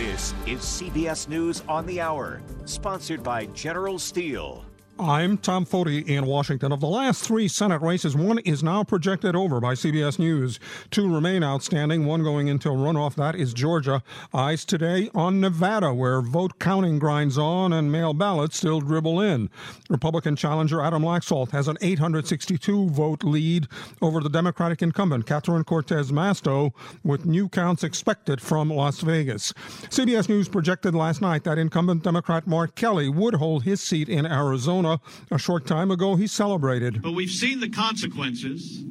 This 0.00 0.32
is 0.46 0.60
CBS 0.60 1.28
News 1.28 1.62
on 1.68 1.84
the 1.84 2.00
Hour, 2.00 2.40
sponsored 2.64 3.22
by 3.22 3.44
General 3.44 3.98
Steel. 3.98 4.64
I'm 5.00 5.38
Tom 5.38 5.64
Foty 5.64 6.06
in 6.06 6.26
Washington. 6.26 6.72
Of 6.72 6.80
the 6.80 6.86
last 6.86 7.24
three 7.24 7.48
Senate 7.48 7.80
races, 7.80 8.14
one 8.14 8.38
is 8.40 8.62
now 8.62 8.84
projected 8.84 9.34
over 9.34 9.58
by 9.58 9.72
CBS 9.72 10.18
News. 10.18 10.60
Two 10.90 11.10
remain 11.10 11.42
outstanding, 11.42 12.04
one 12.04 12.22
going 12.22 12.50
until 12.50 12.76
runoff. 12.76 13.14
That 13.14 13.34
is 13.34 13.54
Georgia. 13.54 14.02
Eyes 14.34 14.66
today 14.66 15.08
on 15.14 15.40
Nevada, 15.40 15.94
where 15.94 16.20
vote 16.20 16.58
counting 16.58 16.98
grinds 16.98 17.38
on 17.38 17.72
and 17.72 17.90
mail 17.90 18.12
ballots 18.12 18.58
still 18.58 18.80
dribble 18.80 19.20
in. 19.20 19.48
Republican 19.88 20.36
challenger 20.36 20.82
Adam 20.82 21.02
Laxalt 21.02 21.50
has 21.52 21.66
an 21.66 21.78
862 21.80 22.90
vote 22.90 23.24
lead 23.24 23.68
over 24.02 24.20
the 24.20 24.28
Democratic 24.28 24.82
incumbent 24.82 25.24
Catherine 25.24 25.64
Cortez 25.64 26.12
Masto, 26.12 26.72
with 27.02 27.24
new 27.24 27.48
counts 27.48 27.82
expected 27.82 28.42
from 28.42 28.68
Las 28.68 29.00
Vegas. 29.00 29.54
CBS 29.88 30.28
News 30.28 30.50
projected 30.50 30.94
last 30.94 31.22
night 31.22 31.44
that 31.44 31.56
incumbent 31.56 32.02
Democrat 32.02 32.46
Mark 32.46 32.74
Kelly 32.74 33.08
would 33.08 33.36
hold 33.36 33.62
his 33.62 33.80
seat 33.80 34.10
in 34.10 34.26
Arizona. 34.26 34.89
A 35.30 35.38
short 35.38 35.66
time 35.66 35.90
ago, 35.90 36.16
he 36.16 36.26
celebrated. 36.26 37.02
But 37.02 37.12
we've 37.12 37.30
seen 37.30 37.60
the 37.60 37.68
consequences 37.68 38.82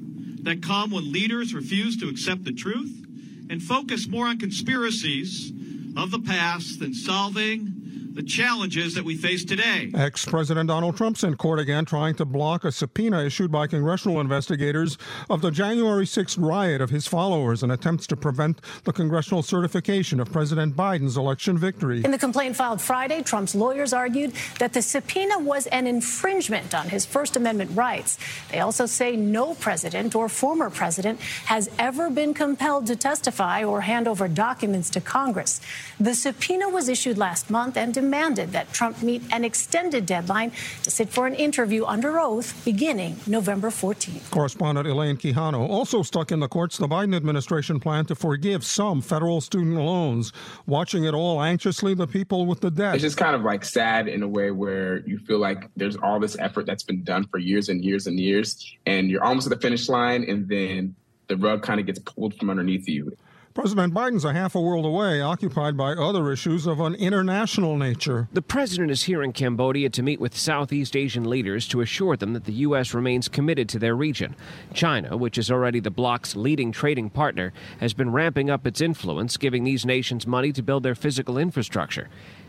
that 0.44 0.62
come 0.62 0.91
when 0.91 1.12
leaders 1.12 1.53
refuse 1.53 1.98
to 1.98 2.09
accept 2.09 2.44
the 2.44 2.53
truth 2.53 3.05
and 3.49 3.62
focus 3.62 4.08
more 4.08 4.27
on 4.27 4.38
conspiracies 4.38 5.52
of 5.98 6.12
the 6.12 6.20
past 6.20 6.80
than 6.80 6.94
solving 6.94 7.78
the 8.13 8.23
challenges 8.23 8.95
that 8.95 9.03
we 9.03 9.15
face 9.15 9.45
today. 9.45 9.91
Ex 9.93 10.25
President 10.25 10.67
Donald 10.67 10.97
Trump's 10.97 11.23
in 11.23 11.35
court 11.35 11.59
again 11.59 11.85
trying 11.85 12.15
to 12.15 12.25
block 12.25 12.63
a 12.63 12.71
subpoena 12.71 13.23
issued 13.23 13.51
by 13.51 13.67
congressional 13.67 14.19
investigators 14.19 14.97
of 15.29 15.41
the 15.41 15.51
January 15.51 16.05
6th 16.05 16.37
riot 16.39 16.81
of 16.81 16.89
his 16.89 17.07
followers 17.07 17.61
and 17.61 17.71
attempts 17.71 18.07
to 18.07 18.17
prevent 18.17 18.61
the 18.83 18.91
congressional 18.91 19.43
certification 19.43 20.19
of 20.19 20.31
President 20.31 20.75
Biden's 20.75 21.17
election 21.17 21.57
victory. 21.57 22.03
In 22.03 22.11
the 22.11 22.17
complaint 22.17 22.55
filed 22.55 22.81
Friday, 22.81 23.21
Trump's 23.21 23.53
lawyers 23.53 23.93
argued 23.93 24.33
that 24.57 24.73
the 24.73 24.81
subpoena 24.81 25.38
was 25.38 25.67
an 25.67 25.85
infringement 25.85 26.73
on 26.73 26.89
his 26.89 27.05
First 27.05 27.35
Amendment 27.35 27.71
rights. 27.75 28.17
They 28.51 28.59
also 28.59 28.88
say 28.88 29.16
no 29.16 29.53
president 29.53 30.16
or 30.16 30.29
former 30.29 30.69
president 30.69 31.19
has 31.45 31.69
ever 31.77 32.09
been 32.09 32.33
compelled 32.33 32.88
to 32.88 32.95
testify 32.95 33.63
or 33.63 33.81
hand 33.81 34.07
over 34.07 34.27
documents 34.27 34.89
to 34.91 35.01
Congress. 35.01 35.61
The 35.99 36.16
subpoena 36.16 36.69
was 36.69 36.89
issued 36.89 37.17
last 37.17 37.49
month 37.49 37.77
and 37.77 37.94
demanded 38.00 38.52
that 38.53 38.72
Trump 38.72 39.03
meet 39.03 39.22
an 39.31 39.44
extended 39.44 40.05
deadline 40.05 40.52
to 40.83 40.89
sit 40.89 41.09
for 41.09 41.28
an 41.28 41.36
interview 41.36 41.83
under 41.86 42.17
oath 42.17 42.50
beginning 42.64 43.17
November 43.28 43.69
14th. 43.69 44.31
Correspondent 44.31 44.88
Elaine 44.88 45.17
Quijano 45.17 45.67
also 45.67 46.02
stuck 46.02 46.31
in 46.31 46.39
the 46.39 46.47
courts 46.47 46.78
the 46.78 46.88
Biden 46.88 47.14
administration 47.14 47.78
plan 47.80 48.06
to 48.06 48.16
forgive 48.16 48.64
some 48.64 49.02
federal 49.02 49.41
student 49.41 49.75
loans. 49.75 50.31
Watching 50.66 51.03
it 51.03 51.14
all 51.14 51.41
anxiously, 51.41 51.94
the 51.94 52.08
people 52.08 52.45
with 52.45 52.61
the 52.61 52.72
debt. 52.72 52.95
It's 52.95 53.03
just 53.03 53.17
kind 53.17 53.36
of 53.36 53.41
like 53.41 53.66
sad 53.66 54.08
in 54.08 54.23
a 54.23 54.28
way 54.28 54.52
where 54.52 55.00
you 55.00 55.17
feel 55.19 55.39
like 55.39 55.69
there's 55.75 55.97
all 55.97 56.19
this 56.19 56.38
effort 56.39 56.66
that's 56.66 56.84
been 56.84 57.03
done 57.03 57.25
for 57.28 57.38
years 57.38 57.67
and 57.67 57.84
years 57.84 58.08
and 58.08 58.17
years, 58.17 58.75
and 58.86 59.09
you're 59.09 59.23
almost 59.23 59.45
at 59.47 59.53
the 59.53 59.61
finish 59.61 59.89
line, 59.89 60.23
and 60.23 60.47
then 60.47 60.95
the 61.28 61.36
rug 61.36 61.63
kind 61.63 61.80
of 61.80 61.86
gets 61.86 62.00
pulled 62.00 62.34
from 62.36 62.50
underneath 62.50 62.88
you. 62.88 63.16
President 63.59 63.93
Biden's 63.93 64.23
a 64.23 64.31
half 64.31 64.55
a 64.55 64.61
world 64.61 64.85
away, 64.85 65.19
occupied 65.19 65.75
by 65.75 65.91
other 65.91 66.31
issues 66.31 66.65
of 66.65 66.79
an 66.79 66.95
international 66.95 67.75
nature. 67.75 68.29
The 68.31 68.41
president 68.41 68.89
is 68.89 69.03
here 69.03 69.21
in 69.21 69.33
Cambodia 69.33 69.89
to 69.89 70.01
meet 70.01 70.21
with 70.21 70.38
Southeast 70.38 70.95
Asian 70.95 71.29
leaders 71.29 71.67
to 71.67 71.81
assure 71.81 72.16
them 72.16 72.31
that 72.31 72.45
the 72.45 72.53
U.S. 72.53 72.93
remains 72.93 73.27
committed 73.27 73.67
to 73.67 73.77
their 73.77 73.97
region. 73.97 74.38
China, 74.73 75.17
which 75.17 75.38
is 75.38 75.51
already 75.51 75.81
the 75.81 75.91
bloc's 75.91 76.38
leading 76.38 76.71
trading 76.71 77.09
partner, 77.09 77.51
has 77.81 77.93
been 77.93 78.13
ramping 78.13 78.49
up 78.49 78.66
its 78.66 78.79
influence, 78.79 79.35
giving 79.35 79.66
these 79.66 79.85
nations 79.85 80.25
money 80.25 80.53
to 80.53 80.63
build 80.63 80.83
their 80.83 80.95
physical 80.95 81.38
infrastructure. 81.38 82.07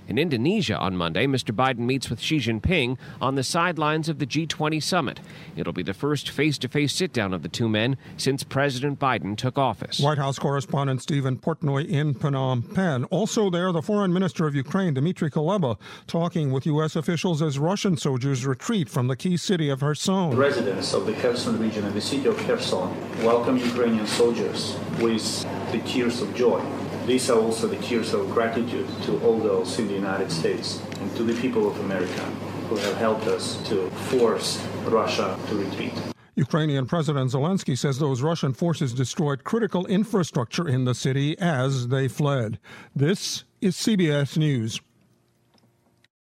In 0.08 0.18
Indonesia 0.18 0.76
on 0.76 0.96
Monday, 0.96 1.26
Mr. 1.26 1.54
Biden 1.54 1.80
meets 1.80 2.10
with 2.10 2.20
Xi 2.20 2.38
Jinping 2.38 2.98
on 3.20 3.36
the 3.36 3.44
sidelines 3.44 4.08
of 4.08 4.18
the 4.18 4.26
G20 4.26 4.82
summit. 4.82 5.20
It'll 5.56 5.72
be 5.72 5.82
the 5.82 5.94
first 5.94 6.30
face 6.30 6.58
to 6.58 6.68
face 6.68 6.92
sit 6.92 7.12
down 7.12 7.32
of 7.32 7.42
the 7.42 7.48
two 7.48 7.68
men 7.68 7.96
since 8.16 8.42
President 8.42 8.98
Biden 8.98 9.36
took 9.36 9.56
office. 9.56 10.00
White 10.00 10.18
House 10.18 10.38
correspondent 10.38 11.02
Stephen 11.02 11.38
Portnoy 11.38 11.88
in 11.88 12.14
Phnom 12.14 12.74
Penh. 12.74 13.04
Also 13.04 13.50
there, 13.50 13.70
the 13.72 13.82
foreign 13.82 14.12
minister 14.12 14.46
of 14.46 14.54
Ukraine, 14.54 14.94
Dmitry 14.94 15.30
Kuleba, 15.30 15.78
talking 16.06 16.50
with 16.50 16.66
U.S. 16.66 16.96
officials 16.96 17.40
as 17.40 17.58
Russian 17.58 17.96
soldiers 17.96 18.44
retreat 18.44 18.88
from 18.88 19.06
the 19.06 19.16
key 19.16 19.36
city 19.36 19.68
of 19.68 19.80
Kherson. 19.80 20.36
Residents 20.36 20.92
of 20.92 21.06
the 21.06 21.12
Kherson 21.14 21.58
region 21.58 21.84
and 21.84 21.94
the 21.94 22.00
city 22.00 22.26
of 22.26 22.36
Kherson 22.38 22.90
welcome 23.22 23.56
Ukrainian 23.56 24.06
soldiers 24.06 24.76
with 24.98 25.42
the 25.72 25.78
tears 25.86 26.20
of 26.20 26.34
joy. 26.34 26.60
These 27.06 27.30
are 27.30 27.40
also 27.40 27.66
the 27.66 27.76
tears 27.76 28.12
of 28.12 28.30
gratitude 28.30 28.88
to 29.02 29.18
all 29.24 29.38
those 29.38 29.78
in 29.78 29.88
the 29.88 29.94
United 29.94 30.30
States 30.30 30.82
and 31.00 31.16
to 31.16 31.22
the 31.22 31.34
people 31.40 31.66
of 31.68 31.78
America 31.80 32.22
who 32.68 32.76
have 32.76 32.96
helped 32.98 33.26
us 33.26 33.56
to 33.68 33.90
force 34.10 34.64
Russia 34.84 35.38
to 35.48 35.54
retreat. 35.56 35.92
Ukrainian 36.36 36.86
President 36.86 37.30
Zelensky 37.32 37.76
says 37.76 37.98
those 37.98 38.22
Russian 38.22 38.52
forces 38.52 38.94
destroyed 38.94 39.44
critical 39.44 39.86
infrastructure 39.86 40.68
in 40.68 40.84
the 40.84 40.94
city 40.94 41.38
as 41.38 41.88
they 41.88 42.06
fled. 42.06 42.58
This 42.94 43.44
is 43.60 43.76
CBS 43.76 44.38
News. 44.38 44.80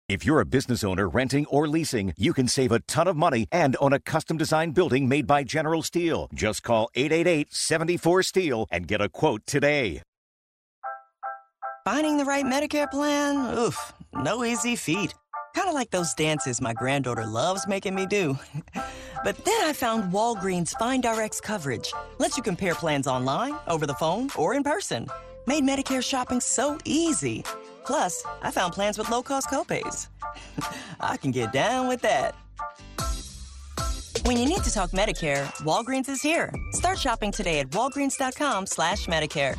If 0.08 0.24
you're 0.24 0.40
a 0.40 0.46
business 0.46 0.82
owner 0.82 1.06
renting 1.06 1.44
or 1.46 1.68
leasing, 1.68 2.14
you 2.16 2.32
can 2.32 2.48
save 2.48 2.72
a 2.72 2.80
ton 2.80 3.06
of 3.08 3.16
money 3.16 3.46
and 3.52 3.76
own 3.78 3.92
a 3.92 4.00
custom 4.00 4.38
designed 4.38 4.74
building 4.74 5.06
made 5.06 5.26
by 5.26 5.44
General 5.44 5.82
Steel. 5.82 6.30
Just 6.32 6.62
call 6.62 6.88
888 6.94 7.52
74 7.52 8.22
Steel 8.22 8.66
and 8.70 8.88
get 8.88 9.02
a 9.02 9.10
quote 9.10 9.44
today. 9.44 10.00
Finding 11.90 12.18
the 12.18 12.24
right 12.26 12.44
Medicare 12.44 12.90
plan? 12.90 13.56
Oof, 13.56 13.94
no 14.12 14.44
easy 14.44 14.76
feat. 14.76 15.14
Kind 15.56 15.68
of 15.68 15.74
like 15.74 15.90
those 15.90 16.12
dances 16.12 16.60
my 16.60 16.74
granddaughter 16.74 17.24
loves 17.24 17.66
making 17.66 17.94
me 17.94 18.04
do. 18.04 18.38
but 19.24 19.42
then 19.46 19.60
I 19.62 19.72
found 19.72 20.12
Walgreens 20.12 20.72
Find 20.78 21.02
RX 21.02 21.40
coverage. 21.40 21.90
Lets 22.18 22.36
you 22.36 22.42
compare 22.42 22.74
plans 22.74 23.06
online, 23.06 23.54
over 23.66 23.86
the 23.86 23.94
phone, 23.94 24.28
or 24.36 24.52
in 24.52 24.64
person. 24.64 25.06
Made 25.46 25.64
Medicare 25.64 26.04
shopping 26.04 26.40
so 26.40 26.76
easy. 26.84 27.42
Plus, 27.86 28.22
I 28.42 28.50
found 28.50 28.74
plans 28.74 28.98
with 28.98 29.08
low 29.08 29.22
cost 29.22 29.48
copays. 29.48 30.08
I 31.00 31.16
can 31.16 31.30
get 31.30 31.54
down 31.54 31.88
with 31.88 32.02
that. 32.02 32.34
When 34.26 34.36
you 34.36 34.44
need 34.44 34.62
to 34.62 34.70
talk 34.70 34.90
Medicare, 34.90 35.46
Walgreens 35.64 36.10
is 36.10 36.20
here. 36.20 36.52
Start 36.72 36.98
shopping 36.98 37.32
today 37.32 37.60
at 37.60 37.70
walgreens.com 37.70 38.66
slash 38.66 39.06
Medicare. 39.06 39.56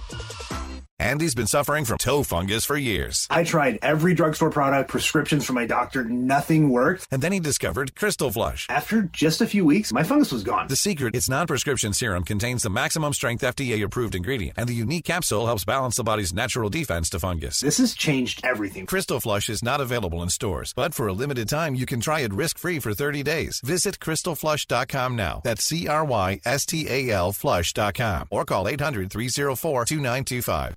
Andy's 0.99 1.33
been 1.33 1.47
suffering 1.47 1.85
from 1.85 1.97
toe 1.97 2.23
fungus 2.23 2.65
for 2.65 2.75
years. 2.75 3.25
I 3.29 3.45
tried 3.45 3.79
every 3.81 4.13
drugstore 4.13 4.49
product, 4.49 4.89
prescriptions 4.89 5.45
from 5.45 5.55
my 5.55 5.65
doctor, 5.65 6.03
nothing 6.03 6.69
worked. 6.69 7.07
And 7.09 7.21
then 7.21 7.31
he 7.31 7.39
discovered 7.39 7.95
Crystal 7.95 8.29
Flush. 8.29 8.67
After 8.69 9.03
just 9.03 9.39
a 9.39 9.47
few 9.47 9.63
weeks, 9.63 9.93
my 9.93 10.03
fungus 10.03 10.33
was 10.33 10.43
gone. 10.43 10.67
The 10.67 10.75
secret, 10.75 11.15
its 11.15 11.29
non-prescription 11.29 11.93
serum 11.93 12.25
contains 12.25 12.63
the 12.63 12.69
maximum 12.69 13.13
strength 13.13 13.43
FDA 13.43 13.81
approved 13.81 14.13
ingredient, 14.13 14.57
and 14.57 14.67
the 14.67 14.73
unique 14.73 15.05
capsule 15.05 15.45
helps 15.45 15.63
balance 15.63 15.95
the 15.95 16.03
body's 16.03 16.33
natural 16.33 16.69
defense 16.69 17.09
to 17.11 17.19
fungus. 17.19 17.61
This 17.61 17.77
has 17.77 17.93
changed 17.93 18.41
everything. 18.43 18.85
Crystal 18.85 19.21
Flush 19.21 19.49
is 19.49 19.63
not 19.63 19.79
available 19.79 20.21
in 20.21 20.27
stores, 20.27 20.73
but 20.75 20.93
for 20.93 21.07
a 21.07 21.13
limited 21.13 21.47
time, 21.47 21.75
you 21.75 21.85
can 21.85 22.01
try 22.01 22.19
it 22.19 22.33
risk-free 22.33 22.79
for 22.79 22.93
30 22.93 23.23
days. 23.23 23.61
Visit 23.63 23.99
crystalflush.com 23.99 25.15
now. 25.15 25.39
That's 25.45 25.63
C-R-Y-S-T-A-L 25.63 27.31
flush.com 27.31 28.27
or 28.31 28.43
call 28.43 28.65
800-304-2925. 28.65 30.73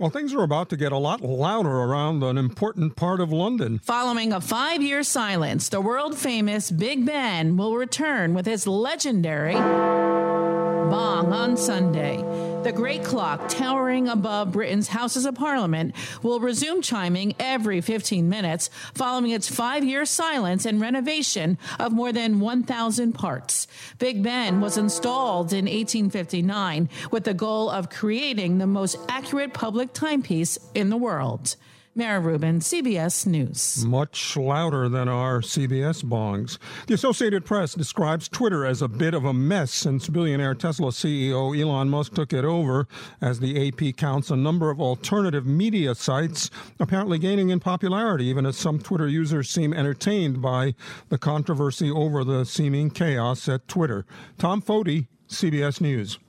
Well, 0.00 0.08
things 0.08 0.32
are 0.32 0.42
about 0.42 0.70
to 0.70 0.78
get 0.78 0.92
a 0.92 0.96
lot 0.96 1.20
louder 1.20 1.68
around 1.68 2.22
an 2.22 2.38
important 2.38 2.96
part 2.96 3.20
of 3.20 3.30
London. 3.30 3.80
Following 3.80 4.32
a 4.32 4.40
five 4.40 4.80
year 4.80 5.02
silence, 5.02 5.68
the 5.68 5.82
world 5.82 6.16
famous 6.16 6.70
Big 6.70 7.04
Ben 7.04 7.58
will 7.58 7.76
return 7.76 8.32
with 8.32 8.46
his 8.46 8.66
legendary 8.66 9.52
bong 9.52 11.34
on 11.34 11.54
Sunday. 11.54 12.49
The 12.62 12.72
great 12.72 13.02
clock 13.02 13.48
towering 13.48 14.06
above 14.06 14.52
Britain's 14.52 14.88
Houses 14.88 15.24
of 15.24 15.34
Parliament 15.34 15.94
will 16.22 16.40
resume 16.40 16.82
chiming 16.82 17.34
every 17.38 17.80
15 17.80 18.28
minutes 18.28 18.68
following 18.92 19.30
its 19.30 19.48
five 19.48 19.82
year 19.82 20.04
silence 20.04 20.66
and 20.66 20.78
renovation 20.78 21.56
of 21.78 21.92
more 21.92 22.12
than 22.12 22.38
1,000 22.38 23.14
parts. 23.14 23.66
Big 23.98 24.22
Ben 24.22 24.60
was 24.60 24.76
installed 24.76 25.54
in 25.54 25.64
1859 25.64 26.90
with 27.10 27.24
the 27.24 27.32
goal 27.32 27.70
of 27.70 27.88
creating 27.88 28.58
the 28.58 28.66
most 28.66 28.98
accurate 29.08 29.54
public 29.54 29.94
timepiece 29.94 30.58
in 30.74 30.90
the 30.90 30.98
world. 30.98 31.56
Mara 31.96 32.20
Rubin, 32.20 32.60
CBS 32.60 33.26
News. 33.26 33.84
Much 33.84 34.36
louder 34.36 34.88
than 34.88 35.08
our 35.08 35.40
CBS 35.40 36.04
bongs. 36.04 36.56
The 36.86 36.94
Associated 36.94 37.44
Press 37.44 37.74
describes 37.74 38.28
Twitter 38.28 38.64
as 38.64 38.80
a 38.80 38.86
bit 38.86 39.12
of 39.12 39.24
a 39.24 39.34
mess 39.34 39.72
since 39.72 40.08
billionaire 40.08 40.54
Tesla 40.54 40.92
CEO 40.92 41.58
Elon 41.58 41.88
Musk 41.88 42.14
took 42.14 42.32
it 42.32 42.44
over, 42.44 42.86
as 43.20 43.40
the 43.40 43.68
AP 43.68 43.96
counts 43.96 44.30
a 44.30 44.36
number 44.36 44.70
of 44.70 44.80
alternative 44.80 45.46
media 45.46 45.96
sites 45.96 46.48
apparently 46.78 47.18
gaining 47.18 47.50
in 47.50 47.58
popularity, 47.58 48.26
even 48.26 48.46
as 48.46 48.56
some 48.56 48.78
Twitter 48.78 49.08
users 49.08 49.50
seem 49.50 49.74
entertained 49.74 50.40
by 50.40 50.76
the 51.08 51.18
controversy 51.18 51.90
over 51.90 52.22
the 52.22 52.44
seeming 52.44 52.90
chaos 52.90 53.48
at 53.48 53.66
Twitter. 53.66 54.06
Tom 54.38 54.62
Foty, 54.62 55.08
CBS 55.28 55.80
News. 55.80 56.20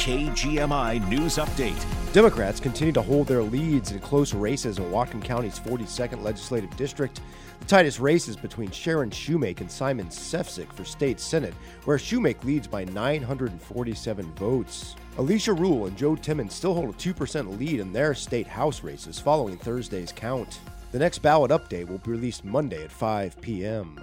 KGMI 0.00 1.06
News 1.10 1.36
Update. 1.36 1.84
Democrats 2.14 2.58
continue 2.58 2.90
to 2.94 3.02
hold 3.02 3.26
their 3.26 3.42
leads 3.42 3.92
in 3.92 3.98
close 3.98 4.32
races 4.32 4.78
in 4.78 4.84
Whatcom 4.84 5.22
County's 5.22 5.60
42nd 5.60 6.22
legislative 6.22 6.74
district. 6.78 7.20
The 7.58 7.66
tightest 7.66 8.00
race 8.00 8.26
is 8.26 8.34
between 8.34 8.70
Sharon 8.70 9.10
Shewmake 9.10 9.60
and 9.60 9.70
Simon 9.70 10.06
Sefzik 10.06 10.72
for 10.72 10.86
state 10.86 11.20
senate, 11.20 11.52
where 11.84 11.98
Shewmake 11.98 12.42
leads 12.44 12.66
by 12.66 12.84
947 12.84 14.24
votes. 14.36 14.96
Alicia 15.18 15.52
Rule 15.52 15.84
and 15.84 15.98
Joe 15.98 16.16
Timmons 16.16 16.54
still 16.54 16.72
hold 16.72 16.88
a 16.88 16.92
2% 16.94 17.58
lead 17.58 17.78
in 17.78 17.92
their 17.92 18.14
state 18.14 18.46
house 18.46 18.82
races 18.82 19.20
following 19.20 19.58
Thursday's 19.58 20.12
count. 20.12 20.60
The 20.92 20.98
next 20.98 21.18
ballot 21.18 21.50
update 21.50 21.90
will 21.90 21.98
be 21.98 22.12
released 22.12 22.42
Monday 22.42 22.84
at 22.84 22.90
5 22.90 23.38
p.m. 23.42 24.00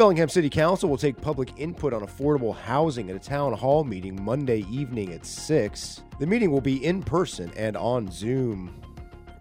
Bellingham 0.00 0.30
City 0.30 0.48
Council 0.48 0.88
will 0.88 0.96
take 0.96 1.20
public 1.20 1.52
input 1.58 1.92
on 1.92 2.00
affordable 2.00 2.56
housing 2.56 3.10
at 3.10 3.16
a 3.16 3.18
town 3.18 3.52
hall 3.52 3.84
meeting 3.84 4.18
Monday 4.24 4.64
evening 4.70 5.12
at 5.12 5.26
6. 5.26 6.04
The 6.18 6.26
meeting 6.26 6.50
will 6.50 6.62
be 6.62 6.82
in 6.82 7.02
person 7.02 7.52
and 7.54 7.76
on 7.76 8.10
Zoom. 8.10 8.74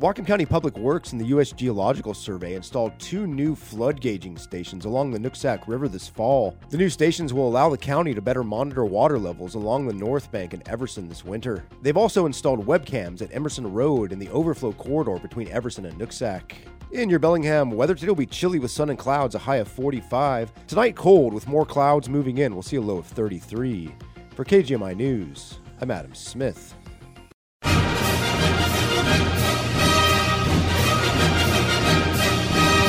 Whatcom 0.02 0.28
County 0.28 0.46
Public 0.46 0.78
Works 0.78 1.14
and 1.14 1.22
the 1.22 1.28
U.S. 1.28 1.54
Geological 1.54 2.14
Survey 2.14 2.56
installed 2.56 2.92
two 3.00 3.26
new 3.26 3.56
flood 3.56 4.02
gauging 4.02 4.36
stations 4.36 4.84
along 4.84 5.12
the 5.12 5.18
Nooksack 5.18 5.66
River 5.66 5.88
this 5.88 6.10
fall. 6.10 6.58
The 6.70 6.78
new 6.78 6.90
stations 6.90 7.34
will 7.34 7.48
allow 7.48 7.70
the 7.70 7.78
county 7.78 8.14
to 8.14 8.22
better 8.22 8.44
monitor 8.44 8.84
water 8.84 9.18
levels 9.18 9.56
along 9.56 9.88
the 9.88 9.94
North 9.94 10.30
Bank 10.30 10.54
and 10.54 10.68
Everson 10.68 11.08
this 11.08 11.24
winter. 11.24 11.64
They've 11.82 11.96
also 11.96 12.26
installed 12.26 12.66
webcams 12.66 13.22
at 13.22 13.34
Emerson 13.34 13.72
Road 13.72 14.12
and 14.12 14.22
the 14.22 14.30
overflow 14.32 14.74
corridor 14.74 15.20
between 15.20 15.48
Everson 15.52 15.86
and 15.86 15.98
Nooksack. 15.98 16.52
In 16.92 17.08
your 17.08 17.20
Bellingham, 17.20 17.70
weather 17.70 17.94
today 17.94 18.08
will 18.08 18.16
be 18.16 18.26
chilly 18.26 18.58
with 18.58 18.72
sun 18.72 18.90
and 18.90 18.98
clouds, 18.98 19.36
a 19.36 19.40
high 19.40 19.58
of 19.58 19.68
45. 19.68 20.52
Tonight, 20.66 20.96
cold 20.96 21.36
with 21.36 21.48
more 21.48 21.64
clouds 21.64 22.10
moving 22.10 22.40
in. 22.40 22.54
We'll 22.54 22.64
see 22.64 22.78
a 22.78 22.82
low 22.82 22.98
of 22.98 23.06
33. 23.06 23.94
For 24.36 24.44
KGMI 24.44 24.96
News, 24.96 25.60
I'm 25.82 25.92
Adam 25.92 26.16
Smith. 26.16 26.74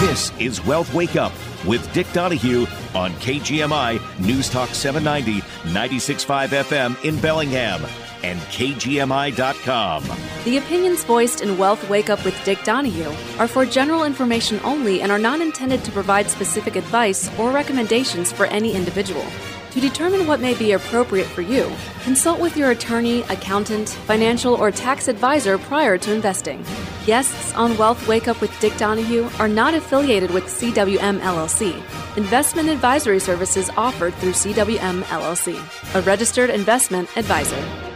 This 0.00 0.32
is 0.38 0.64
Wealth 0.64 0.94
Wake 0.94 1.17
Up 1.17 1.32
with 1.67 1.93
Dick 1.93 2.11
Donahue 2.14 2.64
on 2.94 3.12
KGMI 3.14 4.00
News 4.19 4.49
Talk 4.49 4.70
790, 4.70 5.43
96.5 5.73 6.49
FM 6.49 7.05
in 7.05 7.20
Bellingham 7.20 7.82
and 8.22 8.40
KGMI.com. 8.40 10.05
The 10.44 10.56
opinions 10.56 11.05
voiced 11.05 11.40
in 11.40 11.58
Wealth 11.58 11.88
Wake 11.88 12.11
Up 12.11 12.25
with 12.25 12.43
Dick 12.44 12.62
Donahue 12.64 13.12
are 13.38 13.49
for 13.49 13.67
general 13.67 14.05
information 14.05 14.61
only 14.64 15.02
and 15.02 15.12
are 15.12 15.19
not 15.19 15.40
intended 15.40 15.84
to 15.84 15.93
provide 15.93 16.31
specific 16.31 16.76
advice 16.76 17.31
or 17.38 17.50
recommendations 17.50 18.32
for 18.32 18.46
any 18.46 18.75
individual. 18.75 19.25
To 19.72 19.81
determine 19.81 20.26
what 20.26 20.40
may 20.40 20.55
be 20.55 20.72
appropriate 20.72 21.28
for 21.28 21.43
you, 21.43 21.70
consult 22.02 22.40
with 22.40 22.56
your 22.56 22.72
attorney, 22.72 23.20
accountant, 23.22 23.90
financial, 23.90 24.55
or 24.55 24.73
tax 24.73 25.06
advisor 25.06 25.58
prior 25.58 25.96
to 25.96 26.12
investing. 26.12 26.64
Guests 27.06 27.55
on 27.55 27.78
Wealth 27.78 28.08
Wake 28.08 28.26
Up 28.26 28.40
with 28.40 28.58
Dick 28.58 28.76
Donahue 28.78 29.28
are 29.38 29.46
not 29.46 29.75
affiliated 29.75 30.32
with 30.32 30.44
CWM 30.44 31.20
LLC. 31.20 31.76
Investment 32.16 32.69
advisory 32.69 33.20
services 33.20 33.70
offered 33.76 34.12
through 34.14 34.32
CWM 34.32 35.02
LLC, 35.05 35.94
a 35.94 36.02
registered 36.02 36.50
investment 36.50 37.08
advisor. 37.16 37.89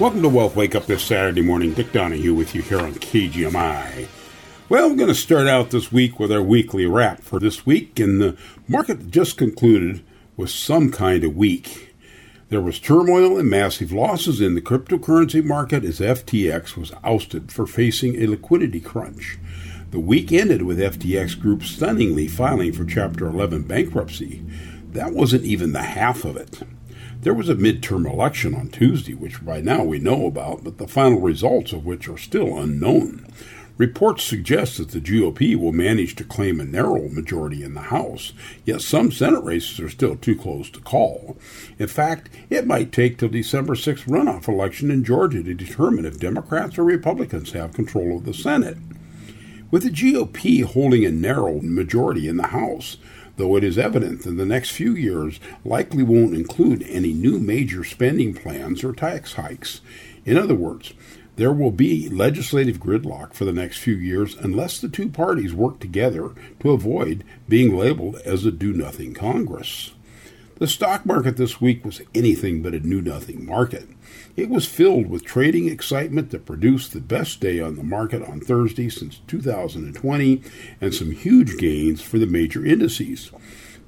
Welcome 0.00 0.22
to 0.22 0.28
Wealth 0.28 0.56
Wake 0.56 0.74
Up 0.74 0.86
this 0.86 1.04
Saturday 1.04 1.42
morning. 1.42 1.74
Dick 1.74 1.92
Donahue 1.92 2.34
with 2.34 2.54
you 2.54 2.62
here 2.62 2.80
on 2.80 2.94
KGMI. 2.94 4.08
Well, 4.70 4.88
we're 4.88 4.96
going 4.96 5.08
to 5.08 5.14
start 5.14 5.46
out 5.46 5.70
this 5.70 5.92
week 5.92 6.18
with 6.18 6.32
our 6.32 6.42
weekly 6.42 6.86
wrap 6.86 7.20
for 7.20 7.38
this 7.38 7.66
week, 7.66 8.00
and 8.00 8.20
the 8.20 8.36
market 8.66 9.10
just 9.10 9.36
concluded 9.36 10.02
was 10.36 10.54
some 10.54 10.90
kind 10.90 11.22
of 11.22 11.36
week. 11.36 11.94
There 12.48 12.60
was 12.60 12.78
turmoil 12.78 13.38
and 13.38 13.50
massive 13.50 13.92
losses 13.92 14.40
in 14.40 14.54
the 14.54 14.62
cryptocurrency 14.62 15.44
market 15.44 15.84
as 15.84 16.00
FTX 16.00 16.76
was 16.76 16.92
ousted 17.04 17.52
for 17.52 17.66
facing 17.66 18.16
a 18.16 18.26
liquidity 18.26 18.80
crunch. 18.80 19.38
The 19.90 20.00
week 20.00 20.32
ended 20.32 20.62
with 20.62 20.78
FTX 20.78 21.38
Group 21.38 21.62
stunningly 21.62 22.26
filing 22.26 22.72
for 22.72 22.84
Chapter 22.84 23.26
11 23.26 23.64
bankruptcy. 23.64 24.42
That 24.92 25.12
wasn't 25.12 25.44
even 25.44 25.72
the 25.72 25.82
half 25.82 26.24
of 26.24 26.36
it. 26.36 26.60
There 27.22 27.34
was 27.34 27.50
a 27.50 27.54
midterm 27.54 28.10
election 28.10 28.54
on 28.54 28.70
Tuesday, 28.70 29.12
which 29.12 29.44
by 29.44 29.60
now 29.60 29.84
we 29.84 29.98
know 29.98 30.24
about, 30.24 30.64
but 30.64 30.78
the 30.78 30.88
final 30.88 31.20
results 31.20 31.74
of 31.74 31.84
which 31.84 32.08
are 32.08 32.16
still 32.16 32.58
unknown. 32.58 33.26
Reports 33.76 34.24
suggest 34.24 34.78
that 34.78 34.88
the 34.88 35.02
GOP 35.02 35.54
will 35.54 35.72
manage 35.72 36.16
to 36.16 36.24
claim 36.24 36.60
a 36.60 36.64
narrow 36.64 37.10
majority 37.10 37.62
in 37.62 37.74
the 37.74 37.82
House, 37.82 38.32
yet 38.64 38.80
some 38.80 39.12
Senate 39.12 39.44
races 39.44 39.80
are 39.80 39.90
still 39.90 40.16
too 40.16 40.34
close 40.34 40.70
to 40.70 40.80
call. 40.80 41.36
In 41.78 41.88
fact, 41.88 42.30
it 42.48 42.66
might 42.66 42.90
take 42.90 43.18
till 43.18 43.28
December 43.28 43.74
6th 43.74 44.06
runoff 44.06 44.48
election 44.48 44.90
in 44.90 45.04
Georgia 45.04 45.42
to 45.42 45.52
determine 45.52 46.06
if 46.06 46.18
Democrats 46.18 46.78
or 46.78 46.84
Republicans 46.84 47.52
have 47.52 47.74
control 47.74 48.16
of 48.16 48.24
the 48.24 48.32
Senate. 48.32 48.78
With 49.70 49.82
the 49.82 49.90
GOP 49.90 50.64
holding 50.64 51.04
a 51.04 51.10
narrow 51.10 51.60
majority 51.60 52.28
in 52.28 52.38
the 52.38 52.48
House, 52.48 52.96
though 53.40 53.56
it 53.56 53.64
is 53.64 53.78
evident 53.78 54.22
that 54.22 54.32
the 54.32 54.44
next 54.44 54.70
few 54.70 54.94
years 54.94 55.40
likely 55.64 56.02
won't 56.02 56.34
include 56.34 56.84
any 56.88 57.12
new 57.12 57.38
major 57.38 57.82
spending 57.82 58.34
plans 58.34 58.84
or 58.84 58.92
tax 58.92 59.32
hikes. 59.32 59.80
In 60.24 60.36
other 60.36 60.54
words, 60.54 60.92
there 61.36 61.52
will 61.52 61.70
be 61.70 62.08
legislative 62.10 62.78
gridlock 62.78 63.32
for 63.32 63.46
the 63.46 63.52
next 63.52 63.78
few 63.78 63.94
years 63.94 64.36
unless 64.36 64.78
the 64.78 64.90
two 64.90 65.08
parties 65.08 65.54
work 65.54 65.80
together 65.80 66.32
to 66.60 66.70
avoid 66.70 67.24
being 67.48 67.74
labeled 67.74 68.16
as 68.26 68.44
a 68.44 68.52
do 68.52 68.74
nothing 68.74 69.14
Congress. 69.14 69.92
The 70.58 70.68
stock 70.68 71.06
market 71.06 71.38
this 71.38 71.58
week 71.58 71.82
was 71.82 72.02
anything 72.14 72.60
but 72.60 72.74
a 72.74 72.80
do 72.80 73.00
nothing 73.00 73.46
market. 73.46 73.88
It 74.36 74.48
was 74.48 74.66
filled 74.66 75.08
with 75.08 75.24
trading 75.24 75.68
excitement 75.68 76.30
that 76.30 76.46
produced 76.46 76.92
the 76.92 77.00
best 77.00 77.40
day 77.40 77.60
on 77.60 77.76
the 77.76 77.82
market 77.82 78.22
on 78.22 78.40
Thursday 78.40 78.88
since 78.88 79.20
2020 79.26 80.42
and 80.80 80.94
some 80.94 81.10
huge 81.10 81.58
gains 81.58 82.00
for 82.00 82.18
the 82.18 82.26
major 82.26 82.64
indices. 82.64 83.30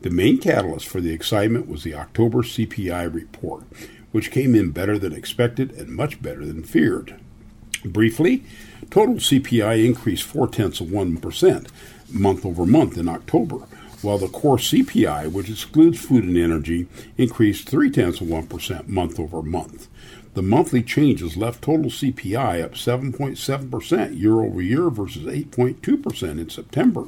The 0.02 0.10
main 0.10 0.38
catalyst 0.38 0.88
for 0.88 1.00
the 1.00 1.12
excitement 1.12 1.68
was 1.68 1.84
the 1.84 1.94
October 1.94 2.38
CPI 2.38 3.14
report, 3.14 3.64
which 4.10 4.32
came 4.32 4.56
in 4.56 4.72
better 4.72 4.98
than 4.98 5.12
expected 5.12 5.70
and 5.72 5.90
much 5.90 6.20
better 6.20 6.44
than 6.44 6.64
feared. 6.64 7.14
Briefly, 7.84 8.42
total 8.90 9.16
CPI 9.16 9.84
increased 9.86 10.24
four 10.24 10.48
tenths 10.48 10.80
of 10.80 10.88
1% 10.88 11.68
month 12.10 12.44
over 12.44 12.66
month 12.66 12.98
in 12.98 13.08
October, 13.08 13.58
while 14.02 14.18
the 14.18 14.28
core 14.28 14.56
CPI, 14.56 15.30
which 15.30 15.48
excludes 15.48 16.04
food 16.04 16.24
and 16.24 16.36
energy, 16.36 16.88
increased 17.16 17.68
three 17.68 17.90
tenths 17.90 18.20
of 18.20 18.26
1% 18.26 18.88
month 18.88 19.20
over 19.20 19.40
month. 19.40 19.88
The 20.34 20.42
monthly 20.42 20.82
changes 20.82 21.36
left 21.36 21.62
total 21.62 21.90
CPI 21.90 22.64
up 22.64 22.72
7.7% 22.72 24.18
year 24.18 24.40
over 24.40 24.62
year 24.62 24.88
versus 24.88 25.24
8.2% 25.24 26.22
in 26.22 26.48
September. 26.48 27.04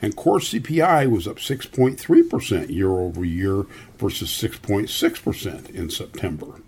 And 0.00 0.14
core 0.14 0.38
CPI 0.38 1.10
was 1.10 1.26
up 1.26 1.38
6.3% 1.38 2.70
year 2.70 2.90
over 2.90 3.24
year 3.24 3.66
versus 3.98 4.30
6.6% 4.30 5.70
in 5.70 5.90
September. 5.90 6.60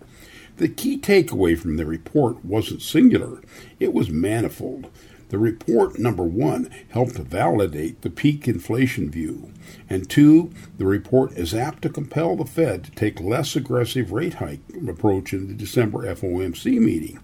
The 0.56 0.68
key 0.68 0.98
takeaway 0.98 1.56
from 1.56 1.76
the 1.76 1.86
report 1.86 2.44
wasn't 2.44 2.82
singular, 2.82 3.40
it 3.78 3.94
was 3.94 4.10
manifold. 4.10 4.88
The 5.32 5.38
report, 5.38 5.98
number 5.98 6.24
one, 6.24 6.68
helped 6.90 7.16
validate 7.16 8.02
the 8.02 8.10
peak 8.10 8.46
inflation 8.46 9.10
view. 9.10 9.50
And 9.88 10.06
two, 10.06 10.50
the 10.76 10.84
report 10.84 11.32
is 11.38 11.54
apt 11.54 11.80
to 11.82 11.88
compel 11.88 12.36
the 12.36 12.44
Fed 12.44 12.84
to 12.84 12.90
take 12.90 13.18
less 13.18 13.56
aggressive 13.56 14.12
rate 14.12 14.34
hike 14.34 14.60
approach 14.86 15.32
in 15.32 15.48
the 15.48 15.54
December 15.54 16.00
FOMC 16.00 16.78
meeting. 16.78 17.18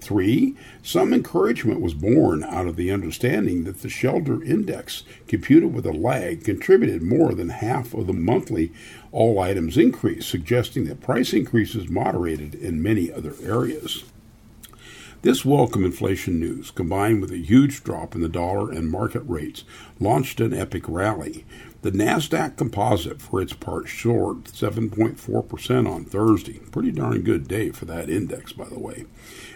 Three, 0.00 0.56
some 0.82 1.12
encouragement 1.12 1.82
was 1.82 1.92
born 1.92 2.44
out 2.44 2.66
of 2.66 2.76
the 2.76 2.90
understanding 2.90 3.64
that 3.64 3.82
the 3.82 3.90
shelter 3.90 4.42
index, 4.42 5.02
computed 5.28 5.74
with 5.74 5.84
a 5.84 5.92
lag, 5.92 6.42
contributed 6.42 7.02
more 7.02 7.34
than 7.34 7.50
half 7.50 7.92
of 7.92 8.06
the 8.06 8.14
monthly 8.14 8.72
all 9.12 9.38
items 9.38 9.76
increase, 9.76 10.24
suggesting 10.24 10.86
that 10.86 11.02
price 11.02 11.34
increases 11.34 11.90
moderated 11.90 12.54
in 12.54 12.82
many 12.82 13.12
other 13.12 13.34
areas. 13.42 14.04
This 15.22 15.44
welcome 15.44 15.84
inflation 15.84 16.40
news, 16.40 16.70
combined 16.70 17.20
with 17.20 17.30
a 17.30 17.36
huge 17.36 17.84
drop 17.84 18.14
in 18.14 18.22
the 18.22 18.28
dollar 18.28 18.70
and 18.70 18.88
market 18.88 19.20
rates, 19.26 19.64
launched 19.98 20.40
an 20.40 20.54
epic 20.54 20.84
rally. 20.88 21.44
The 21.82 21.92
NASDAQ 21.92 22.56
composite, 22.56 23.20
for 23.20 23.42
its 23.42 23.52
part, 23.52 23.90
soared 23.90 24.44
7.4% 24.44 25.86
on 25.86 26.06
Thursday. 26.06 26.60
Pretty 26.72 26.90
darn 26.90 27.20
good 27.20 27.46
day 27.46 27.68
for 27.68 27.84
that 27.84 28.08
index, 28.08 28.54
by 28.54 28.64
the 28.70 28.78
way. 28.78 29.04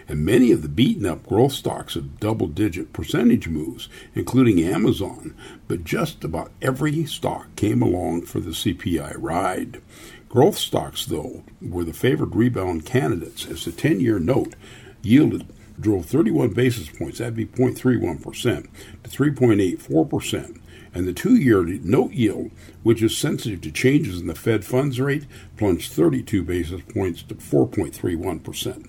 And 0.07 0.23
many 0.23 0.51
of 0.51 0.61
the 0.61 0.69
beaten 0.69 1.07
up 1.07 1.25
growth 1.25 1.53
stocks 1.53 1.95
had 1.95 2.19
double 2.19 2.45
digit 2.45 2.93
percentage 2.93 3.47
moves, 3.47 3.89
including 4.13 4.61
Amazon, 4.61 5.35
but 5.67 5.83
just 5.83 6.23
about 6.23 6.51
every 6.61 7.05
stock 7.05 7.55
came 7.55 7.81
along 7.81 8.27
for 8.27 8.39
the 8.39 8.51
CPI 8.51 9.15
ride. 9.17 9.81
Growth 10.29 10.59
stocks, 10.59 11.07
though, 11.07 11.43
were 11.59 11.83
the 11.83 11.91
favored 11.91 12.35
rebound 12.35 12.85
candidates 12.85 13.47
as 13.47 13.65
the 13.65 13.71
10 13.71 13.99
year 13.99 14.19
note 14.19 14.53
yielded 15.01 15.45
drove 15.79 16.05
31 16.05 16.49
basis 16.49 16.89
points, 16.89 17.19
that'd 17.19 17.35
be 17.35 17.45
0.31%, 17.45 18.67
to 19.03 19.09
3.84%, 19.09 20.59
and 20.93 21.07
the 21.07 21.13
two 21.13 21.35
year 21.35 21.63
note 21.63 22.11
yield, 22.13 22.51
which 22.83 23.03
is 23.03 23.17
sensitive 23.17 23.61
to 23.61 23.71
changes 23.71 24.21
in 24.21 24.27
the 24.27 24.35
Fed 24.35 24.63
funds 24.63 24.99
rate, 24.99 25.25
plunged 25.57 25.91
32 25.91 26.43
basis 26.43 26.81
points 26.93 27.21
to 27.23 27.35
4.31%. 27.35 28.87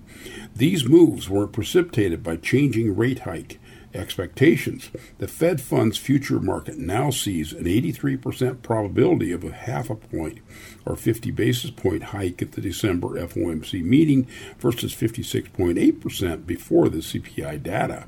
These 0.54 0.88
moves 0.88 1.28
were 1.28 1.46
precipitated 1.46 2.22
by 2.22 2.36
changing 2.36 2.96
rate 2.96 3.20
hike 3.20 3.58
expectations. 3.96 4.90
The 5.18 5.28
Fed 5.28 5.60
funds 5.60 5.98
future 5.98 6.40
market 6.40 6.78
now 6.78 7.10
sees 7.10 7.52
an 7.52 7.64
83% 7.64 8.62
probability 8.62 9.32
of 9.32 9.44
a 9.44 9.52
half 9.52 9.90
a 9.90 9.94
point 9.94 10.38
or 10.84 10.96
50 10.96 11.30
basis 11.32 11.70
point 11.70 12.04
hike 12.04 12.40
at 12.42 12.52
the 12.52 12.60
December 12.60 13.08
FOMC 13.08 13.82
meeting 13.82 14.26
versus 14.58 14.94
56.8% 14.94 16.46
before 16.46 16.88
the 16.88 16.98
CPI 16.98 17.62
data, 17.62 18.06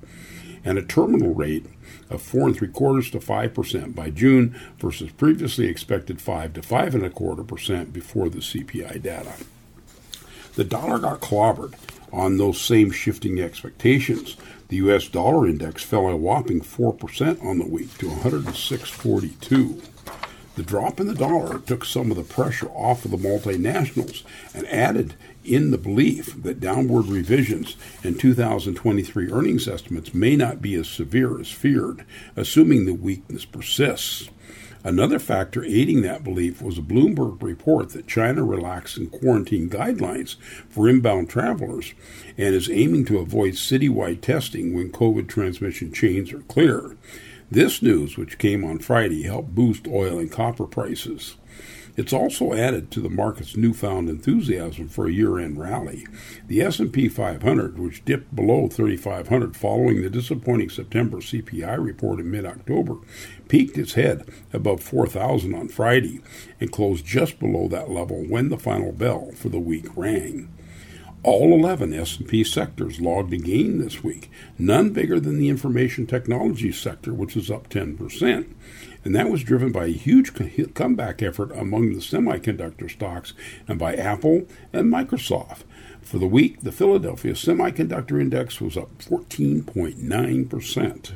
and 0.64 0.78
a 0.78 0.82
terminal 0.82 1.34
rate 1.34 1.66
of 2.10 2.22
four 2.22 2.46
and 2.46 2.56
three 2.56 2.68
quarters 2.68 3.10
to 3.10 3.20
five 3.20 3.54
percent 3.54 3.94
by 3.94 4.10
June 4.10 4.58
versus 4.78 5.10
previously 5.12 5.66
expected 5.66 6.20
five 6.20 6.52
to 6.54 6.62
five 6.62 6.94
and 6.94 7.04
a 7.04 7.10
quarter 7.10 7.42
percent 7.42 7.92
before 7.92 8.28
the 8.28 8.38
CPI 8.38 9.02
data. 9.02 9.32
The 10.54 10.64
dollar 10.64 10.98
got 10.98 11.20
clobbered 11.20 11.74
on 12.12 12.36
those 12.36 12.60
same 12.60 12.90
shifting 12.90 13.40
expectations. 13.40 14.36
The 14.68 14.76
U.S. 14.76 15.08
dollar 15.08 15.46
index 15.46 15.82
fell 15.82 16.08
a 16.08 16.16
whopping 16.16 16.60
4% 16.60 17.44
on 17.44 17.58
the 17.58 17.66
week 17.66 17.96
to 17.98 18.08
106.42. 18.08 19.82
The 20.58 20.64
drop 20.64 20.98
in 20.98 21.06
the 21.06 21.14
dollar 21.14 21.60
took 21.60 21.84
some 21.84 22.10
of 22.10 22.16
the 22.16 22.24
pressure 22.24 22.68
off 22.70 23.04
of 23.04 23.12
the 23.12 23.16
multinationals 23.16 24.24
and 24.52 24.66
added 24.66 25.14
in 25.44 25.70
the 25.70 25.78
belief 25.78 26.42
that 26.42 26.58
downward 26.58 27.06
revisions 27.06 27.76
in 28.02 28.18
2023 28.18 29.30
earnings 29.30 29.68
estimates 29.68 30.12
may 30.12 30.34
not 30.34 30.60
be 30.60 30.74
as 30.74 30.88
severe 30.88 31.40
as 31.40 31.50
feared, 31.50 32.04
assuming 32.34 32.86
the 32.86 32.92
weakness 32.92 33.44
persists. 33.44 34.28
Another 34.84 35.18
factor 35.18 35.64
aiding 35.64 36.02
that 36.02 36.22
belief 36.22 36.62
was 36.62 36.78
a 36.78 36.82
Bloomberg 36.82 37.42
report 37.42 37.90
that 37.90 38.06
China 38.06 38.44
relaxing 38.44 39.10
quarantine 39.10 39.68
guidelines 39.68 40.36
for 40.68 40.88
inbound 40.88 41.28
travelers 41.28 41.94
and 42.36 42.54
is 42.54 42.70
aiming 42.70 43.04
to 43.06 43.18
avoid 43.18 43.54
citywide 43.54 44.20
testing 44.20 44.74
when 44.74 44.92
COVID 44.92 45.28
transmission 45.28 45.92
chains 45.92 46.32
are 46.32 46.40
clear. 46.42 46.96
This 47.50 47.82
news, 47.82 48.16
which 48.16 48.38
came 48.38 48.62
on 48.64 48.78
Friday, 48.78 49.22
helped 49.22 49.54
boost 49.54 49.88
oil 49.88 50.18
and 50.18 50.30
copper 50.30 50.66
prices. 50.66 51.36
It's 51.98 52.12
also 52.12 52.52
added 52.52 52.92
to 52.92 53.00
the 53.00 53.10
market's 53.10 53.56
newfound 53.56 54.08
enthusiasm 54.08 54.88
for 54.88 55.08
a 55.08 55.12
year-end 55.12 55.58
rally. 55.58 56.06
The 56.46 56.60
S&P 56.60 57.08
500, 57.08 57.76
which 57.76 58.04
dipped 58.04 58.36
below 58.36 58.68
3500 58.68 59.56
following 59.56 60.00
the 60.00 60.08
disappointing 60.08 60.70
September 60.70 61.16
CPI 61.16 61.76
report 61.84 62.20
in 62.20 62.30
mid-October, 62.30 62.98
peaked 63.48 63.76
its 63.76 63.94
head 63.94 64.28
above 64.52 64.80
4000 64.80 65.52
on 65.56 65.66
Friday 65.66 66.20
and 66.60 66.70
closed 66.70 67.04
just 67.04 67.40
below 67.40 67.66
that 67.66 67.90
level 67.90 68.24
when 68.28 68.48
the 68.48 68.58
final 68.58 68.92
bell 68.92 69.32
for 69.34 69.48
the 69.48 69.58
week 69.58 69.86
rang. 69.96 70.48
All 71.24 71.52
11 71.52 71.92
S&P 71.92 72.44
sectors 72.44 73.00
logged 73.00 73.32
a 73.32 73.38
gain 73.38 73.78
this 73.78 74.04
week, 74.04 74.30
none 74.56 74.90
bigger 74.90 75.18
than 75.18 75.36
the 75.36 75.48
information 75.48 76.06
technology 76.06 76.70
sector, 76.70 77.12
which 77.12 77.36
is 77.36 77.50
up 77.50 77.68
10% 77.68 78.54
and 79.08 79.16
that 79.16 79.30
was 79.30 79.42
driven 79.42 79.72
by 79.72 79.86
a 79.86 79.88
huge 79.88 80.34
comeback 80.74 81.22
effort 81.22 81.50
among 81.56 81.94
the 81.94 82.00
semiconductor 82.00 82.90
stocks 82.90 83.32
and 83.66 83.78
by 83.78 83.94
Apple 83.94 84.46
and 84.70 84.92
Microsoft. 84.92 85.60
For 86.02 86.18
the 86.18 86.26
week, 86.26 86.60
the 86.60 86.72
Philadelphia 86.72 87.32
Semiconductor 87.32 88.20
Index 88.20 88.60
was 88.60 88.76
up 88.76 88.98
14.9%. 88.98 91.12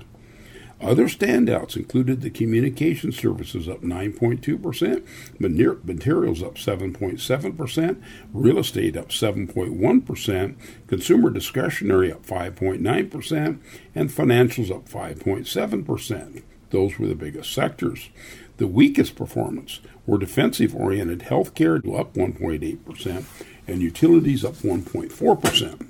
Other 0.80 1.04
standouts 1.04 1.76
included 1.76 2.22
the 2.22 2.30
communication 2.30 3.12
services 3.12 3.68
up 3.68 3.82
9.2%, 3.82 5.84
materials 5.84 6.42
up 6.42 6.54
7.7%, 6.54 8.02
real 8.32 8.58
estate 8.58 8.96
up 8.96 9.10
7.1%, 9.10 10.54
consumer 10.86 11.28
discretionary 11.28 12.10
up 12.10 12.24
5.9%, 12.24 13.58
and 13.94 14.08
financials 14.08 14.74
up 14.74 14.88
5.7%. 14.88 16.42
Those 16.72 16.98
were 16.98 17.06
the 17.06 17.14
biggest 17.14 17.52
sectors. 17.52 18.08
The 18.56 18.66
weakest 18.66 19.14
performance 19.14 19.80
were 20.06 20.18
defensive 20.18 20.74
oriented 20.74 21.20
healthcare, 21.20 21.76
up 21.98 22.14
1.8%, 22.14 23.24
and 23.68 23.80
utilities 23.80 24.44
up 24.44 24.54
1.4%. 24.54 25.86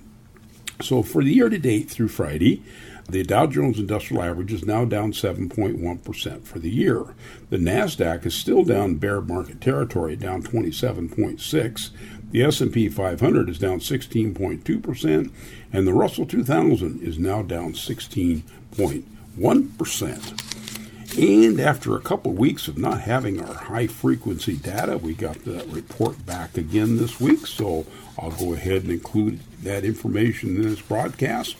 So 0.83 1.03
for 1.03 1.25
the 1.25 1.33
year 1.33 1.49
to 1.49 1.59
date 1.59 1.91
through 1.91 2.09
Friday, 2.09 2.63
the 3.09 3.23
Dow 3.23 3.47
Jones 3.47 3.79
Industrial 3.79 4.23
Average 4.23 4.53
is 4.53 4.65
now 4.65 4.85
down 4.85 5.13
7.1% 5.13 6.45
for 6.45 6.59
the 6.59 6.71
year. 6.71 7.15
The 7.51 7.59
Nasdaq 7.59 8.27
is 8.27 8.35
still 8.35 8.65
down 8.65 8.97
bear 8.97 9.21
market 9.21 9.61
territory, 9.61 10.17
down 10.17 10.43
27.6. 10.43 11.91
The 12.31 12.43
S&P 12.43 12.89
500 12.89 13.49
is 13.49 13.59
down 13.59 13.79
16.2%, 13.81 15.31
and 15.73 15.87
the 15.87 15.93
Russell 15.93 16.27
2000 16.27 17.01
is 17.03 17.19
now 17.19 17.43
down 17.43 17.75
16.1%. 17.75 20.52
And 21.19 21.61
after 21.61 21.95
a 21.95 22.01
couple 22.01 22.31
of 22.31 22.39
weeks 22.39 22.69
of 22.69 22.79
not 22.79 23.03
having 23.03 23.39
our 23.39 23.55
high 23.55 23.87
frequency 23.87 24.57
data, 24.57 24.97
we 24.97 25.13
got 25.13 25.45
the 25.45 25.63
report 25.69 26.25
back 26.25 26.57
again 26.57 26.97
this 26.97 27.21
week. 27.21 27.47
So 27.47 27.85
I'll 28.19 28.31
go 28.31 28.55
ahead 28.55 28.85
and 28.85 28.93
include 28.93 29.41
that 29.63 29.85
information 29.85 30.57
in 30.57 30.63
this 30.63 30.81
broadcast. 30.81 31.57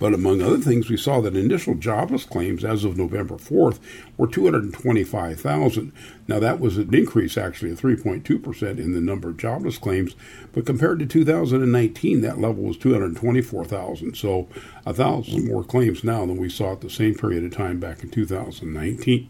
But 0.00 0.14
among 0.14 0.40
other 0.40 0.58
things, 0.58 0.88
we 0.88 0.96
saw 0.96 1.20
that 1.20 1.36
initial 1.36 1.74
jobless 1.74 2.24
claims 2.24 2.64
as 2.64 2.84
of 2.84 2.96
November 2.96 3.36
4th 3.36 3.78
were 4.16 4.26
225,000. 4.26 5.92
Now, 6.26 6.40
that 6.40 6.58
was 6.58 6.78
an 6.78 6.92
increase 6.94 7.36
actually 7.36 7.72
of 7.72 7.80
3.2% 7.80 8.78
in 8.78 8.94
the 8.94 9.00
number 9.00 9.28
of 9.28 9.36
jobless 9.36 9.76
claims, 9.76 10.16
but 10.52 10.64
compared 10.64 11.00
to 11.00 11.06
2019, 11.06 12.22
that 12.22 12.40
level 12.40 12.64
was 12.64 12.78
224,000. 12.78 14.16
So, 14.16 14.48
a 14.86 14.94
thousand 14.94 15.46
more 15.46 15.62
claims 15.62 16.02
now 16.02 16.24
than 16.24 16.38
we 16.38 16.48
saw 16.48 16.72
at 16.72 16.80
the 16.80 16.88
same 16.88 17.14
period 17.14 17.44
of 17.44 17.52
time 17.52 17.78
back 17.78 18.02
in 18.02 18.10
2019. 18.10 19.28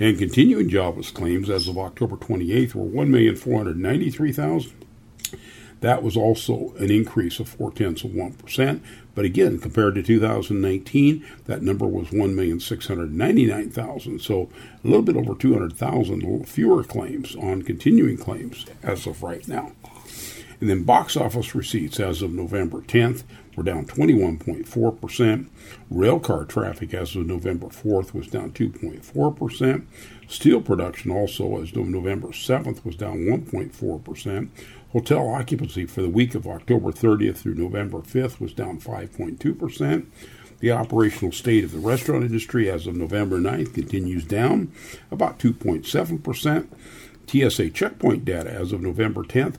And 0.00 0.18
continuing 0.18 0.70
jobless 0.70 1.10
claims 1.10 1.50
as 1.50 1.68
of 1.68 1.76
October 1.76 2.16
28th 2.16 2.74
were 2.74 2.86
1,493,000. 2.86 4.72
That 5.82 6.02
was 6.02 6.16
also 6.16 6.72
an 6.78 6.90
increase 6.90 7.38
of 7.40 7.48
four 7.48 7.72
tenths 7.72 8.04
of 8.04 8.12
1%. 8.12 8.80
But 9.14 9.24
again, 9.24 9.58
compared 9.58 9.96
to 9.96 10.02
2019, 10.02 11.26
that 11.46 11.60
number 11.60 11.86
was 11.86 12.08
1,699,000. 12.08 14.22
So 14.22 14.48
a 14.82 14.86
little 14.86 15.02
bit 15.02 15.16
over 15.16 15.34
200,000 15.34 16.48
fewer 16.48 16.84
claims 16.84 17.36
on 17.36 17.62
continuing 17.62 18.16
claims 18.16 18.64
as 18.82 19.06
of 19.06 19.24
right 19.24 19.46
now. 19.46 19.72
And 20.60 20.70
then 20.70 20.84
box 20.84 21.16
office 21.16 21.54
receipts 21.56 21.98
as 21.98 22.22
of 22.22 22.32
November 22.32 22.82
10th 22.82 23.24
were 23.56 23.64
down 23.64 23.84
21.4%. 23.84 25.46
Railcar 25.92 26.48
traffic 26.48 26.94
as 26.94 27.16
of 27.16 27.26
November 27.26 27.66
4th 27.66 28.14
was 28.14 28.28
down 28.28 28.52
2.4%. 28.52 29.84
Steel 30.28 30.60
production 30.60 31.10
also 31.10 31.60
as 31.60 31.76
of 31.76 31.88
November 31.88 32.28
7th 32.28 32.84
was 32.84 32.94
down 32.94 33.24
1.4%. 33.24 34.48
Hotel 34.92 35.26
occupancy 35.26 35.86
for 35.86 36.02
the 36.02 36.10
week 36.10 36.34
of 36.34 36.46
October 36.46 36.92
30th 36.92 37.38
through 37.38 37.54
November 37.54 38.00
5th 38.00 38.38
was 38.38 38.52
down 38.52 38.78
5.2%. 38.78 40.06
The 40.60 40.70
operational 40.70 41.32
state 41.32 41.64
of 41.64 41.72
the 41.72 41.78
restaurant 41.78 42.24
industry 42.24 42.70
as 42.70 42.86
of 42.86 42.94
November 42.94 43.38
9th 43.38 43.72
continues 43.72 44.24
down 44.24 44.70
about 45.10 45.38
2.7%. 45.38 46.66
TSA 47.26 47.70
checkpoint 47.70 48.26
data 48.26 48.50
as 48.50 48.72
of 48.72 48.82
November 48.82 49.22
10th 49.22 49.56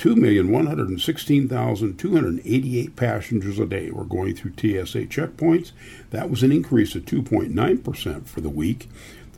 2,116,288 0.00 2.96
passengers 2.96 3.58
a 3.58 3.66
day 3.66 3.90
were 3.90 4.06
going 4.06 4.34
through 4.34 4.52
TSA 4.52 5.04
checkpoints. 5.04 5.72
That 6.08 6.30
was 6.30 6.42
an 6.42 6.52
increase 6.52 6.94
of 6.94 7.04
2.9% 7.04 8.26
for 8.26 8.40
the 8.40 8.48
week. 8.48 8.88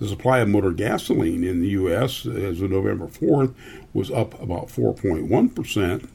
The 0.03 0.09
supply 0.09 0.41
of 0.41 0.49
motor 0.49 0.73
gasoline 0.73 1.45
in 1.45 1.61
the 1.61 1.69
U.S. 1.69 2.27
as 2.27 2.61
of 2.61 2.73
November 2.73 3.07
4th 3.07 3.55
was 3.95 4.11
up 4.11 4.35
about 4.43 4.67
4.1%, 4.67 6.09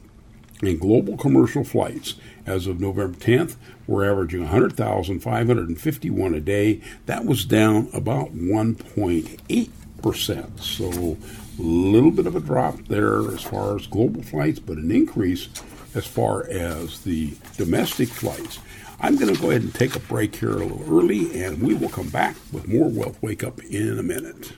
and 0.62 0.78
global 0.78 1.16
commercial 1.16 1.64
flights 1.64 2.16
as 2.46 2.68
of 2.68 2.82
November 2.82 3.18
10th 3.18 3.56
were 3.88 4.04
averaging 4.04 4.42
100,551 4.42 6.34
a 6.34 6.42
day. 6.42 6.82
That 7.06 7.24
was 7.24 7.46
down 7.46 7.88
about 7.94 8.36
1.8%. 8.36 10.60
So 10.60 11.18
a 11.58 11.62
little 11.62 12.12
bit 12.12 12.28
of 12.28 12.36
a 12.36 12.42
drop 12.42 12.90
there 12.90 13.32
as 13.32 13.42
far 13.42 13.78
as 13.78 13.88
global 13.88 14.22
flights, 14.22 14.60
but 14.60 14.76
an 14.76 14.92
increase 14.92 15.48
as 15.96 16.06
far 16.06 16.46
as 16.50 17.06
the 17.06 17.36
domestic 17.56 18.10
flights. 18.10 18.60
I'm 19.00 19.16
going 19.18 19.34
to 19.34 19.40
go 19.40 19.52
ahead 19.52 19.62
and 19.62 19.74
take 19.74 19.96
a 19.96 20.00
break 20.00 20.36
here 20.36 20.52
a 20.52 20.66
little 20.66 20.84
early, 20.88 21.44
and 21.44 21.62
we 21.62 21.76
will 21.76 21.90
come 21.90 22.10
back 22.10 22.36
with 22.52 22.68
more 22.68 22.90
Wealth 22.90 23.22
Wake 23.22 23.44
Up 23.44 23.62
in 23.64 24.00
a 24.00 24.04
minute. 24.04 24.54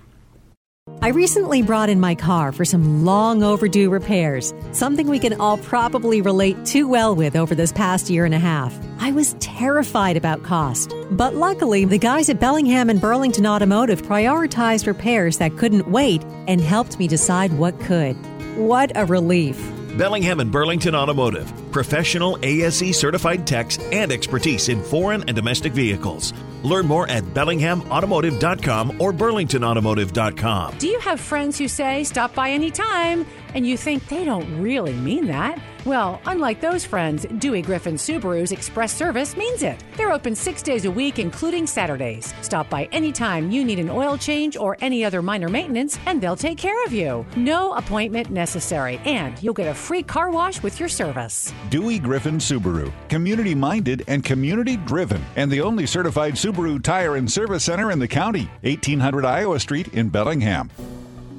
I 1.02 1.10
recently 1.10 1.62
brought 1.62 1.90
in 1.90 2.00
my 2.00 2.16
car 2.16 2.52
for 2.52 2.66
some 2.66 3.06
long 3.06 3.44
overdue 3.44 3.90
repairs, 3.90 4.54
something 4.72 5.08
we 5.08 5.20
can 5.20 5.40
all 5.40 5.58
probably 5.58 6.22
relate 6.22 6.66
too 6.66 6.88
well 6.88 7.16
with 7.16 7.36
over 7.36 7.54
this 7.54 7.72
past 7.72 8.10
year 8.10 8.26
and 8.26 8.34
a 8.34 8.40
half. 8.40 8.78
I 9.00 9.12
was 9.12 9.36
terrified 9.40 10.18
about 10.18 10.44
cost, 10.44 10.94
but 11.12 11.36
luckily, 11.36 11.86
the 11.86 11.98
guys 11.98 12.30
at 12.30 12.40
Bellingham 12.40 12.90
and 12.90 13.00
Burlington 13.00 13.46
Automotive 13.46 14.02
prioritized 14.02 14.88
repairs 14.88 15.38
that 15.38 15.58
couldn't 15.58 15.90
wait 15.90 16.24
and 16.48 16.60
helped 16.60 17.00
me 17.00 17.08
decide 17.08 17.54
what 17.54 17.80
could. 17.80 18.16
What 18.58 18.92
a 18.96 19.06
relief! 19.06 19.79
Bellingham 19.98 20.40
and 20.40 20.52
Burlington 20.52 20.96
Automotive, 20.96 21.52
professional 21.72 22.38
ASE 22.44 22.98
certified 22.98 23.46
techs 23.46 23.78
and 23.92 24.12
expertise 24.12 24.70
in 24.70 24.82
foreign 24.84 25.24
and 25.28 25.36
domestic 25.36 25.74
vehicles. 25.74 26.34
Learn 26.64 26.88
more 26.88 27.08
at 27.08 27.24
BellinghamAutomotive.com 27.24 29.02
or 29.02 29.14
BurlingtonAutomotive.com. 29.14 30.78
Do 30.78 30.88
you 30.88 31.00
have 31.00 31.20
friends 31.20 31.58
who 31.58 31.68
say, 31.68 32.04
stop 32.04 32.34
by 32.36 32.52
anytime, 32.52 33.26
and 33.54 33.66
you 33.66 33.78
think 33.78 34.08
they 34.08 34.26
don't 34.26 34.62
really 34.62 34.94
mean 34.94 35.28
that? 35.28 35.60
Well, 35.86 36.22
unlike 36.26 36.60
those 36.60 36.84
friends, 36.84 37.26
Dewey 37.38 37.62
Griffin 37.62 37.96
Subaru's 37.96 38.52
Express 38.52 38.94
Service 38.94 39.38
means 39.38 39.64
it. 39.64 39.82
They're 39.96 40.12
open 40.12 40.36
six 40.36 40.62
days 40.62 40.84
a 40.84 40.92
week, 40.92 41.20
including 41.20 41.66
Saturdays. 41.66 42.34
Stop 42.42 42.70
by 42.70 42.86
anytime 42.92 43.50
you 43.50 43.64
need 43.64 43.80
an 43.80 43.90
oil 43.90 44.18
change 44.18 44.58
or 44.58 44.76
any 44.82 45.06
other 45.06 45.22
minor 45.22 45.48
maintenance, 45.48 45.98
and 46.06 46.22
they'll 46.22 46.36
take 46.36 46.58
care 46.58 46.84
of 46.86 46.92
you. 46.92 47.26
No 47.38 47.74
appointment 47.74 48.30
necessary, 48.30 49.00
and 49.06 49.42
you'll 49.42 49.54
get 49.54 49.68
a 49.68 49.74
free 49.74 50.04
car 50.04 50.30
wash 50.32 50.62
with 50.62 50.80
your 50.80 50.90
service. 50.90 51.54
Dewey 51.70 51.98
Griffin 51.98 52.40
Subaru, 52.40 52.92
community 53.08 53.56
minded 53.56 54.04
and 54.08 54.24
community 54.24 54.76
driven, 54.76 55.24
and 55.38 55.50
the 55.50 55.62
only 55.62 55.86
certified 55.86 56.34
Subaru 56.34 56.84
tire 56.84 57.16
and 57.16 57.32
service 57.32 57.64
center 57.64 57.92
in 57.92 58.00
the 58.00 58.08
county, 58.08 58.50
1800 58.64 59.24
Iowa 59.24 59.60
Street 59.60 59.88
in 59.94 60.10
Bellingham. 60.10 60.70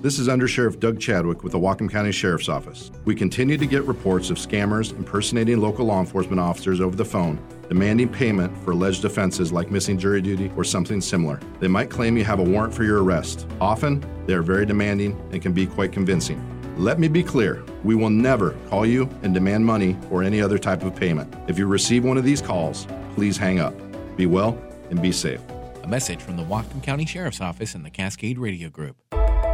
This 0.02 0.18
is 0.18 0.28
Undersheriff 0.28 0.80
Doug 0.80 0.98
Chadwick 0.98 1.42
with 1.42 1.52
the 1.52 1.58
Whatcom 1.58 1.90
County 1.90 2.10
Sheriff's 2.10 2.48
Office. 2.48 2.90
We 3.04 3.14
continue 3.14 3.58
to 3.58 3.66
get 3.66 3.82
reports 3.82 4.30
of 4.30 4.38
scammers 4.38 4.92
impersonating 4.96 5.60
local 5.60 5.84
law 5.84 6.00
enforcement 6.00 6.40
officers 6.40 6.80
over 6.80 6.96
the 6.96 7.04
phone, 7.04 7.38
demanding 7.68 8.08
payment 8.08 8.56
for 8.64 8.70
alleged 8.70 9.04
offenses 9.04 9.52
like 9.52 9.70
missing 9.70 9.98
jury 9.98 10.22
duty 10.22 10.50
or 10.56 10.64
something 10.64 11.02
similar. 11.02 11.38
They 11.58 11.68
might 11.68 11.90
claim 11.90 12.16
you 12.16 12.24
have 12.24 12.38
a 12.38 12.42
warrant 12.42 12.72
for 12.72 12.82
your 12.82 13.04
arrest. 13.04 13.46
Often, 13.60 14.02
they 14.24 14.32
are 14.32 14.40
very 14.40 14.64
demanding 14.64 15.20
and 15.32 15.42
can 15.42 15.52
be 15.52 15.66
quite 15.66 15.92
convincing. 15.92 16.42
Let 16.78 16.98
me 16.98 17.06
be 17.06 17.22
clear 17.22 17.62
we 17.84 17.94
will 17.94 18.08
never 18.08 18.52
call 18.70 18.86
you 18.86 19.06
and 19.22 19.34
demand 19.34 19.66
money 19.66 19.98
or 20.10 20.22
any 20.22 20.40
other 20.40 20.56
type 20.56 20.82
of 20.82 20.96
payment. 20.96 21.30
If 21.46 21.58
you 21.58 21.66
receive 21.66 22.06
one 22.06 22.16
of 22.16 22.24
these 22.24 22.40
calls, 22.40 22.86
please 23.16 23.36
hang 23.36 23.60
up. 23.60 23.74
Be 24.16 24.24
well 24.24 24.58
and 24.88 25.02
be 25.02 25.12
safe. 25.12 25.42
A 25.82 25.86
message 25.86 26.22
from 26.22 26.38
the 26.38 26.44
Whatcom 26.44 26.82
County 26.82 27.04
Sheriff's 27.04 27.42
Office 27.42 27.74
and 27.74 27.84
the 27.84 27.90
Cascade 27.90 28.38
Radio 28.38 28.70
Group 28.70 28.96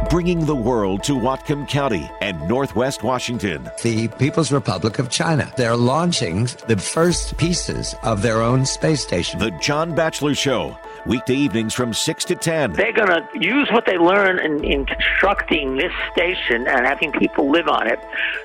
bringing 0.09 0.45
the 0.45 0.55
world 0.55 1.03
to 1.03 1.13
Whatcom 1.13 1.67
County 1.67 2.09
and 2.21 2.39
Northwest 2.47 3.03
Washington. 3.03 3.69
The 3.83 4.07
People's 4.07 4.51
Republic 4.51 4.99
of 4.99 5.09
China. 5.09 5.51
They're 5.57 5.75
launching 5.75 6.45
the 6.67 6.77
first 6.77 7.37
pieces 7.37 7.95
of 8.03 8.21
their 8.21 8.41
own 8.41 8.65
space 8.65 9.01
station. 9.01 9.39
The 9.39 9.51
John 9.61 9.93
Batchelor 9.93 10.35
Show. 10.35 10.77
Weekday 11.05 11.35
evenings 11.35 11.73
from 11.73 11.93
6 11.93 12.25
to 12.25 12.35
10. 12.35 12.73
They're 12.73 12.91
going 12.91 13.07
to 13.07 13.27
use 13.39 13.69
what 13.71 13.85
they 13.85 13.97
learn 13.97 14.39
in, 14.39 14.63
in, 14.63 14.85
constructing 14.85 15.77
this 15.77 15.93
station 16.11 16.67
and 16.67 16.85
having 16.85 17.13
people 17.13 17.49
live 17.49 17.69
on 17.69 17.87
it 17.87 17.99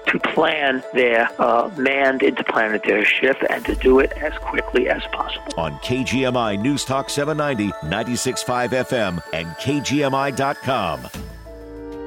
to 0.06 0.20
plan 0.20 0.82
their 0.92 1.28
uh, 1.40 1.70
manned 1.76 2.22
interplanetary 2.22 3.04
ship 3.04 3.36
and 3.50 3.64
to 3.64 3.74
do 3.74 3.98
it 3.98 4.12
as 4.12 4.32
quickly 4.38 4.88
as 4.88 5.02
possible. 5.12 5.52
On 5.56 5.72
KGMI 5.78 6.60
News 6.60 6.84
Talk 6.84 7.10
790, 7.10 7.72
96.5 7.88 8.68
FM, 8.68 9.22
and 9.32 9.48
KGMI.com. 9.56 11.08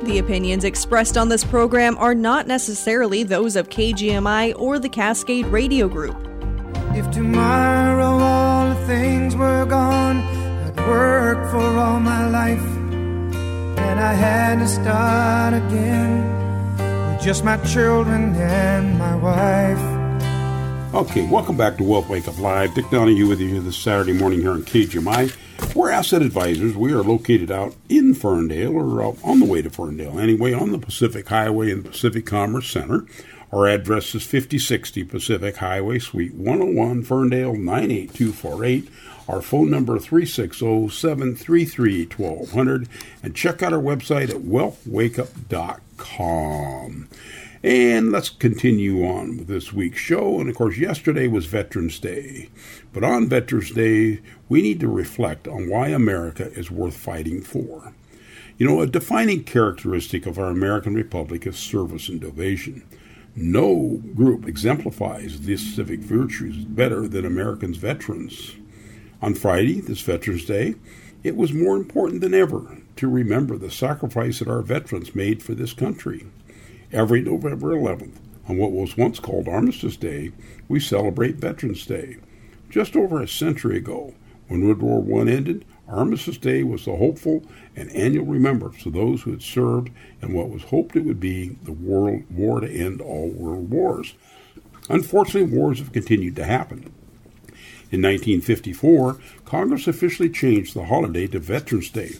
The 0.04 0.20
opinions 0.20 0.66
expressed 0.66 1.18
on 1.18 1.30
this 1.30 1.44
program 1.44 1.98
are 1.98 2.14
not 2.14 2.48
necessarily 2.48 3.24
those 3.24 3.56
of 3.56 3.70
KGMI 3.70 4.54
or 4.60 4.78
the 4.78 4.90
Cascade 4.90 5.46
Radio 5.48 5.88
Group. 5.88 6.16
If 6.94 7.10
tomorrow 7.12 8.18
all 8.20 8.70
the 8.70 8.88
things 8.88 9.36
were 9.36 9.66
gone, 9.66 10.18
I'd 10.18 10.78
work 10.88 11.50
for 11.50 11.78
all 11.80 12.00
my 12.00 12.28
life, 12.28 12.66
and 13.80 14.00
I 14.00 14.14
had 14.14 14.60
to 14.60 14.68
start 14.68 15.54
again 15.54 17.14
with 17.14 17.24
just 17.24 17.44
my 17.44 17.58
children 17.58 18.36
and 18.36 19.00
my 19.00 19.16
wife. 19.16 19.95
Okay, 20.96 21.28
welcome 21.28 21.58
back 21.58 21.76
to 21.76 21.84
Wealth 21.84 22.08
Wake 22.08 22.30
Up 22.30 22.40
Live. 22.40 22.74
Dick 22.74 22.90
Donahue 22.90 23.28
with 23.28 23.42
you 23.42 23.50
here 23.50 23.60
this 23.60 23.76
Saturday 23.76 24.14
morning 24.14 24.40
here 24.40 24.52
on 24.52 24.64
KGMI. 24.64 25.76
We're 25.76 25.92
asset 25.92 26.22
advisors. 26.22 26.78
We 26.78 26.94
are 26.94 27.04
located 27.04 27.52
out 27.52 27.76
in 27.90 28.14
Ferndale 28.14 28.74
or 28.74 29.04
uh, 29.04 29.12
on 29.22 29.42
the 29.42 29.46
way 29.46 29.62
to 29.62 29.70
Ferndale, 29.70 30.18
anyway, 30.18 30.54
on 30.54 30.72
the 30.72 30.78
Pacific 30.78 31.28
Highway 31.28 31.74
the 31.74 31.90
Pacific 31.90 32.26
Commerce 32.26 32.72
Center. 32.72 33.06
Our 33.52 33.68
address 33.68 34.16
is 34.16 34.24
5060 34.24 35.04
Pacific 35.04 35.58
Highway, 35.58 36.00
Suite 36.00 36.34
101, 36.34 37.04
Ferndale 37.04 37.56
98248. 37.56 38.90
Our 39.28 39.42
phone 39.42 39.70
number 39.70 40.00
360-733-1200 40.00 42.88
and 43.22 43.36
check 43.36 43.62
out 43.62 43.74
our 43.74 43.82
website 43.82 44.30
at 44.30 44.44
wealthwakeup.com. 44.44 47.10
And 47.66 48.12
let's 48.12 48.30
continue 48.30 49.08
on 49.08 49.38
with 49.38 49.48
this 49.48 49.74
week's 49.74 49.98
show. 49.98 50.40
And 50.40 50.48
of 50.48 50.56
course, 50.56 50.78
yesterday 50.78 51.28
was 51.28 51.48
Veterans 51.48 51.98
Day. 51.98 52.52
But 52.94 53.04
on 53.04 53.28
Veterans 53.28 53.72
Day, 53.72 54.22
we 54.48 54.62
need 54.62 54.80
to 54.82 54.88
reflect 54.88 55.48
on 55.48 55.68
why 55.68 55.88
America 55.88 56.52
is 56.52 56.70
worth 56.70 56.96
fighting 56.96 57.42
for. 57.42 57.92
You 58.60 58.68
know, 58.68 58.82
a 58.82 58.86
defining 58.86 59.44
characteristic 59.44 60.28
of 60.28 60.38
our 60.38 60.52
American 60.52 60.94
Republic 60.94 61.48
is 61.48 61.58
service 61.58 62.08
and 62.08 62.22
devotion. 62.22 62.84
No 63.36 64.00
group 64.14 64.48
exemplifies 64.48 65.42
these 65.42 65.74
civic 65.74 66.02
virtues 66.02 66.66
better 66.66 67.08
than 67.08 67.26
Americans' 67.26 67.78
veterans. 67.78 68.54
On 69.24 69.34
Friday, 69.34 69.82
this 69.82 70.02
Veterans 70.02 70.46
Day, 70.46 70.76
it 71.24 71.36
was 71.36 71.52
more 71.52 71.78
important 71.78 72.22
than 72.22 72.36
ever 72.36 72.78
to 72.98 73.10
remember 73.10 73.58
the 73.58 73.72
sacrifice 73.72 74.38
that 74.38 74.48
our 74.48 74.62
veterans 74.62 75.16
made 75.16 75.42
for 75.42 75.56
this 75.56 75.74
country. 75.74 76.28
Every 76.92 77.22
November 77.22 77.76
11th, 77.76 78.18
on 78.48 78.58
what 78.58 78.72
was 78.72 78.96
once 78.96 79.20
called 79.20 79.48
Armistice 79.48 79.98
Day, 79.98 80.32
we 80.68 80.80
celebrate 80.80 81.38
Veterans 81.38 81.86
Day. 81.86 82.18
Just 82.70 82.96
over 82.96 83.22
a 83.22 83.28
century 83.28 83.78
ago, 83.78 84.14
when 84.48 84.64
World 84.66 84.82
War 84.82 85.26
I 85.26 85.32
ended, 85.32 85.66
Armistice 85.88 86.38
Day 86.38 86.64
was 86.64 86.86
the 86.86 86.96
hopeful 86.96 87.44
and 87.76 87.92
annual 87.92 88.26
remembrance 88.26 88.86
of 88.86 88.94
those 88.94 89.24
who 89.24 89.32
had 89.32 89.42
served 89.42 89.90
in 90.22 90.34
what 90.34 90.50
was 90.50 90.64
hoped 90.64 90.96
it 90.96 91.06
would 91.06 91.20
be 91.20 91.58
the 91.64 91.74
world 91.74 92.24
war 92.30 92.60
to 92.60 92.70
end 92.70 93.02
all 93.02 93.30
world 93.30 93.72
wars. 93.72 94.14
Unfortunately, 94.88 95.58
wars 95.58 95.80
have 95.80 95.92
continued 95.92 96.36
to 96.36 96.46
happen. 96.46 96.94
In 97.92 98.02
1954, 98.02 99.18
Congress 99.46 99.88
officially 99.88 100.30
changed 100.30 100.76
the 100.76 100.86
holiday 100.86 101.28
to 101.28 101.40
Veterans 101.40 101.90
Day 101.90 102.14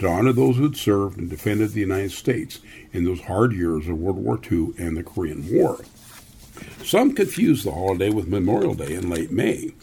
to 0.00 0.08
honor 0.08 0.32
those 0.32 0.56
who 0.56 0.64
had 0.64 0.76
served 0.76 1.18
and 1.18 1.30
defended 1.30 1.70
the 1.70 1.80
United 1.80 2.10
States 2.10 2.60
in 2.92 3.04
those 3.04 3.20
hard 3.20 3.52
years 3.52 3.86
of 3.86 3.98
World 3.98 4.16
War 4.16 4.40
II 4.50 4.72
and 4.78 4.96
the 4.96 5.02
Korean 5.02 5.46
War. 5.52 5.78
Some 6.82 7.14
confuse 7.14 7.62
the 7.62 7.72
holiday 7.72 8.10
with 8.10 8.26
Memorial 8.26 8.74
Day 8.74 8.94
in 8.94 9.10
late 9.10 9.30
May, 9.30 9.74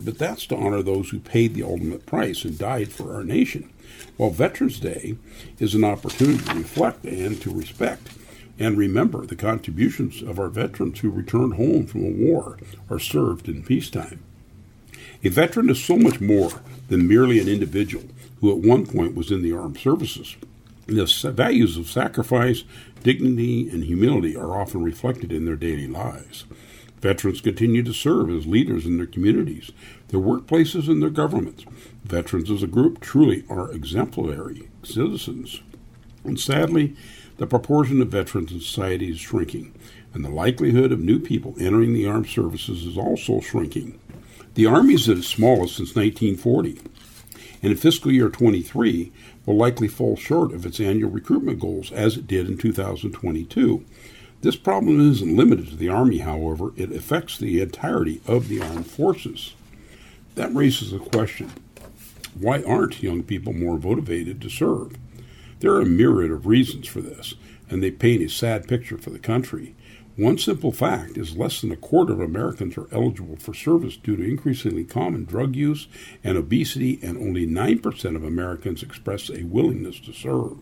but 0.00 0.18
that's 0.18 0.46
to 0.46 0.56
honor 0.56 0.82
those 0.82 1.10
who 1.10 1.18
paid 1.18 1.54
the 1.54 1.62
ultimate 1.62 2.06
price 2.06 2.44
and 2.44 2.58
died 2.58 2.90
for 2.90 3.14
our 3.14 3.22
nation. 3.22 3.70
While 4.16 4.30
Veterans 4.30 4.80
Day 4.80 5.16
is 5.58 5.74
an 5.74 5.84
opportunity 5.84 6.42
to 6.44 6.54
reflect 6.54 7.04
and 7.04 7.40
to 7.42 7.50
respect 7.50 8.08
and 8.58 8.78
remember 8.78 9.26
the 9.26 9.36
contributions 9.36 10.22
of 10.22 10.38
our 10.38 10.48
veterans 10.48 11.00
who 11.00 11.10
returned 11.10 11.54
home 11.54 11.86
from 11.86 12.04
a 12.04 12.10
war 12.10 12.58
or 12.88 12.98
served 12.98 13.48
in 13.48 13.62
peacetime. 13.62 14.22
A 15.22 15.28
veteran 15.28 15.68
is 15.68 15.82
so 15.82 15.96
much 15.96 16.20
more 16.20 16.50
than 16.88 17.08
merely 17.08 17.38
an 17.38 17.48
individual 17.48 18.04
who 18.40 18.50
at 18.50 18.66
one 18.66 18.86
point 18.86 19.14
was 19.14 19.30
in 19.30 19.42
the 19.42 19.52
armed 19.52 19.78
services. 19.78 20.36
The 20.86 21.32
values 21.34 21.76
of 21.76 21.90
sacrifice, 21.90 22.62
dignity, 23.02 23.68
and 23.68 23.84
humility 23.84 24.36
are 24.36 24.60
often 24.60 24.82
reflected 24.82 25.32
in 25.32 25.44
their 25.44 25.56
daily 25.56 25.88
lives. 25.88 26.44
Veterans 27.00 27.40
continue 27.40 27.82
to 27.82 27.92
serve 27.92 28.30
as 28.30 28.46
leaders 28.46 28.86
in 28.86 28.96
their 28.96 29.06
communities, 29.06 29.70
their 30.08 30.20
workplaces, 30.20 30.88
and 30.88 31.02
their 31.02 31.10
governments. 31.10 31.64
Veterans 32.04 32.50
as 32.50 32.62
a 32.62 32.68
group 32.68 33.00
truly 33.00 33.44
are 33.48 33.70
exemplary 33.70 34.68
citizens. 34.82 35.60
And 36.24 36.38
sadly, 36.38 36.96
the 37.36 37.46
proportion 37.46 38.00
of 38.00 38.08
veterans 38.08 38.50
in 38.50 38.60
society 38.60 39.10
is 39.10 39.20
shrinking, 39.20 39.74
and 40.14 40.24
the 40.24 40.30
likelihood 40.30 40.90
of 40.90 41.00
new 41.00 41.18
people 41.18 41.54
entering 41.60 41.92
the 41.92 42.06
armed 42.06 42.28
services 42.28 42.84
is 42.84 42.96
also 42.96 43.40
shrinking. 43.40 44.00
The 44.54 44.66
Army 44.66 44.94
is 44.94 45.08
at 45.08 45.18
its 45.18 45.26
smallest 45.26 45.76
since 45.76 45.94
1940, 45.94 46.80
and 47.66 47.72
in 47.72 47.80
fiscal 47.80 48.12
year 48.12 48.28
23, 48.28 49.10
will 49.44 49.56
likely 49.56 49.88
fall 49.88 50.14
short 50.14 50.52
of 50.52 50.64
its 50.64 50.78
annual 50.78 51.10
recruitment 51.10 51.58
goals 51.58 51.90
as 51.90 52.16
it 52.16 52.28
did 52.28 52.46
in 52.46 52.56
2022. 52.56 53.84
This 54.40 54.54
problem 54.54 55.00
isn't 55.10 55.36
limited 55.36 55.70
to 55.70 55.74
the 55.74 55.88
Army, 55.88 56.18
however, 56.18 56.72
it 56.76 56.92
affects 56.92 57.36
the 57.36 57.60
entirety 57.60 58.20
of 58.24 58.46
the 58.46 58.62
armed 58.62 58.86
forces. 58.86 59.54
That 60.36 60.54
raises 60.54 60.92
the 60.92 61.00
question 61.00 61.50
why 62.38 62.62
aren't 62.62 63.02
young 63.02 63.24
people 63.24 63.52
more 63.52 63.80
motivated 63.80 64.40
to 64.42 64.48
serve? 64.48 64.96
There 65.58 65.72
are 65.72 65.80
a 65.80 65.86
myriad 65.86 66.30
of 66.30 66.46
reasons 66.46 66.86
for 66.86 67.00
this, 67.00 67.34
and 67.68 67.82
they 67.82 67.90
paint 67.90 68.22
a 68.22 68.28
sad 68.28 68.68
picture 68.68 68.96
for 68.96 69.10
the 69.10 69.18
country. 69.18 69.74
One 70.16 70.38
simple 70.38 70.72
fact 70.72 71.18
is 71.18 71.36
less 71.36 71.60
than 71.60 71.70
a 71.70 71.76
quarter 71.76 72.14
of 72.14 72.20
Americans 72.20 72.78
are 72.78 72.88
eligible 72.90 73.36
for 73.36 73.52
service 73.52 73.98
due 73.98 74.16
to 74.16 74.22
increasingly 74.22 74.84
common 74.84 75.24
drug 75.24 75.54
use 75.54 75.88
and 76.24 76.38
obesity, 76.38 76.98
and 77.02 77.18
only 77.18 77.46
9% 77.46 78.16
of 78.16 78.24
Americans 78.24 78.82
express 78.82 79.28
a 79.28 79.44
willingness 79.44 80.00
to 80.00 80.14
serve. 80.14 80.56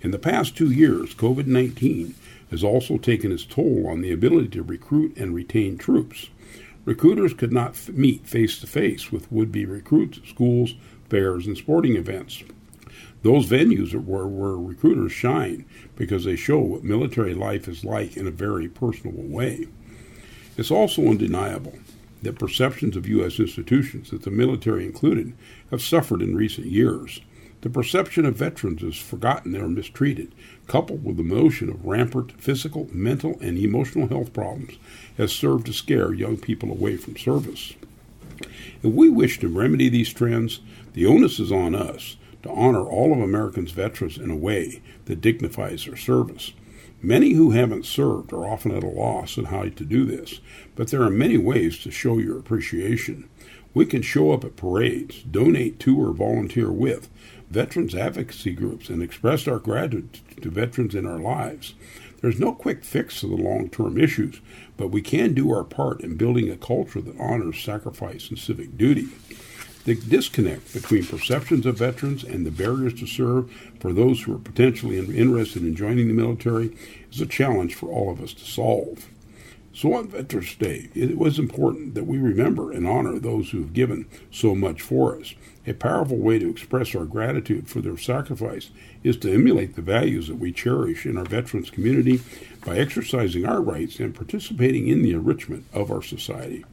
In 0.00 0.10
the 0.10 0.18
past 0.18 0.56
two 0.56 0.72
years, 0.72 1.14
COVID 1.14 1.46
19 1.46 2.16
has 2.50 2.64
also 2.64 2.98
taken 2.98 3.30
its 3.30 3.44
toll 3.44 3.86
on 3.86 4.00
the 4.00 4.10
ability 4.10 4.48
to 4.48 4.62
recruit 4.64 5.16
and 5.16 5.36
retain 5.36 5.78
troops. 5.78 6.28
Recruiters 6.84 7.32
could 7.32 7.52
not 7.52 7.76
meet 7.90 8.26
face 8.26 8.58
to 8.58 8.66
face 8.66 9.12
with 9.12 9.30
would 9.30 9.52
be 9.52 9.66
recruits 9.66 10.18
at 10.18 10.26
schools, 10.26 10.74
fairs, 11.08 11.46
and 11.46 11.56
sporting 11.56 11.94
events. 11.94 12.42
Those 13.22 13.46
venues 13.46 13.92
were 13.92 14.26
where 14.26 14.56
recruiters 14.56 15.12
shine 15.12 15.66
because 15.96 16.24
they 16.24 16.36
show 16.36 16.58
what 16.58 16.84
military 16.84 17.34
life 17.34 17.68
is 17.68 17.84
like 17.84 18.16
in 18.16 18.26
a 18.26 18.30
very 18.30 18.68
personal 18.68 19.14
way. 19.14 19.66
It's 20.56 20.70
also 20.70 21.06
undeniable 21.06 21.74
that 22.22 22.38
perceptions 22.38 22.96
of 22.96 23.08
U.S. 23.08 23.38
institutions, 23.38 24.10
that 24.10 24.22
the 24.22 24.30
military 24.30 24.84
included, 24.84 25.34
have 25.70 25.82
suffered 25.82 26.22
in 26.22 26.36
recent 26.36 26.66
years. 26.66 27.20
The 27.62 27.70
perception 27.70 28.24
of 28.24 28.36
veterans 28.36 28.82
is 28.82 28.96
forgotten 28.96 29.54
or 29.54 29.68
mistreated, 29.68 30.34
coupled 30.66 31.04
with 31.04 31.18
the 31.18 31.22
notion 31.22 31.68
of 31.68 31.84
rampant 31.84 32.32
physical, 32.40 32.88
mental, 32.90 33.38
and 33.40 33.58
emotional 33.58 34.08
health 34.08 34.32
problems, 34.32 34.78
has 35.18 35.32
served 35.32 35.66
to 35.66 35.72
scare 35.74 36.14
young 36.14 36.38
people 36.38 36.70
away 36.70 36.96
from 36.96 37.18
service. 37.18 37.74
If 38.82 38.94
we 38.94 39.10
wish 39.10 39.38
to 39.40 39.48
remedy 39.48 39.90
these 39.90 40.12
trends, 40.12 40.60
the 40.94 41.04
onus 41.04 41.38
is 41.38 41.52
on 41.52 41.74
us 41.74 42.16
to 42.42 42.50
honor 42.50 42.84
all 42.84 43.12
of 43.12 43.20
Americans' 43.20 43.72
veterans 43.72 44.18
in 44.18 44.30
a 44.30 44.36
way 44.36 44.82
that 45.06 45.20
dignifies 45.20 45.84
their 45.84 45.96
service. 45.96 46.52
Many 47.02 47.32
who 47.32 47.52
haven't 47.52 47.86
served 47.86 48.32
are 48.32 48.46
often 48.46 48.72
at 48.72 48.84
a 48.84 48.88
loss 48.88 49.38
on 49.38 49.46
how 49.46 49.62
to 49.62 49.84
do 49.84 50.04
this, 50.04 50.40
but 50.76 50.90
there 50.90 51.02
are 51.02 51.10
many 51.10 51.38
ways 51.38 51.78
to 51.78 51.90
show 51.90 52.18
your 52.18 52.38
appreciation. 52.38 53.28
We 53.72 53.86
can 53.86 54.02
show 54.02 54.32
up 54.32 54.44
at 54.44 54.56
parades, 54.56 55.22
donate 55.22 55.78
to 55.80 55.98
or 55.98 56.12
volunteer 56.12 56.70
with 56.70 57.08
veterans 57.50 57.94
advocacy 57.94 58.52
groups, 58.52 58.90
and 58.90 59.02
express 59.02 59.48
our 59.48 59.58
gratitude 59.58 60.20
to 60.42 60.50
veterans 60.50 60.94
in 60.94 61.06
our 61.06 61.18
lives. 61.18 61.74
There's 62.20 62.38
no 62.38 62.52
quick 62.52 62.84
fix 62.84 63.20
to 63.20 63.26
the 63.26 63.36
long 63.36 63.70
term 63.70 63.98
issues, 63.98 64.40
but 64.76 64.88
we 64.88 65.00
can 65.00 65.32
do 65.32 65.50
our 65.52 65.64
part 65.64 66.02
in 66.02 66.16
building 66.16 66.50
a 66.50 66.56
culture 66.56 67.00
that 67.00 67.18
honors 67.18 67.62
sacrifice 67.62 68.28
and 68.28 68.38
civic 68.38 68.76
duty. 68.76 69.08
The 69.84 69.94
disconnect 69.94 70.74
between 70.74 71.06
perceptions 71.06 71.64
of 71.64 71.78
veterans 71.78 72.22
and 72.22 72.44
the 72.44 72.50
barriers 72.50 72.92
to 73.00 73.06
serve 73.06 73.50
for 73.80 73.94
those 73.94 74.22
who 74.22 74.34
are 74.34 74.38
potentially 74.38 74.98
interested 74.98 75.62
in 75.62 75.74
joining 75.74 76.08
the 76.08 76.14
military 76.14 76.76
is 77.10 77.20
a 77.20 77.26
challenge 77.26 77.74
for 77.74 77.88
all 77.88 78.10
of 78.10 78.22
us 78.22 78.34
to 78.34 78.44
solve. 78.44 79.08
So 79.72 79.94
on 79.94 80.08
Veterans 80.08 80.54
Day, 80.56 80.90
it 80.94 81.16
was 81.16 81.38
important 81.38 81.94
that 81.94 82.04
we 82.04 82.18
remember 82.18 82.72
and 82.72 82.86
honor 82.86 83.18
those 83.18 83.50
who 83.50 83.60
have 83.60 83.72
given 83.72 84.06
so 84.30 84.54
much 84.54 84.82
for 84.82 85.18
us. 85.18 85.34
A 85.66 85.72
powerful 85.72 86.18
way 86.18 86.38
to 86.38 86.50
express 86.50 86.94
our 86.94 87.04
gratitude 87.06 87.68
for 87.68 87.80
their 87.80 87.96
sacrifice 87.96 88.70
is 89.02 89.16
to 89.18 89.32
emulate 89.32 89.76
the 89.76 89.82
values 89.82 90.28
that 90.28 90.38
we 90.38 90.52
cherish 90.52 91.06
in 91.06 91.16
our 91.16 91.24
veterans 91.24 91.70
community 91.70 92.20
by 92.66 92.76
exercising 92.76 93.46
our 93.46 93.62
rights 93.62 93.98
and 93.98 94.14
participating 94.14 94.88
in 94.88 95.02
the 95.02 95.12
enrichment 95.12 95.64
of 95.72 95.90
our 95.90 96.02
society. 96.02 96.64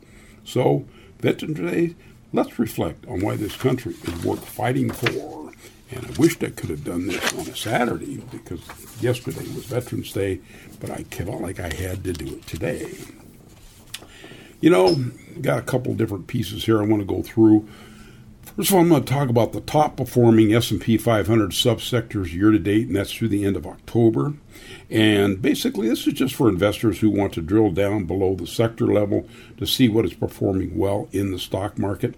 So, 0.44 0.86
Veterans 1.20 1.60
Day 1.60 1.96
Let's 2.34 2.60
reflect 2.60 3.06
on 3.08 3.22
why 3.22 3.38
this 3.38 3.56
country 3.56 3.96
is 4.04 4.26
worth 4.26 4.48
fighting 4.48 4.92
for. 4.92 5.52
And 5.90 6.06
I 6.06 6.20
wished 6.20 6.44
I 6.44 6.50
could 6.50 6.70
have 6.70 6.84
done 6.84 7.08
this 7.08 7.34
on 7.34 7.48
a 7.48 7.56
Saturday 7.56 8.18
because 8.32 8.62
yesterday 9.02 9.46
was 9.56 9.66
Veterans 9.66 10.12
Day, 10.12 10.42
but 10.82 10.90
I 10.90 11.04
felt 11.04 11.42
like 11.42 11.60
I 11.62 11.74
had 11.74 12.04
to 12.04 12.12
do 12.12 12.36
it 12.36 12.46
today. 12.46 12.98
You 14.60 14.70
know, 14.70 14.96
got 15.42 15.60
a 15.60 15.62
couple 15.62 15.94
different 15.94 16.28
pieces 16.28 16.66
here 16.66 16.82
I 16.82 16.86
want 16.86 17.02
to 17.02 17.06
go 17.06 17.22
through. 17.22 17.68
First 18.56 18.70
of 18.70 18.76
all, 18.76 18.82
I'm 18.82 18.90
going 18.90 19.04
to 19.04 19.14
talk 19.14 19.30
about 19.30 19.54
the 19.54 19.62
top 19.62 19.98
performing 19.98 20.54
S&P 20.54 20.98
500 20.98 21.52
subsectors 21.52 22.34
year 22.34 22.50
to 22.52 22.58
date, 22.58 22.88
and 22.88 22.96
that's 22.96 23.14
through 23.14 23.28
the 23.28 23.46
end 23.46 23.56
of 23.56 23.68
October. 23.68 24.34
And 24.90 25.42
basically, 25.42 25.90
this 25.90 26.08
is 26.08 26.14
just 26.14 26.34
for 26.34 26.50
investors 26.50 27.00
who 27.00 27.10
want 27.10 27.34
to 27.34 27.42
drill 27.42 27.72
down 27.72 28.06
below 28.06 28.34
the 28.34 28.48
sector 28.48 28.88
level 28.88 29.28
to 29.58 29.68
see 29.68 29.90
what 29.90 30.06
is 30.06 30.14
performing 30.14 30.76
well 30.76 31.08
in 31.12 31.32
the 31.32 31.38
stock 31.38 31.78
market. 31.78 32.16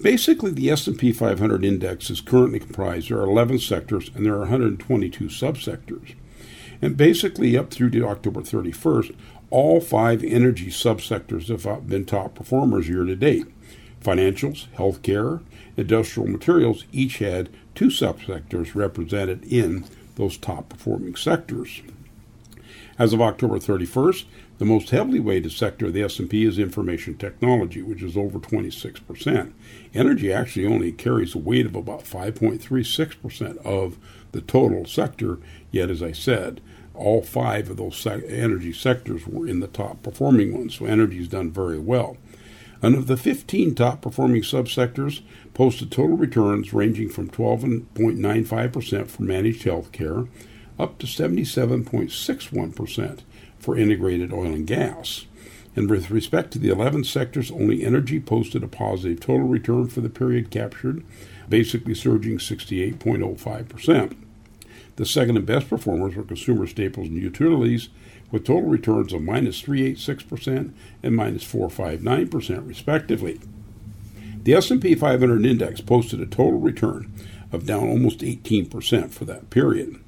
Basically, 0.00 0.52
the 0.52 0.70
S&P 0.70 1.12
500 1.12 1.64
index 1.64 2.08
is 2.08 2.20
currently 2.20 2.60
comprised. 2.60 3.10
There 3.10 3.18
are 3.18 3.28
11 3.28 3.58
sectors, 3.58 4.10
and 4.14 4.24
there 4.24 4.34
are 4.34 4.40
122 4.40 5.24
subsectors. 5.24 6.14
And 6.80 6.96
basically, 6.96 7.56
up 7.56 7.70
through 7.70 7.90
to 7.90 8.06
October 8.06 8.42
31st, 8.42 9.14
all 9.50 9.80
five 9.80 10.22
energy 10.22 10.68
subsectors 10.68 11.48
have 11.48 11.88
been 11.88 12.04
top 12.04 12.36
performers 12.36 12.88
year 12.88 13.04
to 13.04 13.16
date. 13.16 13.46
Financials, 14.00 14.68
healthcare, 14.76 15.42
industrial 15.76 16.28
materials 16.28 16.84
each 16.92 17.18
had 17.18 17.48
two 17.74 17.88
subsectors 17.88 18.74
represented 18.74 19.44
in 19.44 19.84
those 20.16 20.36
top 20.36 20.68
performing 20.68 21.16
sectors. 21.16 21.82
As 22.98 23.12
of 23.14 23.22
October 23.22 23.58
31st, 23.58 24.24
the 24.58 24.66
most 24.66 24.90
heavily 24.90 25.20
weighted 25.20 25.52
sector 25.52 25.86
of 25.86 25.94
the 25.94 26.02
S&P 26.02 26.44
is 26.44 26.58
information 26.58 27.16
technology, 27.16 27.80
which 27.80 28.02
is 28.02 28.14
over 28.14 28.38
26%. 28.38 29.52
Energy 29.94 30.30
actually 30.30 30.66
only 30.66 30.92
carries 30.92 31.34
a 31.34 31.38
weight 31.38 31.64
of 31.64 31.74
about 31.74 32.04
5.36% 32.04 33.56
of 33.64 33.96
the 34.32 34.42
total 34.42 34.84
sector, 34.84 35.38
yet 35.70 35.88
as 35.88 36.02
I 36.02 36.12
said, 36.12 36.60
all 36.92 37.22
five 37.22 37.70
of 37.70 37.78
those 37.78 38.06
energy 38.06 38.74
sectors 38.74 39.26
were 39.26 39.48
in 39.48 39.60
the 39.60 39.66
top 39.66 40.02
performing 40.02 40.52
ones, 40.52 40.74
so 40.74 40.84
energy 40.84 41.16
has 41.16 41.28
done 41.28 41.50
very 41.50 41.78
well. 41.78 42.18
And 42.82 42.94
of 42.94 43.06
the 43.06 43.16
15 43.16 43.74
top 43.74 44.00
performing 44.00 44.40
subsectors, 44.42 45.20
posted 45.52 45.90
total 45.90 46.16
returns 46.16 46.72
ranging 46.72 47.10
from 47.10 47.28
12.95% 47.30 49.08
for 49.08 49.22
managed 49.22 49.64
healthcare 49.64 50.28
up 50.78 50.98
to 50.98 51.06
77.61% 51.06 53.20
for 53.58 53.76
integrated 53.76 54.32
oil 54.32 54.54
and 54.54 54.66
gas. 54.66 55.26
And 55.76 55.90
with 55.90 56.10
respect 56.10 56.52
to 56.52 56.58
the 56.58 56.70
11 56.70 57.04
sectors, 57.04 57.50
only 57.50 57.84
energy 57.84 58.18
posted 58.18 58.64
a 58.64 58.68
positive 58.68 59.20
total 59.20 59.46
return 59.46 59.88
for 59.88 60.00
the 60.00 60.08
period 60.08 60.50
captured, 60.50 61.04
basically 61.48 61.94
surging 61.94 62.38
68.05%. 62.38 64.16
The 64.96 65.06
second 65.06 65.36
and 65.36 65.46
best 65.46 65.68
performers 65.68 66.16
were 66.16 66.24
consumer 66.24 66.66
staples 66.66 67.06
and 67.08 67.16
utilities, 67.16 67.90
with 68.30 68.44
total 68.44 68.68
returns 68.68 69.12
of 69.12 69.22
minus 69.22 69.62
386% 69.62 70.72
and 71.02 71.16
minus 71.16 71.44
459%, 71.44 72.68
respectively. 72.68 73.40
The 74.42 74.54
S&P 74.54 74.94
500 74.94 75.44
index 75.44 75.80
posted 75.80 76.20
a 76.20 76.26
total 76.26 76.58
return 76.58 77.12
of 77.52 77.66
down 77.66 77.88
almost 77.88 78.20
18% 78.20 79.10
for 79.10 79.24
that 79.24 79.50
period. 79.50 80.00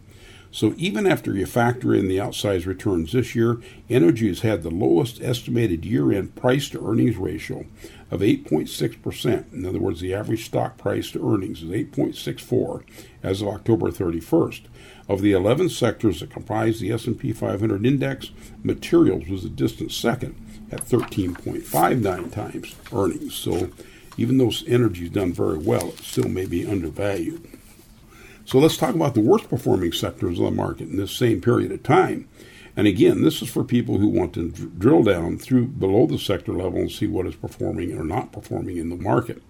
So 0.51 0.75
even 0.77 1.07
after 1.07 1.35
you 1.35 1.47
factor 1.47 1.95
in 1.95 2.09
the 2.09 2.19
outsized 2.19 2.67
returns 2.67 3.13
this 3.13 3.35
year, 3.35 3.59
energy 3.89 4.29
has 4.29 4.41
had 4.41 4.63
the 4.63 4.71
lowest 4.71 5.21
estimated 5.23 5.87
year-end 5.87 6.35
price 6.35 6.69
to 6.71 6.87
earnings 6.87 7.17
ratio 7.17 7.65
of 8.11 8.21
8.6%. 8.21 9.51
In 9.55 9.65
other 9.65 9.79
words, 9.79 10.01
the 10.01 10.13
average 10.13 10.45
stock 10.45 10.77
price 10.77 11.11
to 11.13 11.35
earnings 11.35 11.63
is 11.63 11.71
8.64 11.71 12.85
as 13.23 13.41
of 13.41 13.49
October 13.49 13.91
31st. 13.91 14.61
Of 15.09 15.21
the 15.21 15.33
11 15.33 15.71
sectors 15.71 16.21
that 16.21 16.31
comprise 16.31 16.81
the 16.81 16.93
S&P 16.93 17.33
500 17.33 17.85
index, 17.85 18.31
materials 18.63 19.29
was 19.29 19.45
a 19.45 19.49
distant 19.49 19.93
second 19.93 20.35
at 20.71 20.85
13.59 20.85 22.33
times 22.33 22.77
earnings. 22.93 23.35
So 23.35 23.71
even 24.17 24.39
though 24.39 24.53
energy's 24.67 25.11
done 25.11 25.33
very 25.33 25.59
well, 25.59 25.89
it 25.89 25.99
still 25.99 26.29
may 26.29 26.47
be 26.47 26.67
undervalued. 26.67 27.47
So 28.45 28.59
let's 28.59 28.77
talk 28.77 28.95
about 28.95 29.15
the 29.15 29.21
worst 29.21 29.49
performing 29.49 29.93
sectors 29.93 30.39
of 30.39 30.45
the 30.45 30.51
market 30.51 30.89
in 30.89 30.97
this 30.97 31.13
same 31.13 31.41
period 31.41 31.73
of 31.73 31.83
time. 31.83 32.29
And 32.77 32.87
again, 32.87 33.23
this 33.23 33.43
is 33.43 33.51
for 33.51 33.65
people 33.65 33.99
who 33.99 34.09
want 34.09 34.33
to 34.35 34.51
drill 34.51 35.03
down 35.03 35.39
through 35.39 35.67
below 35.67 36.07
the 36.07 36.19
sector 36.19 36.53
level 36.53 36.81
and 36.81 36.91
see 36.91 37.07
what 37.07 37.27
is 37.27 37.37
performing 37.37 37.97
or 37.97 38.05
not 38.05 38.33
performing 38.33 38.79
in 38.79 38.89
the 38.89 38.97
market. 38.97 39.43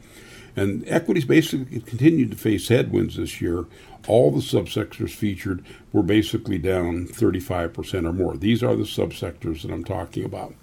And 0.55 0.87
equities 0.87 1.25
basically 1.25 1.81
continued 1.81 2.31
to 2.33 2.37
face 2.37 2.69
headwinds 2.69 3.17
this 3.17 3.41
year. 3.41 3.67
All 4.07 4.31
the 4.31 4.41
subsectors 4.41 5.11
featured 5.11 5.65
were 5.93 6.03
basically 6.03 6.59
down 6.59 7.07
35% 7.07 8.07
or 8.07 8.13
more. 8.13 8.37
These 8.37 8.63
are 8.63 8.77
the 8.77 8.83
subsectors 8.83 9.63
that 9.63 9.71
I'm 9.71 9.85
talking 9.85 10.25
about. 10.25 10.55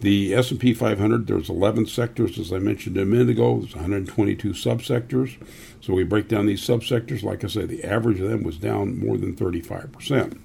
The 0.00 0.34
S&P 0.34 0.74
500, 0.74 1.26
there's 1.26 1.50
11 1.50 1.86
sectors, 1.86 2.38
as 2.38 2.52
I 2.52 2.58
mentioned 2.58 2.96
a 2.96 3.04
minute 3.04 3.30
ago. 3.30 3.58
There's 3.58 3.74
122 3.74 4.50
subsectors. 4.50 5.36
So 5.80 5.92
we 5.92 6.04
break 6.04 6.28
down 6.28 6.46
these 6.46 6.66
subsectors. 6.66 7.22
Like 7.22 7.44
I 7.44 7.48
say, 7.48 7.66
the 7.66 7.84
average 7.84 8.20
of 8.20 8.28
them 8.28 8.42
was 8.42 8.58
down 8.58 8.98
more 8.98 9.18
than 9.18 9.34
35%. 9.34 10.38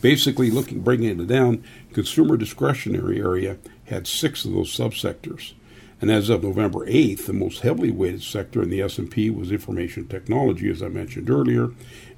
Basically, 0.00 0.50
looking 0.50 0.80
bringing 0.80 1.20
it 1.20 1.26
down, 1.26 1.64
consumer 1.92 2.36
discretionary 2.36 3.20
area 3.20 3.58
had 3.84 4.06
six 4.06 4.44
of 4.44 4.52
those 4.52 4.74
subsectors. 4.74 5.54
And 6.00 6.12
as 6.12 6.28
of 6.28 6.44
November 6.44 6.86
8th, 6.86 7.26
the 7.26 7.32
most 7.32 7.62
heavily 7.62 7.90
weighted 7.90 8.22
sector 8.22 8.62
in 8.62 8.70
the 8.70 8.80
S&P 8.82 9.30
was 9.30 9.50
information 9.50 10.06
technology, 10.06 10.70
as 10.70 10.80
I 10.80 10.88
mentioned 10.88 11.28
earlier, 11.28 11.70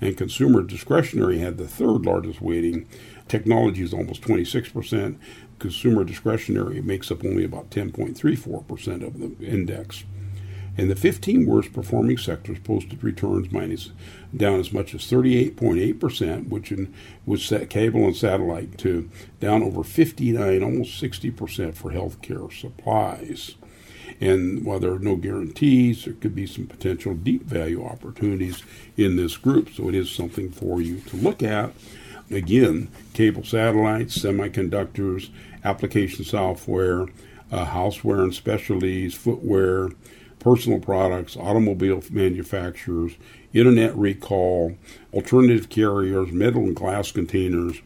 and 0.03 0.19
consumer 0.19 0.63
discretionary 0.63 1.39
had 1.39 1.57
the 1.57 1.67
third 1.67 2.05
largest 2.05 2.43
weighting. 2.43 2.87
Technology 3.27 3.83
is 3.83 3.95
almost 3.95 4.21
26%. 4.21 5.17
Consumer 5.59 6.05
discretionary 6.05 6.83
makes 6.83 7.11
up 7.11 7.25
only 7.25 7.45
about 7.45 7.71
10.34% 7.71 9.07
of 9.07 9.19
the 9.19 9.47
index. 9.47 10.05
And 10.77 10.91
the 10.91 10.97
15 10.97 11.47
worst 11.47 11.73
performing 11.73 12.17
sectors 12.17 12.59
posted 12.59 13.03
returns 13.03 13.51
minus 13.51 13.91
down 14.35 14.61
as 14.61 14.73
much 14.73 14.95
as 14.95 15.03
38.8%, 15.03 16.49
which 16.49 16.71
in, 16.71 16.95
was 17.27 17.45
set 17.45 17.69
cable 17.69 18.05
and 18.05 18.17
satellite, 18.17 18.79
to 18.79 19.11
down 19.41 19.63
over 19.63 19.83
59, 19.83 20.63
almost 20.63 21.03
60% 21.03 21.75
for 21.75 21.91
healthcare 21.91 22.53
supplies. 22.53 23.57
And 24.21 24.65
while 24.65 24.79
there 24.79 24.93
are 24.93 24.99
no 24.99 25.17
guarantees, 25.17 26.05
there 26.05 26.15
could 26.15 26.35
be 26.35 26.47
some 26.47 26.67
potential 26.67 27.15
deep 27.15 27.45
value 27.45 27.85
opportunities 27.85 28.63
in 28.97 29.17
this 29.17 29.37
group. 29.37 29.71
So 29.75 29.89
it 29.89 29.95
is 29.95 30.11
something 30.11 30.51
for 30.51 30.81
you 30.83 31.01
to 31.01 31.17
look 31.17 31.43
at. 31.43 31.73
Again, 32.31 32.89
cable 33.15 33.45
satellites, 33.45 34.19
semiconductors, 34.19 35.31
application 35.65 36.25
software, 36.25 37.07
uh, 37.51 37.67
houseware 37.67 38.23
and 38.23 38.35
specialties, 38.35 39.15
footwear, 39.15 39.91
personal 40.39 40.81
products, 40.81 41.37
automobile 41.37 42.03
manufacturers, 42.11 43.13
internet 43.53 43.97
recall, 43.97 44.77
alternative 45.13 45.69
carriers, 45.69 46.31
metal 46.31 46.63
and 46.63 46.77
glass 46.77 47.11
containers, 47.11 47.81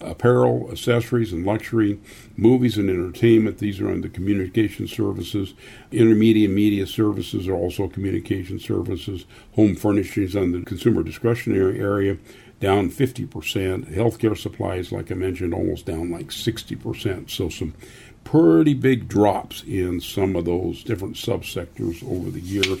apparel, 0.00 0.68
accessories, 0.70 1.32
and 1.32 1.44
luxury, 1.44 2.00
movies 2.36 2.78
and 2.78 2.88
entertainment. 2.90 3.58
These 3.58 3.80
are 3.80 3.90
under 3.90 4.08
communication 4.08 4.86
services. 4.86 5.54
Intermediate 5.92 6.50
media 6.50 6.86
services 6.86 7.48
are 7.48 7.54
also 7.54 7.88
communication 7.88 8.58
services. 8.58 9.26
Home 9.54 9.74
furnishings 9.76 10.32
the 10.32 10.62
consumer 10.64 11.02
discretionary 11.02 11.80
area 11.80 12.16
down 12.60 12.90
50%. 12.90 13.94
Healthcare 13.94 14.36
supplies, 14.36 14.92
like 14.92 15.10
I 15.10 15.14
mentioned, 15.14 15.54
almost 15.54 15.86
down 15.86 16.10
like 16.10 16.26
60%. 16.26 17.30
So 17.30 17.48
some 17.48 17.74
pretty 18.22 18.74
big 18.74 19.08
drops 19.08 19.62
in 19.64 20.00
some 20.00 20.36
of 20.36 20.44
those 20.44 20.84
different 20.84 21.16
subsectors 21.16 22.06
over 22.08 22.30
the 22.30 22.40
year. 22.40 22.76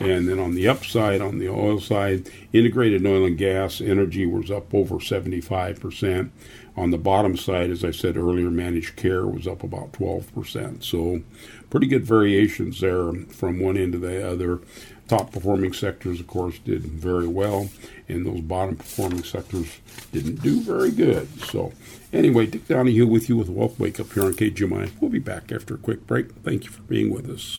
And 0.00 0.28
then 0.28 0.38
on 0.38 0.54
the 0.54 0.68
upside, 0.68 1.20
on 1.20 1.38
the 1.38 1.48
oil 1.48 1.80
side, 1.80 2.30
integrated 2.52 3.04
oil 3.06 3.24
and 3.24 3.38
gas 3.38 3.80
energy 3.80 4.26
was 4.26 4.50
up 4.50 4.72
over 4.74 4.96
75%. 4.96 6.30
On 6.76 6.90
the 6.90 6.98
bottom 6.98 7.36
side, 7.36 7.70
as 7.70 7.84
I 7.84 7.90
said 7.90 8.16
earlier, 8.16 8.50
managed 8.50 8.96
care 8.96 9.26
was 9.26 9.46
up 9.46 9.62
about 9.62 9.92
12%. 9.92 10.82
So 10.82 11.22
pretty 11.68 11.86
good 11.86 12.04
variations 12.04 12.80
there 12.80 13.12
from 13.28 13.60
one 13.60 13.76
end 13.76 13.92
to 13.92 13.98
the 13.98 14.26
other. 14.26 14.60
Top 15.08 15.32
performing 15.32 15.74
sectors, 15.74 16.20
of 16.20 16.26
course, 16.26 16.58
did 16.58 16.82
very 16.82 17.26
well, 17.26 17.68
and 18.08 18.24
those 18.24 18.40
bottom 18.40 18.76
performing 18.76 19.24
sectors 19.24 19.80
didn't 20.12 20.40
do 20.40 20.62
very 20.62 20.90
good. 20.90 21.28
So, 21.42 21.72
anyway, 22.12 22.46
Dick 22.46 22.66
Donahue 22.66 23.06
with 23.06 23.28
you 23.28 23.36
with 23.36 23.50
Wealth 23.50 23.78
Wake 23.78 24.00
Up 24.00 24.10
here 24.12 24.24
on 24.24 24.32
KGMI. 24.32 24.92
We'll 25.00 25.10
be 25.10 25.18
back 25.18 25.52
after 25.52 25.74
a 25.74 25.78
quick 25.78 26.06
break. 26.06 26.32
Thank 26.36 26.64
you 26.64 26.70
for 26.70 26.82
being 26.82 27.12
with 27.12 27.28
us. 27.28 27.58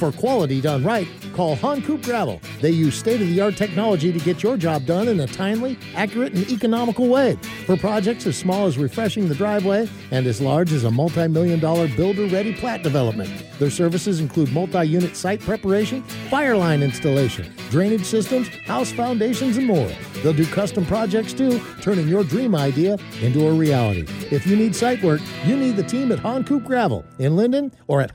For 0.00 0.10
quality 0.10 0.62
done 0.62 0.82
right, 0.82 1.06
call 1.34 1.56
Han 1.56 1.82
Coop 1.82 2.02
Gravel. 2.02 2.40
They 2.62 2.70
use 2.70 2.98
state 2.98 3.20
of 3.20 3.28
the 3.28 3.38
art 3.42 3.58
technology 3.58 4.10
to 4.10 4.18
get 4.18 4.42
your 4.42 4.56
job 4.56 4.86
done 4.86 5.08
in 5.08 5.20
a 5.20 5.26
timely, 5.26 5.78
accurate, 5.94 6.32
and 6.32 6.48
economical 6.48 7.06
way. 7.06 7.36
For 7.66 7.76
projects 7.76 8.26
as 8.26 8.34
small 8.34 8.64
as 8.64 8.78
refreshing 8.78 9.28
the 9.28 9.34
driveway 9.34 9.90
and 10.10 10.26
as 10.26 10.40
large 10.40 10.72
as 10.72 10.84
a 10.84 10.90
multi 10.90 11.28
million 11.28 11.60
dollar 11.60 11.86
builder 11.86 12.24
ready 12.28 12.54
plat 12.54 12.82
development. 12.82 13.30
Their 13.58 13.68
services 13.68 14.20
include 14.20 14.50
multi 14.54 14.84
unit 14.84 15.16
site 15.16 15.42
preparation, 15.42 16.02
fire 16.30 16.56
line 16.56 16.82
installation, 16.82 17.52
drainage 17.68 18.06
systems, 18.06 18.48
house 18.64 18.90
foundations, 18.90 19.58
and 19.58 19.66
more. 19.66 19.90
They'll 20.22 20.32
do 20.32 20.46
custom 20.46 20.86
projects 20.86 21.34
too, 21.34 21.60
turning 21.82 22.08
your 22.08 22.24
dream 22.24 22.54
idea 22.54 22.96
into 23.20 23.46
a 23.46 23.52
reality. 23.52 24.06
If 24.34 24.46
you 24.46 24.56
need 24.56 24.74
site 24.74 25.02
work, 25.02 25.20
you 25.44 25.58
need 25.58 25.76
the 25.76 25.82
team 25.82 26.10
at 26.10 26.20
Han 26.20 26.44
Coop 26.44 26.64
Gravel 26.64 27.04
in 27.18 27.34
Lynden 27.34 27.70
or 27.86 28.00
at 28.00 28.12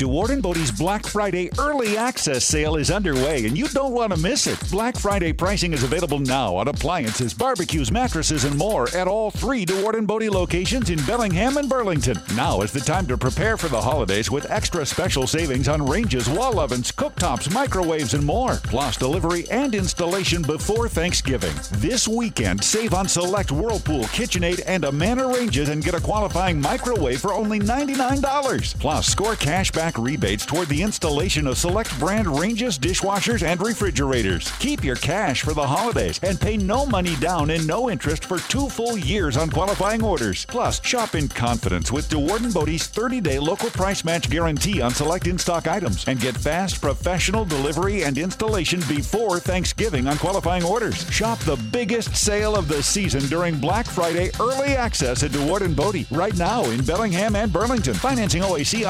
Dewaard 0.00 0.40
& 0.40 0.42
Bode's 0.42 0.70
Black 0.70 1.04
Friday 1.04 1.50
early 1.58 1.98
access 1.98 2.42
sale 2.42 2.76
is 2.76 2.90
underway, 2.90 3.44
and 3.44 3.58
you 3.58 3.68
don't 3.68 3.92
want 3.92 4.14
to 4.14 4.18
miss 4.18 4.46
it. 4.46 4.58
Black 4.70 4.96
Friday 4.96 5.32
pricing 5.32 5.74
is 5.74 5.82
available 5.82 6.20
now 6.20 6.54
on 6.56 6.68
appliances, 6.68 7.34
barbecues, 7.34 7.90
mattresses, 7.92 8.44
and 8.44 8.56
more 8.56 8.88
at 8.96 9.08
all 9.08 9.30
three 9.30 9.66
Dewaard 9.66 10.06
& 10.06 10.06
Bode 10.06 10.30
locations 10.32 10.88
in 10.88 11.04
Bellingham 11.04 11.58
and 11.58 11.68
Burlington. 11.68 12.18
Now 12.34 12.62
is 12.62 12.72
the 12.72 12.80
time 12.80 13.06
to 13.08 13.18
prepare 13.18 13.58
for 13.58 13.68
the 13.68 13.80
holidays 13.80 14.30
with 14.30 14.50
extra 14.50 14.86
special 14.86 15.26
savings 15.26 15.68
on 15.68 15.84
ranges, 15.84 16.28
wall 16.28 16.58
ovens, 16.58 16.92
cooktops, 16.92 17.52
microwaves, 17.52 18.14
and 18.14 18.24
more. 18.24 18.54
Plus, 18.64 18.96
delivery 18.96 19.44
and 19.50 19.74
installation 19.74 20.40
before 20.40 20.88
Thanksgiving. 20.88 21.52
This 21.72 22.08
weekend, 22.08 22.64
save 22.64 22.94
on 22.94 23.06
select 23.08 23.50
Whirlpool, 23.50 24.04
KitchenAid, 24.04 24.62
and 24.66 24.84
Amana 24.84 25.26
ranges 25.28 25.68
and 25.68 25.84
get 25.84 25.94
a 25.94 26.00
qualifying 26.00 26.60
microwave 26.60 27.20
for 27.20 27.34
only 27.34 27.58
$99. 27.58 28.78
Plus, 28.80 28.99
score 29.02 29.36
cash 29.36 29.70
back 29.70 29.96
rebates 29.98 30.44
toward 30.44 30.68
the 30.68 30.82
installation 30.82 31.46
of 31.46 31.58
select 31.58 31.98
brand 31.98 32.26
ranges, 32.38 32.78
dishwashers, 32.78 33.42
and 33.42 33.60
refrigerators. 33.60 34.50
Keep 34.58 34.84
your 34.84 34.96
cash 34.96 35.42
for 35.42 35.54
the 35.54 35.66
holidays 35.66 36.20
and 36.22 36.40
pay 36.40 36.56
no 36.56 36.86
money 36.86 37.16
down 37.16 37.50
and 37.50 37.66
no 37.66 37.90
interest 37.90 38.24
for 38.24 38.38
two 38.38 38.68
full 38.68 38.96
years 38.96 39.36
on 39.36 39.50
qualifying 39.50 40.02
orders. 40.02 40.44
Plus, 40.46 40.82
shop 40.84 41.14
in 41.14 41.28
confidence 41.28 41.92
with 41.92 42.08
Dewaard 42.08 42.52
& 42.52 42.54
Bode's 42.54 42.86
30 42.86 43.20
day 43.20 43.38
local 43.38 43.70
price 43.70 44.04
match 44.04 44.28
guarantee 44.28 44.80
on 44.80 44.90
select 44.92 45.26
in 45.26 45.38
stock 45.38 45.66
items 45.66 46.04
and 46.06 46.20
get 46.20 46.36
fast 46.36 46.80
professional 46.80 47.44
delivery 47.44 48.04
and 48.04 48.18
installation 48.18 48.80
before 48.88 49.38
Thanksgiving 49.40 50.06
on 50.06 50.18
qualifying 50.18 50.64
orders. 50.64 51.08
Shop 51.10 51.38
the 51.40 51.56
biggest 51.72 52.16
sale 52.16 52.56
of 52.56 52.68
the 52.68 52.82
season 52.82 53.22
during 53.28 53.58
Black 53.58 53.86
Friday 53.86 54.30
early 54.40 54.76
access 54.76 55.22
at 55.22 55.30
Dewaard 55.30 55.74
& 55.74 55.76
Bode 55.76 56.06
right 56.10 56.36
now 56.36 56.64
in 56.64 56.84
Bellingham 56.84 57.36
and 57.36 57.52
Burlington. 57.52 57.94
Financing 57.94 58.42
OAC 58.42 58.89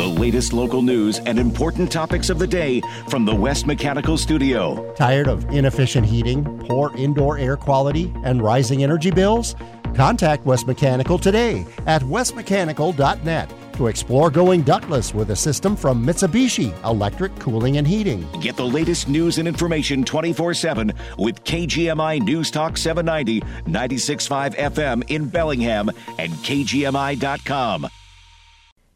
The 0.00 0.06
latest 0.06 0.54
local 0.54 0.80
news 0.80 1.18
and 1.18 1.38
important 1.38 1.92
topics 1.92 2.30
of 2.30 2.38
the 2.38 2.46
day 2.46 2.80
from 3.10 3.26
the 3.26 3.34
West 3.34 3.66
Mechanical 3.66 4.16
Studio. 4.16 4.94
Tired 4.94 5.28
of 5.28 5.44
inefficient 5.50 6.06
heating, 6.06 6.42
poor 6.60 6.90
indoor 6.96 7.36
air 7.36 7.54
quality, 7.54 8.10
and 8.24 8.40
rising 8.40 8.82
energy 8.82 9.10
bills? 9.10 9.54
Contact 9.94 10.46
West 10.46 10.66
Mechanical 10.66 11.18
today 11.18 11.66
at 11.86 12.00
westmechanical.net 12.00 13.52
to 13.74 13.88
explore 13.88 14.30
going 14.30 14.62
ductless 14.62 15.12
with 15.12 15.32
a 15.32 15.36
system 15.36 15.76
from 15.76 16.02
Mitsubishi 16.02 16.72
Electric 16.82 17.38
Cooling 17.38 17.76
and 17.76 17.86
Heating. 17.86 18.26
Get 18.40 18.56
the 18.56 18.64
latest 18.64 19.06
news 19.06 19.36
and 19.36 19.46
information 19.46 20.02
24 20.02 20.54
7 20.54 20.94
with 21.18 21.44
KGMI 21.44 22.22
News 22.22 22.50
Talk 22.50 22.78
790, 22.78 23.42
96.5 23.70 24.56
FM 24.56 25.04
in 25.10 25.28
Bellingham 25.28 25.90
and 26.18 26.32
KGMI.com. 26.32 27.90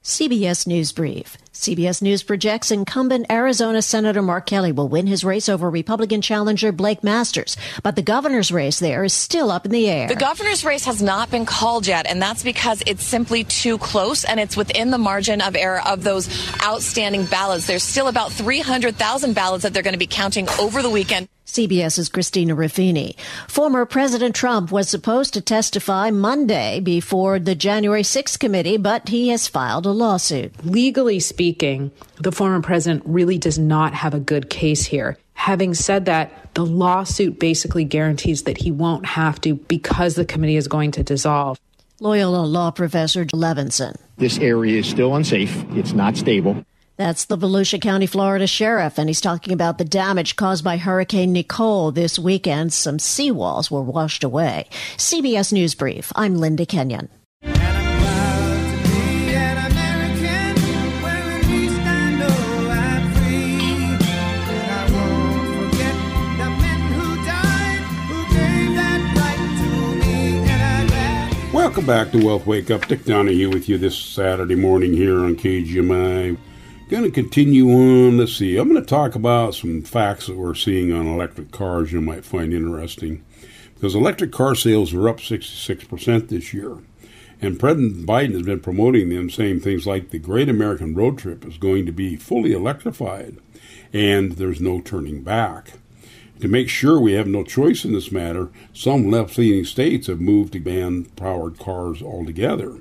CBS 0.04 0.66
News 0.66 0.92
Brief. 0.92 1.38
CBS 1.54 2.02
News 2.02 2.24
projects 2.24 2.72
incumbent 2.72 3.30
Arizona 3.30 3.80
Senator 3.80 4.20
Mark 4.20 4.44
Kelly 4.44 4.72
will 4.72 4.88
win 4.88 5.06
his 5.06 5.22
race 5.22 5.48
over 5.48 5.70
Republican 5.70 6.20
challenger 6.20 6.72
Blake 6.72 7.04
Masters, 7.04 7.56
but 7.84 7.94
the 7.94 8.02
governor's 8.02 8.50
race 8.50 8.80
there 8.80 9.04
is 9.04 9.12
still 9.12 9.52
up 9.52 9.64
in 9.64 9.70
the 9.70 9.88
air. 9.88 10.08
The 10.08 10.16
governor's 10.16 10.64
race 10.64 10.84
has 10.84 11.00
not 11.00 11.30
been 11.30 11.46
called 11.46 11.86
yet, 11.86 12.06
and 12.06 12.20
that's 12.20 12.42
because 12.42 12.82
it's 12.88 13.04
simply 13.04 13.44
too 13.44 13.78
close 13.78 14.24
and 14.24 14.40
it's 14.40 14.56
within 14.56 14.90
the 14.90 14.98
margin 14.98 15.40
of 15.40 15.54
error 15.54 15.80
of 15.86 16.02
those 16.02 16.28
outstanding 16.60 17.24
ballots. 17.26 17.68
There's 17.68 17.84
still 17.84 18.08
about 18.08 18.32
300,000 18.32 19.32
ballots 19.32 19.62
that 19.62 19.72
they're 19.72 19.84
going 19.84 19.94
to 19.94 19.98
be 19.98 20.08
counting 20.08 20.48
over 20.58 20.82
the 20.82 20.90
weekend. 20.90 21.28
CBS's 21.46 22.08
Christina 22.08 22.56
Ruffini. 22.56 23.16
Former 23.46 23.86
President 23.86 24.34
Trump 24.34 24.72
was 24.72 24.88
supposed 24.88 25.34
to 25.34 25.40
testify 25.40 26.10
Monday 26.10 26.80
before 26.80 27.38
the 27.38 27.54
January 27.54 28.02
6th 28.02 28.40
committee, 28.40 28.76
but 28.76 29.08
he 29.10 29.28
has 29.28 29.46
filed 29.46 29.86
a 29.86 29.92
lawsuit. 29.92 30.52
Legally 30.64 31.20
speaking, 31.20 31.43
the 31.52 32.33
former 32.33 32.61
president 32.61 33.02
really 33.07 33.38
does 33.38 33.59
not 33.59 33.94
have 33.94 34.14
a 34.14 34.20
good 34.20 34.50
case 34.50 34.85
here. 34.85 35.18
Having 35.35 35.74
said 35.74 36.04
that, 36.07 36.54
the 36.54 36.64
lawsuit 36.64 37.38
basically 37.38 37.85
guarantees 37.85 38.44
that 38.44 38.59
he 38.59 38.70
won't 38.70 39.04
have 39.04 39.40
to 39.42 39.54
because 39.54 40.14
the 40.14 40.24
committee 40.24 40.57
is 40.57 40.68
going 40.68 40.92
to 40.92 41.02
dissolve. 41.02 41.59
Loyola 42.00 42.44
law 42.44 42.70
professor 42.70 43.24
Levinson. 43.26 43.96
This 44.16 44.38
area 44.38 44.78
is 44.78 44.88
still 44.88 45.14
unsafe. 45.14 45.64
It's 45.70 45.92
not 45.92 46.16
stable. 46.16 46.64
That's 46.96 47.24
the 47.24 47.37
Volusia 47.37 47.80
County, 47.80 48.07
Florida 48.07 48.46
sheriff, 48.46 48.98
and 48.98 49.09
he's 49.09 49.20
talking 49.20 49.52
about 49.52 49.78
the 49.78 49.85
damage 49.85 50.37
caused 50.37 50.62
by 50.62 50.76
Hurricane 50.76 51.33
Nicole 51.33 51.90
this 51.90 52.20
weekend. 52.20 52.72
Some 52.72 52.98
seawalls 52.98 53.68
were 53.68 53.83
washed 53.83 54.22
away. 54.22 54.68
CBS 54.96 55.52
News 55.52 55.74
Brief. 55.74 56.12
I'm 56.14 56.37
Linda 56.37 56.64
Kenyon. 56.64 57.09
Welcome 71.74 71.87
back 71.88 72.12
to 72.12 72.24
Wealth 72.24 72.46
Wake 72.46 72.70
Up. 72.70 72.87
Dick 72.87 73.04
Donahue 73.04 73.50
with 73.50 73.68
you 73.68 73.76
this 73.78 73.98
Saturday 73.98 74.54
morning 74.54 74.92
here 74.92 75.24
on 75.24 75.34
KGMI. 75.34 76.38
Going 76.88 77.02
to 77.02 77.10
continue 77.10 77.68
on. 77.68 78.16
Let's 78.16 78.37
see. 78.37 78.56
I'm 78.56 78.68
going 78.68 78.80
to 78.80 78.88
talk 78.88 79.16
about 79.16 79.56
some 79.56 79.82
facts 79.82 80.28
that 80.28 80.37
we're 80.37 80.54
seeing 80.54 80.92
on 80.92 81.08
electric 81.08 81.50
cars 81.50 81.90
you 81.90 82.00
might 82.00 82.24
find 82.24 82.54
interesting. 82.54 83.24
Because 83.74 83.96
electric 83.96 84.30
car 84.30 84.54
sales 84.54 84.94
are 84.94 85.08
up 85.08 85.16
66% 85.16 86.28
this 86.28 86.54
year. 86.54 86.78
And 87.42 87.58
President 87.58 88.06
Biden 88.06 88.34
has 88.34 88.42
been 88.42 88.60
promoting 88.60 89.08
them, 89.08 89.28
saying 89.28 89.58
things 89.58 89.84
like 89.84 90.10
the 90.10 90.20
Great 90.20 90.48
American 90.48 90.94
Road 90.94 91.18
Trip 91.18 91.44
is 91.44 91.58
going 91.58 91.87
to 91.87 91.92
be 91.92 92.14
fully 92.14 92.52
electrified 92.52 93.38
and 93.92 94.32
there's 94.32 94.60
no 94.60 94.80
turning 94.80 95.24
back. 95.24 95.72
To 96.40 96.48
make 96.48 96.68
sure 96.68 97.00
we 97.00 97.12
have 97.12 97.26
no 97.26 97.44
choice 97.44 97.84
in 97.84 97.92
this 97.92 98.10
matter, 98.10 98.50
some 98.72 99.10
left 99.10 99.38
leaning 99.38 99.64
states 99.64 100.08
have 100.08 100.20
moved 100.20 100.52
to 100.54 100.60
ban 100.60 101.04
powered 101.16 101.58
cars 101.58 102.02
altogether. 102.02 102.80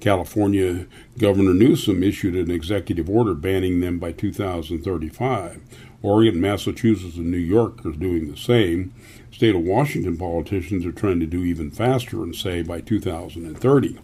California 0.00 0.86
Governor 1.16 1.54
Newsom 1.54 2.02
issued 2.02 2.34
an 2.34 2.50
executive 2.50 3.08
order 3.08 3.34
banning 3.34 3.80
them 3.80 3.98
by 3.98 4.12
2035. 4.12 5.60
Oregon, 6.02 6.40
Massachusetts, 6.40 7.16
and 7.16 7.30
New 7.30 7.36
York 7.36 7.84
are 7.84 7.92
doing 7.92 8.30
the 8.30 8.36
same. 8.36 8.94
State 9.32 9.54
of 9.54 9.62
Washington 9.62 10.16
politicians 10.16 10.86
are 10.86 10.92
trying 10.92 11.20
to 11.20 11.26
do 11.26 11.44
even 11.44 11.70
faster 11.70 12.22
and 12.22 12.34
say 12.34 12.62
by 12.62 12.80
2030. 12.80 13.98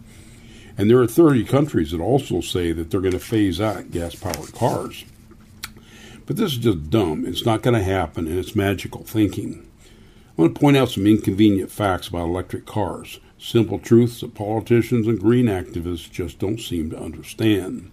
And 0.77 0.89
there 0.89 0.99
are 0.99 1.07
30 1.07 1.45
countries 1.45 1.91
that 1.91 2.01
also 2.01 2.41
say 2.41 2.73
that 2.73 2.91
they're 2.91 2.99
going 2.99 3.13
to 3.13 3.19
phase 3.19 3.61
out 3.61 3.91
gas 3.91 4.15
powered 4.15 4.53
cars. 4.53 5.05
But 6.25 6.37
this 6.37 6.53
is 6.53 6.57
just 6.57 6.89
dumb. 6.89 7.25
It's 7.25 7.45
not 7.45 7.61
going 7.61 7.75
to 7.75 7.83
happen, 7.83 8.27
and 8.27 8.37
it's 8.37 8.55
magical 8.55 9.03
thinking. 9.03 9.69
I 10.37 10.41
want 10.41 10.55
to 10.55 10.59
point 10.59 10.77
out 10.77 10.89
some 10.89 11.05
inconvenient 11.07 11.71
facts 11.71 12.07
about 12.07 12.25
electric 12.25 12.65
cars 12.65 13.19
simple 13.37 13.79
truths 13.79 14.21
that 14.21 14.33
politicians 14.33 15.07
and 15.07 15.19
green 15.19 15.45
activists 15.45 16.09
just 16.09 16.39
don't 16.39 16.59
seem 16.59 16.89
to 16.89 16.99
understand. 16.99 17.91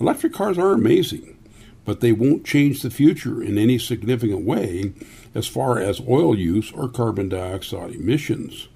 Electric 0.00 0.32
cars 0.32 0.58
are 0.58 0.72
amazing, 0.72 1.36
but 1.84 2.00
they 2.00 2.12
won't 2.12 2.44
change 2.44 2.82
the 2.82 2.90
future 2.90 3.42
in 3.42 3.58
any 3.58 3.78
significant 3.78 4.44
way 4.44 4.92
as 5.34 5.46
far 5.46 5.78
as 5.78 6.00
oil 6.08 6.36
use 6.36 6.72
or 6.72 6.88
carbon 6.88 7.28
dioxide 7.28 7.92
emissions. 7.92 8.68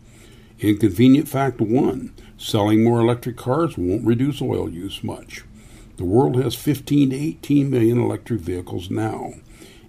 Inconvenient 0.58 1.28
fact 1.28 1.60
one 1.60 2.12
selling 2.36 2.84
more 2.84 3.00
electric 3.00 3.36
cars 3.36 3.78
won't 3.78 4.04
reduce 4.04 4.42
oil 4.42 4.68
use 4.68 5.02
much. 5.02 5.44
The 6.00 6.06
world 6.06 6.42
has 6.42 6.54
15 6.54 7.10
to 7.10 7.14
18 7.14 7.68
million 7.68 8.00
electric 8.00 8.40
vehicles 8.40 8.88
now. 8.88 9.34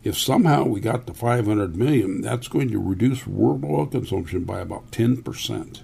If 0.04 0.18
somehow 0.18 0.66
we 0.66 0.82
got 0.82 1.08
to 1.08 1.14
500 1.14 1.78
million, 1.78 2.20
that's 2.20 2.50
going 2.50 2.70
to 2.72 2.84
reduce 2.84 3.26
world 3.26 3.64
oil 3.64 3.86
consumption 3.86 4.44
by 4.44 4.60
about 4.60 4.92
10%. 4.92 5.80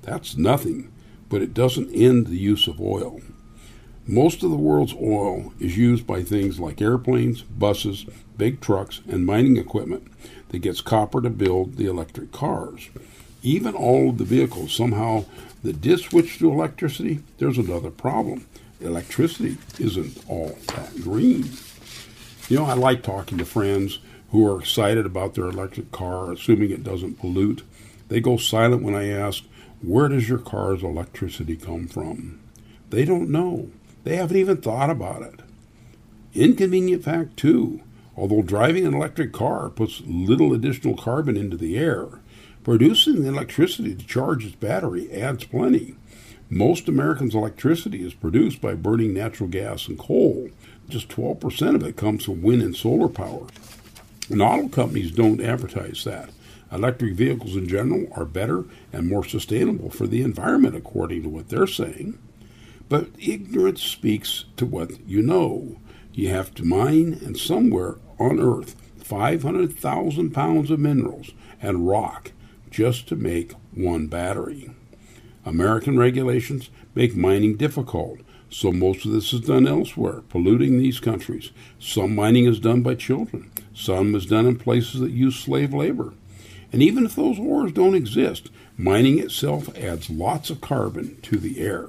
That's 0.00 0.38
nothing, 0.38 0.90
but 1.28 1.42
it 1.42 1.52
doesn't 1.52 1.94
end 1.94 2.28
the 2.28 2.38
use 2.38 2.66
of 2.68 2.80
oil. 2.80 3.20
Most 4.06 4.42
of 4.42 4.48
the 4.48 4.56
world's 4.56 4.94
oil 4.94 5.52
is 5.60 5.76
used 5.76 6.06
by 6.06 6.22
things 6.22 6.58
like 6.58 6.80
airplanes, 6.80 7.42
buses, 7.42 8.06
big 8.38 8.62
trucks, 8.62 9.02
and 9.10 9.26
mining 9.26 9.58
equipment 9.58 10.10
that 10.48 10.60
gets 10.60 10.80
copper 10.80 11.20
to 11.20 11.28
build 11.28 11.76
the 11.76 11.84
electric 11.84 12.32
cars. 12.32 12.88
Even 13.42 13.74
all 13.74 14.08
of 14.08 14.16
the 14.16 14.24
vehicles 14.24 14.72
somehow 14.72 15.26
that 15.62 15.82
did 15.82 16.00
switch 16.00 16.38
to 16.38 16.50
electricity, 16.50 17.20
there's 17.36 17.58
another 17.58 17.90
problem. 17.90 18.46
Electricity 18.80 19.58
isn't 19.78 20.24
all 20.28 20.56
that 20.68 21.00
green. 21.02 21.50
You 22.48 22.58
know, 22.58 22.64
I 22.64 22.74
like 22.74 23.02
talking 23.02 23.38
to 23.38 23.44
friends 23.44 23.98
who 24.30 24.46
are 24.50 24.60
excited 24.60 25.06
about 25.06 25.34
their 25.34 25.46
electric 25.46 25.92
car, 25.92 26.32
assuming 26.32 26.70
it 26.70 26.82
doesn't 26.82 27.18
pollute. 27.18 27.62
They 28.08 28.20
go 28.20 28.36
silent 28.36 28.82
when 28.82 28.94
I 28.94 29.08
ask, 29.08 29.44
where 29.82 30.08
does 30.08 30.28
your 30.28 30.38
car's 30.38 30.82
electricity 30.82 31.56
come 31.56 31.86
from? 31.88 32.40
They 32.90 33.04
don't 33.04 33.30
know. 33.30 33.70
They 34.04 34.16
haven't 34.16 34.36
even 34.36 34.58
thought 34.58 34.90
about 34.90 35.22
it. 35.22 35.40
Inconvenient 36.34 37.04
fact, 37.04 37.36
too. 37.36 37.80
Although 38.16 38.42
driving 38.42 38.86
an 38.86 38.94
electric 38.94 39.32
car 39.32 39.68
puts 39.68 40.02
little 40.06 40.52
additional 40.52 40.96
carbon 40.96 41.36
into 41.36 41.56
the 41.56 41.78
air, 41.78 42.08
producing 42.64 43.22
the 43.22 43.28
electricity 43.28 43.94
to 43.94 44.06
charge 44.06 44.44
its 44.44 44.54
battery 44.54 45.10
adds 45.12 45.44
plenty. 45.44 45.96
Most 46.52 46.88
Americans' 46.88 47.36
electricity 47.36 48.04
is 48.04 48.12
produced 48.12 48.60
by 48.60 48.74
burning 48.74 49.14
natural 49.14 49.48
gas 49.48 49.86
and 49.86 49.96
coal. 49.96 50.48
Just 50.88 51.08
12% 51.08 51.76
of 51.76 51.84
it 51.84 51.96
comes 51.96 52.24
from 52.24 52.42
wind 52.42 52.60
and 52.60 52.74
solar 52.74 53.08
power. 53.08 53.46
And 54.28 54.42
auto 54.42 54.68
companies 54.68 55.12
don't 55.12 55.40
advertise 55.40 56.02
that. 56.02 56.30
Electric 56.72 57.14
vehicles 57.14 57.54
in 57.54 57.68
general 57.68 58.08
are 58.16 58.24
better 58.24 58.64
and 58.92 59.08
more 59.08 59.22
sustainable 59.22 59.90
for 59.90 60.08
the 60.08 60.22
environment, 60.22 60.74
according 60.74 61.22
to 61.22 61.28
what 61.28 61.50
they're 61.50 61.68
saying. 61.68 62.18
But 62.88 63.10
ignorance 63.20 63.82
speaks 63.82 64.46
to 64.56 64.66
what 64.66 65.06
you 65.06 65.22
know. 65.22 65.78
You 66.12 66.30
have 66.30 66.52
to 66.56 66.64
mine, 66.64 67.20
and 67.24 67.36
somewhere 67.36 67.98
on 68.18 68.40
Earth, 68.40 68.74
500,000 68.98 70.30
pounds 70.30 70.72
of 70.72 70.80
minerals 70.80 71.30
and 71.62 71.86
rock 71.86 72.32
just 72.70 73.06
to 73.08 73.14
make 73.14 73.52
one 73.72 74.08
battery. 74.08 74.70
American 75.44 75.98
regulations 75.98 76.70
make 76.94 77.16
mining 77.16 77.56
difficult, 77.56 78.20
so 78.50 78.72
most 78.72 79.06
of 79.06 79.12
this 79.12 79.32
is 79.32 79.40
done 79.40 79.66
elsewhere, 79.66 80.22
polluting 80.28 80.78
these 80.78 81.00
countries. 81.00 81.50
Some 81.78 82.14
mining 82.14 82.46
is 82.46 82.60
done 82.60 82.82
by 82.82 82.94
children, 82.94 83.50
some 83.74 84.14
is 84.14 84.26
done 84.26 84.46
in 84.46 84.58
places 84.58 85.00
that 85.00 85.12
use 85.12 85.36
slave 85.36 85.72
labor. 85.72 86.12
And 86.72 86.82
even 86.82 87.04
if 87.04 87.16
those 87.16 87.38
ores 87.38 87.72
don't 87.72 87.94
exist, 87.94 88.50
mining 88.76 89.18
itself 89.18 89.74
adds 89.76 90.10
lots 90.10 90.50
of 90.50 90.60
carbon 90.60 91.20
to 91.22 91.36
the 91.36 91.60
air. 91.60 91.86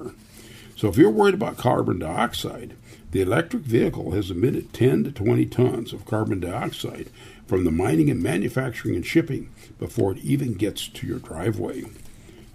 So 0.76 0.88
if 0.88 0.96
you're 0.96 1.10
worried 1.10 1.34
about 1.34 1.56
carbon 1.56 1.98
dioxide, 1.98 2.74
the 3.12 3.20
electric 3.20 3.62
vehicle 3.62 4.12
has 4.12 4.30
emitted 4.30 4.72
10 4.72 5.04
to 5.04 5.12
20 5.12 5.46
tons 5.46 5.92
of 5.92 6.06
carbon 6.06 6.40
dioxide 6.40 7.10
from 7.46 7.64
the 7.64 7.70
mining 7.70 8.10
and 8.10 8.22
manufacturing 8.22 8.96
and 8.96 9.04
shipping 9.04 9.50
before 9.78 10.12
it 10.12 10.18
even 10.18 10.54
gets 10.54 10.88
to 10.88 11.06
your 11.06 11.18
driveway. 11.18 11.84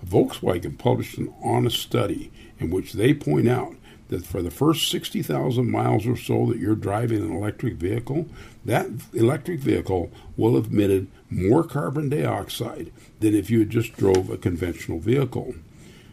Volkswagen 0.05 0.77
published 0.77 1.17
an 1.17 1.33
honest 1.43 1.79
study 1.79 2.31
in 2.59 2.69
which 2.69 2.93
they 2.93 3.13
point 3.13 3.47
out 3.47 3.75
that 4.09 4.25
for 4.25 4.41
the 4.41 4.51
first 4.51 4.89
60,000 4.89 5.69
miles 5.69 6.07
or 6.07 6.15
so 6.15 6.45
that 6.45 6.59
you're 6.59 6.75
driving 6.75 7.21
an 7.21 7.35
electric 7.35 7.75
vehicle, 7.75 8.27
that 8.63 8.87
electric 9.13 9.59
vehicle 9.59 10.11
will 10.37 10.55
have 10.55 10.67
emitted 10.67 11.07
more 11.29 11.63
carbon 11.63 12.09
dioxide 12.09 12.91
than 13.19 13.35
if 13.35 13.49
you 13.49 13.59
had 13.59 13.69
just 13.69 13.93
drove 13.97 14.29
a 14.29 14.37
conventional 14.37 14.99
vehicle. 14.99 15.55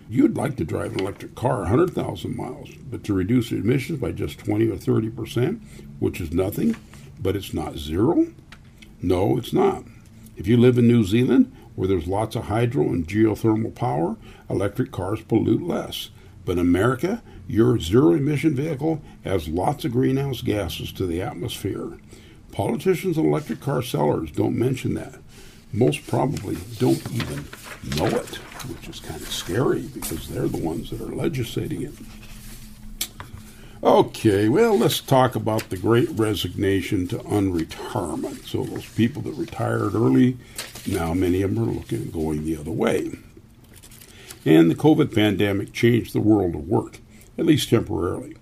You'd 0.08 0.36
like 0.36 0.56
to 0.56 0.64
drive 0.64 0.94
an 0.94 1.00
electric 1.00 1.34
car 1.34 1.60
100,000 1.60 2.36
miles, 2.36 2.70
but 2.90 3.04
to 3.04 3.14
reduce 3.14 3.52
emissions 3.52 4.00
by 4.00 4.12
just 4.12 4.38
20 4.38 4.68
or 4.68 4.76
30 4.76 5.10
percent, 5.10 5.62
which 5.98 6.20
is 6.20 6.32
nothing, 6.32 6.76
but 7.20 7.36
it's 7.36 7.54
not 7.54 7.78
zero? 7.78 8.26
No, 9.00 9.38
it's 9.38 9.52
not. 9.52 9.84
If 10.36 10.46
you 10.46 10.56
live 10.56 10.78
in 10.78 10.88
New 10.88 11.04
Zealand, 11.04 11.54
where 11.74 11.88
there's 11.88 12.06
lots 12.06 12.36
of 12.36 12.44
hydro 12.44 12.84
and 12.84 13.08
geothermal 13.08 13.74
power, 13.74 14.16
electric 14.48 14.92
cars 14.92 15.20
pollute 15.22 15.62
less. 15.62 16.10
But 16.44 16.52
in 16.52 16.58
America, 16.58 17.22
your 17.46 17.78
zero 17.78 18.12
emission 18.12 18.54
vehicle 18.54 19.02
has 19.24 19.48
lots 19.48 19.84
of 19.84 19.92
greenhouse 19.92 20.42
gases 20.42 20.92
to 20.92 21.06
the 21.06 21.20
atmosphere. 21.22 21.98
Politicians 22.52 23.18
and 23.18 23.26
electric 23.26 23.60
car 23.60 23.82
sellers 23.82 24.30
don't 24.30 24.56
mention 24.56 24.94
that. 24.94 25.16
Most 25.72 26.06
probably 26.06 26.56
don't 26.78 27.04
even 27.12 27.44
know 27.96 28.06
it, 28.06 28.36
which 28.68 28.88
is 28.88 29.00
kind 29.00 29.20
of 29.20 29.28
scary 29.28 29.82
because 29.82 30.28
they're 30.28 30.46
the 30.46 30.64
ones 30.64 30.90
that 30.90 31.00
are 31.00 31.14
legislating 31.14 31.82
it. 31.82 31.94
Okay, 33.82 34.48
well, 34.48 34.78
let's 34.78 35.00
talk 35.00 35.34
about 35.34 35.68
the 35.68 35.76
great 35.76 36.08
resignation 36.10 37.06
to 37.08 37.18
unretirement. 37.18 38.46
So, 38.46 38.64
those 38.64 38.88
people 38.94 39.20
that 39.22 39.34
retired 39.34 39.94
early, 39.94 40.38
now 40.86 41.14
many 41.14 41.42
of 41.42 41.54
them 41.54 41.68
are 41.68 41.72
looking 41.72 42.02
at 42.02 42.12
going 42.12 42.44
the 42.44 42.56
other 42.56 42.70
way. 42.70 43.12
And 44.44 44.70
the 44.70 44.74
COVID 44.74 45.14
pandemic 45.14 45.72
changed 45.72 46.12
the 46.12 46.20
world 46.20 46.54
of 46.54 46.68
work, 46.68 46.98
at 47.38 47.46
least 47.46 47.70
temporarily. 47.70 48.36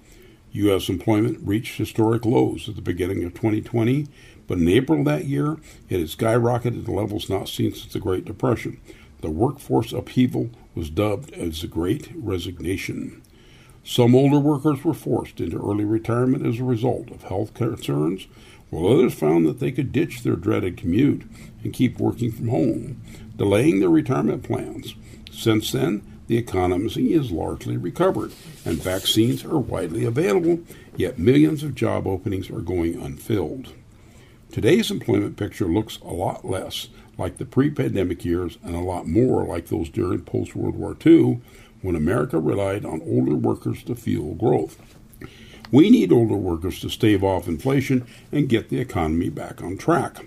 U.S. 0.53 0.89
employment 0.89 1.39
reached 1.43 1.79
historic 1.79 2.27
lows 2.27 2.69
at 2.69 2.77
the 2.77 2.83
beginning 2.83 3.25
of 3.25 3.35
2020, 3.35 4.09
but 4.47 4.59
in 4.59 4.69
April 4.69 5.03
that 5.05 5.25
year, 5.25 5.57
it 5.89 6.01
had 6.01 6.09
skyrocketed 6.09 6.85
to 6.85 6.93
levels 6.93 7.31
not 7.31 7.49
seen 7.49 7.73
since 7.73 7.93
the 7.93 8.01
Great 8.01 8.25
Depression. 8.25 8.81
The 9.23 9.31
workforce 9.31 9.93
upheaval 9.93 10.51
was 10.75 10.91
dubbed 10.91 11.33
as 11.33 11.63
the 11.63 11.69
Great 11.69 12.11
Resignation. 12.15 13.23
Some 13.85 14.15
older 14.15 14.39
workers 14.39 14.85
were 14.85 14.95
forced 14.95 15.41
into 15.41 15.59
early 15.59 15.85
retirement 15.85 16.45
as 16.47 16.61
a 16.61 16.65
result 16.65 17.11
of 17.11 17.25
health 17.25 17.55
concerns, 17.55 18.27
while 18.73 18.91
others 18.91 19.13
found 19.13 19.45
that 19.45 19.61
they 19.61 19.71
could 19.71 19.93
ditch 19.93 20.23
their 20.23 20.35
dreaded 20.35 20.79
commute 20.79 21.25
and 21.63 21.75
keep 21.75 21.99
working 21.99 22.33
from 22.33 22.49
home, 22.49 23.03
delaying 23.37 23.81
their 23.81 23.91
retirement 23.91 24.43
plans. 24.43 24.95
Since 25.31 25.73
then, 25.73 26.03
the 26.27 26.39
economy 26.39 27.13
is 27.13 27.31
largely 27.31 27.77
recovered, 27.77 28.33
and 28.65 28.83
vaccines 28.83 29.45
are 29.45 29.59
widely 29.59 30.07
available, 30.07 30.61
yet 30.97 31.19
millions 31.19 31.63
of 31.63 31.75
job 31.75 32.07
openings 32.07 32.49
are 32.49 32.63
going 32.63 32.99
unfilled. 32.99 33.75
Today's 34.51 34.91
employment 34.91 35.37
picture 35.37 35.67
looks 35.67 35.99
a 35.99 36.15
lot 36.15 36.47
less 36.47 36.89
like 37.19 37.37
the 37.37 37.45
pre 37.45 37.69
pandemic 37.69 38.25
years 38.25 38.57
and 38.65 38.75
a 38.75 38.81
lot 38.81 39.07
more 39.07 39.45
like 39.45 39.67
those 39.67 39.91
during 39.91 40.23
post 40.23 40.57
World 40.57 40.77
War 40.77 40.97
II 41.05 41.43
when 41.83 41.95
America 41.95 42.39
relied 42.39 42.87
on 42.87 43.03
older 43.03 43.35
workers 43.35 43.83
to 43.85 43.95
fuel 43.95 44.35
growth. 44.35 44.79
We 45.73 45.89
need 45.89 46.13
older 46.13 46.37
workers 46.37 46.81
to 46.81 46.91
stave 46.91 47.25
off 47.25 47.49
inflation 47.49 48.07
and 48.31 48.49
get 48.49 48.69
the 48.69 48.79
economy 48.79 49.31
back 49.31 49.63
on 49.63 49.79
track. 49.79 50.19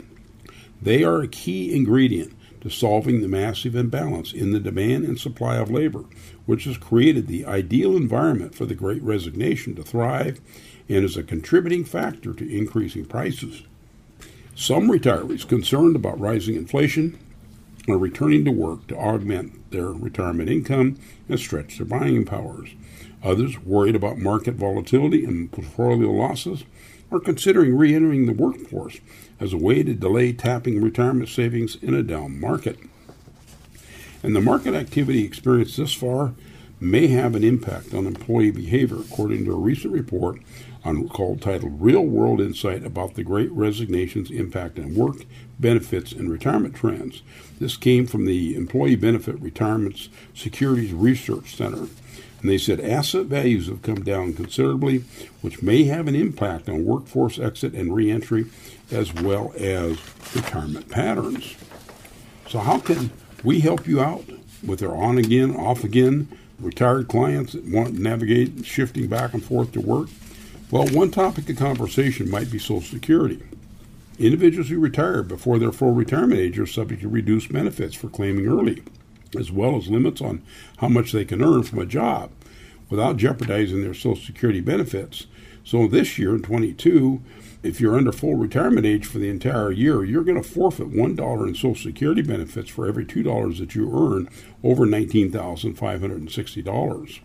They 0.82 1.04
are 1.04 1.22
a 1.22 1.28
key 1.28 1.74
ingredient 1.74 2.34
to 2.62 2.70
solving 2.72 3.22
the 3.22 3.28
massive 3.28 3.76
imbalance 3.76 4.34
in 4.34 4.52
the 4.52 4.60
demand 4.60 5.06
and 5.06 5.20
supply 5.20 5.58
of 5.58 5.70
labor, 5.70 6.06
which 6.48 6.64
has 6.64 6.78
created 6.78 7.28
the 7.28 7.46
ideal 7.46 7.96
environment 7.96 8.56
for 8.56 8.66
the 8.66 8.74
Great 8.74 9.04
Resignation 9.04 9.76
to 9.76 9.84
thrive 9.84 10.42
and 10.90 11.06
is 11.06 11.16
a 11.16 11.22
contributing 11.22 11.86
factor 11.86 12.34
to 12.34 12.58
increasing 12.58 13.06
prices. 13.06 13.62
Some 14.56 14.90
retirees 14.90 15.48
concerned 15.48 15.96
about 15.96 16.20
rising 16.20 16.56
inflation 16.56 17.20
are 17.88 18.00
returning 18.00 18.46
to 18.46 18.52
work 18.52 18.88
to 18.88 18.98
augment 18.98 19.70
their 19.70 19.90
retirement 19.90 20.50
income 20.50 20.98
and 21.30 21.40
stretch 21.40 21.78
their 21.78 21.86
buying 21.86 22.26
powers. 22.26 22.70
Others, 23.26 23.60
worried 23.60 23.96
about 23.96 24.20
market 24.20 24.54
volatility 24.54 25.26
and 25.26 25.52
portfolio 25.52 26.12
losses, 26.12 26.64
are 27.12 27.20
considering 27.20 27.76
re 27.76 27.94
entering 27.94 28.28
the 28.28 28.34
workforce 28.34 29.00
as 29.40 29.52
a 29.52 29.58
way 29.58 29.82
to 29.82 29.96
delay 29.96 30.32
tapping 30.32 30.82
retirement 30.82 31.28
savings 31.28 31.76
in 31.82 31.96
a 31.96 32.04
down 32.04 32.40
market. 32.40 32.78
And 34.22 34.36
the 34.36 34.42
market 34.42 34.76
activity 34.76 35.24
experienced 35.24 35.78
this 35.78 35.94
far 35.94 36.36
may 36.80 37.08
have 37.08 37.36
an 37.36 37.44
impact 37.44 37.94
on 37.94 38.06
employee 38.06 38.52
behavior, 38.52 38.98
according 38.98 39.46
to 39.46 39.54
a 39.54 39.60
recent 39.60 39.94
report 39.94 40.40
on, 40.84 41.08
called 41.10 41.42
titled 41.42 41.82
Real 41.82 42.06
World 42.06 42.40
Insight 42.40 42.86
about 42.86 43.16
the 43.16 43.24
Great 43.24 43.52
Resignation's 43.52 44.30
Impact 44.30 44.78
on 44.78 44.94
Work, 44.94 45.26
Benefits, 45.60 46.12
and 46.12 46.30
Retirement 46.30 46.76
Trends. 46.76 47.24
This 47.60 47.76
came 47.76 48.06
from 48.06 48.26
the 48.26 48.56
Employee 48.56 48.96
Benefit 48.96 49.40
Retirement 49.40 50.10
Securities 50.34 50.94
Research 50.94 51.56
Center. 51.56 51.88
And 52.46 52.52
they 52.52 52.60
said 52.60 52.80
asset 52.80 53.26
values 53.26 53.66
have 53.70 53.82
come 53.82 54.04
down 54.04 54.34
considerably, 54.34 55.00
which 55.42 55.64
may 55.64 55.86
have 55.86 56.08
an 56.08 56.14
impact 56.14 56.70
on 56.70 56.86
workforce 56.86 57.40
exit 57.40 57.74
and 57.74 57.96
reentry, 57.96 58.46
as 58.92 59.12
well 59.16 59.52
as 59.58 59.98
retirement 60.36 60.88
patterns. 60.88 61.56
So, 62.48 62.60
how 62.60 62.78
can 62.78 63.10
we 63.44 63.62
help 63.62 63.88
you 63.88 64.00
out 64.00 64.26
with 64.64 64.84
our 64.84 64.96
on 64.96 65.18
again, 65.18 65.56
off 65.56 65.84
again 65.84 66.28
retired 66.60 67.08
clients 67.08 67.54
that 67.54 67.66
want 67.66 67.96
to 67.96 68.02
navigate 68.04 68.64
shifting 68.64 69.08
back 69.08 69.34
and 69.34 69.44
forth 69.44 69.72
to 69.72 69.82
work? 69.82 70.10
Well, 70.70 70.86
one 70.90 71.10
topic 71.10 71.50
of 71.50 71.58
conversation 71.58 72.30
might 72.30 72.52
be 72.52 72.60
Social 72.60 72.82
Security. 72.82 73.42
Individuals 74.20 74.70
who 74.70 74.80
retire 74.80 75.24
before 75.24 75.58
their 75.58 75.72
full 75.72 75.94
retirement 75.94 76.40
age 76.40 76.60
are 76.60 76.68
subject 76.68 77.02
to 77.02 77.10
reduced 77.10 77.52
benefits 77.52 77.96
for 77.96 78.08
claiming 78.08 78.46
early, 78.46 78.84
as 79.38 79.52
well 79.52 79.78
as 79.78 79.88
limits 79.88 80.22
on 80.22 80.42
how 80.78 80.88
much 80.88 81.12
they 81.12 81.26
can 81.26 81.44
earn 81.44 81.64
from 81.64 81.80
a 81.80 81.86
job 81.86 82.32
without 82.90 83.18
jeopardizing 83.18 83.82
their 83.82 83.94
Social 83.94 84.24
Security 84.24 84.62
benefits. 84.62 85.28
So 85.64 85.88
this 85.88 86.18
year 86.20 86.36
in 86.36 86.44
22, 86.44 87.22
if 87.64 87.82
you're 87.82 87.98
under 87.98 88.12
full 88.12 88.36
retirement 88.36 88.86
age 88.86 89.08
for 89.08 89.18
the 89.18 89.30
entire 89.30 89.72
year, 89.72 90.04
you're 90.04 90.24
going 90.24 90.40
to 90.42 90.48
forfeit 90.48 90.92
$1 90.92 91.48
in 91.48 91.56
Social 91.56 91.76
Security 91.76 92.22
benefits 92.22 92.70
for 92.70 92.88
every 92.88 93.06
$2 93.06 93.58
that 93.58 93.74
you 93.74 93.92
earn 93.92 94.30
over 94.64 94.86
$19,560. 94.86 97.20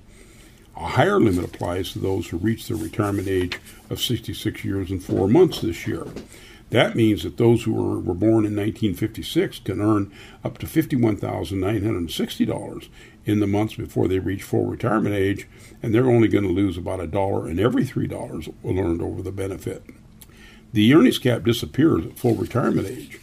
A 0.77 0.87
higher 0.87 1.21
limit 1.21 1.45
applies 1.45 1.93
to 1.93 1.99
those 1.99 2.29
who 2.29 2.39
reach 2.39 2.67
their 2.67 2.79
retirement 2.79 3.29
age 3.29 3.61
of 3.91 4.01
66 4.01 4.65
years 4.65 4.91
and 4.91 5.05
4 5.05 5.29
months 5.29 5.61
this 5.61 5.87
year. 5.87 6.07
That 6.71 6.97
means 6.97 7.25
that 7.25 7.37
those 7.37 7.65
who 7.65 7.73
were, 7.73 7.99
were 7.99 8.15
born 8.15 8.47
in 8.47 8.57
1956 8.57 9.59
can 9.61 9.81
earn 9.81 10.13
up 10.45 10.59
to 10.59 10.67
$51,960 10.67 12.89
in 13.27 13.41
the 13.41 13.47
months 13.47 13.75
before 13.75 14.09
they 14.09 14.19
reach 14.19 14.43
full 14.43 14.65
retirement 14.67 15.15
age, 15.15 15.47
and 15.83 15.95
they're 15.95 16.09
only 16.09 16.29
going 16.29 16.45
to 16.45 16.51
lose 16.51 16.79
about 16.79 17.01
a 17.01 17.07
dollar 17.07 17.47
in 17.49 17.59
every 17.59 17.85
$3 17.85 18.55
earned 18.65 19.03
over 19.03 19.21
the 19.21 19.33
benefit. 19.33 19.85
The 20.73 20.95
earnings 20.95 21.19
cap 21.19 21.43
disappears 21.43 22.07
at 22.07 22.19
full 22.19 22.37
retirement 22.37 22.87
age, 22.87 23.19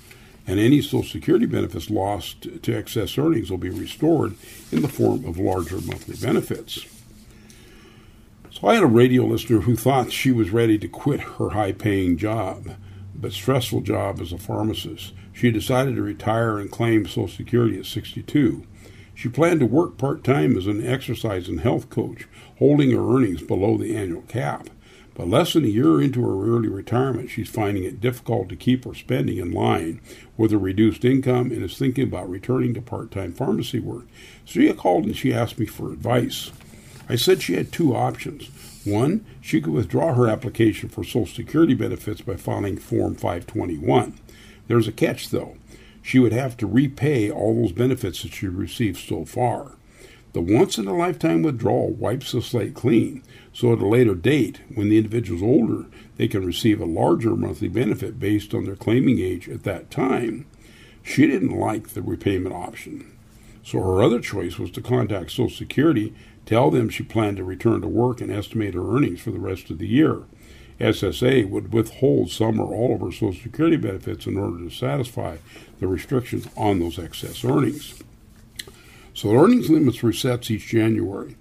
and 0.45 0.60
any 0.60 0.82
Social 0.82 1.04
Security 1.04 1.45
benefits 1.45 1.89
lost 1.89 2.64
to 2.64 2.74
excess 2.74 3.18
earnings 3.18 3.50
will 3.50 3.58
be 3.58 3.70
restored 3.70 4.36
in 4.72 4.82
the 4.82 4.89
form 4.89 5.26
of 5.26 5.38
larger 5.38 5.80
monthly 5.82 6.16
benefits. 6.16 6.86
So 8.52 8.68
I 8.68 8.76
had 8.76 8.84
a 8.84 8.88
radio 8.88 9.24
listener 9.24 9.62
who 9.62 9.76
thought 9.76 10.12
she 10.12 10.32
was 10.32 10.50
ready 10.50 10.78
to 10.80 10.88
quit 10.88 11.22
her 11.22 11.50
high 11.50 11.74
paying 11.74 12.18
job, 12.18 12.76
but 13.20 13.34
stressful 13.34 13.82
job 13.82 14.20
as 14.22 14.32
a 14.32 14.38
pharmacist. 14.38 15.13
She 15.34 15.51
decided 15.51 15.95
to 15.95 16.01
retire 16.01 16.59
and 16.59 16.72
claim 16.72 17.05
Social 17.05 17.28
Security 17.28 17.80
at 17.80 17.86
62. 17.86 18.63
She 19.13 19.30
planned 19.30 19.59
to 19.61 19.65
work 19.65 19.97
part 19.97 20.24
time 20.24 20.55
as 20.57 20.68
an 20.68 20.86
exercise 20.86 21.47
and 21.47 21.61
health 21.61 21.89
coach, 21.89 22.28
holding 22.59 22.91
her 22.91 23.15
earnings 23.15 23.41
below 23.41 23.78
the 23.78 23.95
annual 23.95 24.22
cap. 24.24 24.70
But 25.15 25.30
less 25.30 25.53
than 25.53 25.65
a 25.65 25.70
year 25.70 25.99
into 25.99 26.22
her 26.22 26.47
early 26.47 26.68
retirement, 26.68 27.32
she's 27.32 27.49
finding 27.49 27.84
it 27.84 27.99
difficult 27.99 28.49
to 28.49 28.55
keep 28.55 28.86
her 28.86 28.93
spending 28.93 29.38
in 29.38 29.51
line 29.51 29.99
with 30.38 30.51
her 30.51 30.59
reduced 30.59 31.03
income 31.03 31.51
and 31.51 31.63
is 31.63 31.76
thinking 31.76 32.03
about 32.03 32.30
returning 32.30 32.76
to 32.76 32.82
part 32.82 33.09
time 33.09 33.34
pharmacy 33.34 33.80
work. 33.80 34.05
So 34.45 34.61
she 34.61 34.72
called 34.74 35.05
and 35.05 35.18
she 35.18 35.34
asked 35.34 35.57
me 35.57 35.65
for 35.65 35.91
advice. 35.91 36.51
I 37.09 37.15
said 37.15 37.41
she 37.41 37.55
had 37.55 37.72
two 37.72 37.95
options. 37.95 38.51
One, 38.88 39.26
she 39.42 39.60
could 39.60 39.74
withdraw 39.74 40.14
her 40.14 40.30
application 40.30 40.88
for 40.88 41.04
Social 41.04 41.26
Security 41.26 41.74
benefits 41.74 42.22
by 42.22 42.38
filing 42.38 42.78
Form 42.78 43.16
521. 43.16 44.18
There's 44.68 44.88
a 44.88 44.94
catch, 44.94 45.30
though. 45.30 45.58
She 46.02 46.20
would 46.20 46.32
have 46.32 46.56
to 46.58 46.68
repay 46.68 47.30
all 47.30 47.54
those 47.54 47.74
benefits 47.74 48.24
that 48.24 48.34
she 48.34 48.48
received 48.48 48.98
so 48.98 49.26
far. 49.26 49.74
The 50.32 50.40
once 50.40 50.78
in 50.78 50.88
a 50.88 50.96
lifetime 50.96 51.44
withdrawal 51.44 51.92
wipes 51.92 52.32
the 52.32 52.42
slate 52.42 52.76
clean, 52.76 53.24
so 53.52 53.74
at 53.74 53.80
a 53.80 53.88
later 53.88 54.16
date, 54.16 54.62
when 54.74 54.88
the 54.88 54.98
individual 54.98 55.38
is 55.38 55.44
older, 55.44 55.86
they 56.16 56.30
can 56.30 56.46
receive 56.46 56.80
a 56.80 56.86
larger 56.86 57.36
monthly 57.36 57.68
benefit 57.68 58.20
based 58.20 58.54
on 58.54 58.64
their 58.64 58.78
claiming 58.78 59.20
age 59.20 59.50
at 59.50 59.64
that 59.64 59.92
time. 59.92 60.46
She 61.04 61.28
didn't 61.28 61.60
like 61.60 61.90
the 61.90 62.02
repayment 62.02 62.56
option. 62.56 63.16
So 63.68 63.80
her 63.80 64.01
other 64.01 64.22
choice 64.22 64.57
was 64.57 64.72
to 64.72 64.82
contact 64.82 65.32
Social 65.32 65.49
Security 65.49 66.13
Tell 66.47 66.72
them 66.72 66.88
she 66.88 67.03
planned 67.03 67.36
to 67.38 67.43
return 67.43 67.82
to 67.82 67.89
work 67.89 68.22
and 68.22 68.32
estimate 68.32 68.74
her 68.74 68.95
earnings 68.95 69.20
for 69.20 69.32
the 69.32 69.39
rest 69.39 69.70
of 69.70 69.80
the 69.80 69.88
year. 69.88 70.24
SSA 70.80 71.49
would 71.49 71.74
withhold 71.74 72.32
some 72.32 72.57
or 72.57 72.74
all 72.74 72.95
of 72.95 73.01
her 73.01 73.11
Social 73.11 73.34
Security 73.34 73.76
benefits 73.76 74.26
in 74.26 74.38
order 74.38 74.57
to 74.59 74.70
satisfy 74.74 75.38
the 75.82 75.88
restrictions 75.88 76.47
on 76.55 76.80
those 76.80 76.97
excess 76.97 77.43
earnings. 77.43 78.01
So 79.13 79.28
the 79.28 79.36
earnings 79.36 79.70
limits 79.70 79.97
resets 79.97 80.49
each 80.49 80.68
January. 80.68 81.36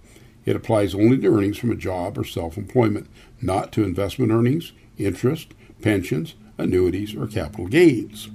It 0.45 0.57
applies 0.57 0.93
only 0.93 1.19
to 1.19 1.29
earnings 1.29 1.59
from 1.59 1.71
a 1.71 1.77
job 1.77 2.19
or 2.19 2.25
self 2.25 2.57
employment, 2.57 3.09
not 3.41 3.71
to 3.73 3.85
investment 3.85 4.33
earnings, 4.33 4.73
interest, 4.99 5.55
pensions, 5.83 6.35
annuities, 6.59 7.15
or 7.15 7.29
capital 7.29 7.69
gains. 7.69 8.29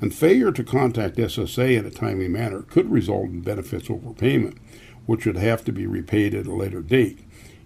And 0.00 0.14
failure 0.14 0.52
to 0.52 0.64
contact 0.64 1.16
SSA 1.16 1.76
in 1.76 1.84
a 1.84 1.90
timely 1.90 2.28
manner 2.28 2.62
could 2.62 2.90
result 2.90 3.26
in 3.26 3.40
benefits 3.40 3.88
overpayment 3.88 4.56
which 5.08 5.24
would 5.24 5.38
have 5.38 5.64
to 5.64 5.72
be 5.72 5.86
repaid 5.86 6.34
at 6.34 6.46
a 6.46 6.54
later 6.54 6.82
date, 6.82 7.20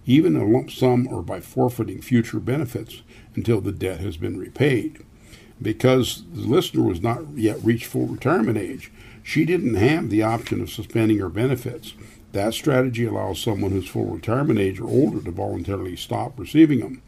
even 0.05 0.37
a 0.37 0.45
lump 0.45 0.71
sum 0.71 1.05
or 1.09 1.21
by 1.21 1.41
forfeiting 1.41 2.01
future 2.01 2.39
benefits 2.39 3.01
until 3.35 3.59
the 3.59 3.73
debt 3.73 3.99
has 3.99 4.15
been 4.15 4.39
repaid. 4.39 5.05
Because 5.61 6.23
the 6.31 6.47
listener 6.47 6.83
was 6.83 7.01
not 7.01 7.35
yet 7.35 7.61
reached 7.61 7.85
full 7.85 8.07
retirement 8.07 8.57
age, 8.57 8.93
she 9.21 9.43
didn't 9.43 9.75
have 9.75 10.09
the 10.09 10.23
option 10.23 10.61
of 10.61 10.69
suspending 10.69 11.19
her 11.19 11.27
benefits. 11.27 11.95
That 12.31 12.53
strategy 12.53 13.03
allows 13.03 13.41
someone 13.41 13.71
who's 13.71 13.89
full 13.89 14.05
retirement 14.05 14.57
age 14.57 14.79
or 14.79 14.87
older 14.87 15.21
to 15.21 15.31
voluntarily 15.31 15.97
stop 15.97 16.39
receiving 16.39 16.79
them. 16.79 17.01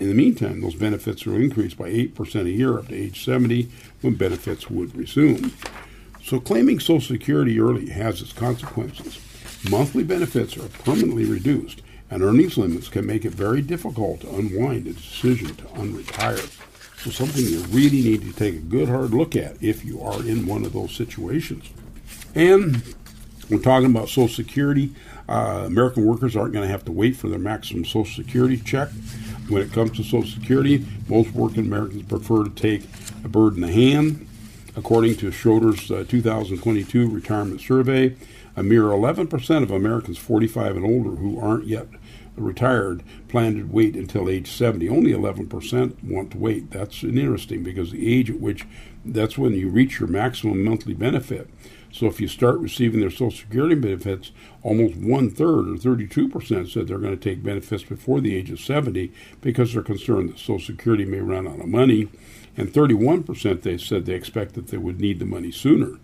In 0.00 0.08
the 0.08 0.14
meantime, 0.14 0.62
those 0.62 0.74
benefits 0.74 1.26
will 1.26 1.36
increase 1.36 1.74
by 1.74 1.90
8% 1.90 2.46
a 2.46 2.50
year 2.50 2.78
up 2.78 2.88
to 2.88 2.94
age 2.94 3.22
70 3.22 3.68
when 4.02 4.14
benefits 4.14 4.68
would 4.70 4.94
resume. 4.96 5.52
So 6.22 6.38
claiming 6.38 6.78
Social 6.78 7.00
Security 7.00 7.58
early 7.58 7.88
has 7.90 8.20
its 8.20 8.32
consequences. 8.32 9.18
Monthly 9.70 10.04
benefits 10.04 10.56
are 10.56 10.68
permanently 10.68 11.24
reduced, 11.24 11.82
and 12.10 12.22
earnings 12.22 12.58
limits 12.58 12.88
can 12.88 13.06
make 13.06 13.24
it 13.24 13.32
very 13.32 13.62
difficult 13.62 14.20
to 14.20 14.34
unwind 14.34 14.86
a 14.86 14.92
decision 14.92 15.54
to 15.56 15.64
unretire. 15.64 16.58
So 17.02 17.10
something 17.10 17.44
you 17.44 17.60
really 17.70 18.02
need 18.02 18.22
to 18.22 18.32
take 18.32 18.54
a 18.54 18.58
good 18.58 18.88
hard 18.88 19.10
look 19.10 19.34
at 19.34 19.60
if 19.60 19.84
you 19.84 20.00
are 20.02 20.20
in 20.22 20.46
one 20.46 20.64
of 20.64 20.72
those 20.72 20.94
situations. 20.94 21.70
And 22.34 22.82
we're 23.50 23.58
talking 23.58 23.90
about 23.90 24.08
Social 24.08 24.28
Security. 24.28 24.94
Uh, 25.28 25.64
American 25.66 26.04
workers 26.04 26.36
aren't 26.36 26.52
going 26.52 26.66
to 26.66 26.70
have 26.70 26.84
to 26.84 26.92
wait 26.92 27.16
for 27.16 27.28
their 27.28 27.38
maximum 27.38 27.84
Social 27.84 28.24
Security 28.24 28.56
check. 28.56 28.88
When 29.52 29.60
it 29.60 29.70
comes 29.70 29.90
to 29.98 30.02
Social 30.02 30.30
Security, 30.30 30.82
most 31.08 31.32
working 31.32 31.66
Americans 31.66 32.04
prefer 32.04 32.44
to 32.44 32.50
take 32.50 32.84
a 33.22 33.28
bird 33.28 33.54
in 33.56 33.60
the 33.60 33.70
hand. 33.70 34.26
According 34.76 35.16
to 35.16 35.30
Schroders' 35.30 35.94
uh, 35.94 36.04
2022 36.08 37.10
retirement 37.10 37.60
survey, 37.60 38.16
a 38.56 38.62
mere 38.62 38.84
11% 38.84 39.62
of 39.62 39.70
Americans 39.70 40.16
45 40.16 40.76
and 40.76 40.86
older 40.86 41.16
who 41.16 41.38
aren't 41.38 41.66
yet 41.66 41.86
retired 42.34 43.02
plan 43.28 43.56
to 43.56 43.64
wait 43.64 43.94
until 43.94 44.30
age 44.30 44.50
70. 44.50 44.88
Only 44.88 45.12
11% 45.12 46.02
want 46.02 46.30
to 46.30 46.38
wait. 46.38 46.70
That's 46.70 47.04
interesting 47.04 47.62
because 47.62 47.90
the 47.90 48.10
age 48.10 48.30
at 48.30 48.40
which 48.40 48.66
that's 49.04 49.36
when 49.36 49.52
you 49.52 49.68
reach 49.68 50.00
your 50.00 50.08
maximum 50.08 50.64
monthly 50.64 50.94
benefit. 50.94 51.50
So 51.92 52.06
if 52.06 52.20
you 52.20 52.26
start 52.26 52.58
receiving 52.58 53.00
their 53.00 53.10
Social 53.10 53.30
Security 53.30 53.74
benefits, 53.74 54.32
almost 54.62 54.96
one 54.96 55.30
third 55.30 55.68
or 55.68 55.74
32% 55.74 56.72
said 56.72 56.88
they're 56.88 56.98
going 56.98 57.16
to 57.16 57.22
take 57.22 57.42
benefits 57.42 57.82
before 57.82 58.20
the 58.20 58.34
age 58.34 58.50
of 58.50 58.60
70 58.60 59.12
because 59.42 59.72
they're 59.72 59.82
concerned 59.82 60.30
that 60.30 60.38
Social 60.38 60.58
Security 60.58 61.04
may 61.04 61.20
run 61.20 61.46
out 61.46 61.60
of 61.60 61.66
money. 61.66 62.08
And 62.56 62.72
31% 62.72 63.62
they 63.62 63.76
said 63.76 64.06
they 64.06 64.14
expect 64.14 64.54
that 64.54 64.68
they 64.68 64.78
would 64.78 65.00
need 65.00 65.18
the 65.18 65.26
money 65.26 65.52
sooner. 65.52 65.98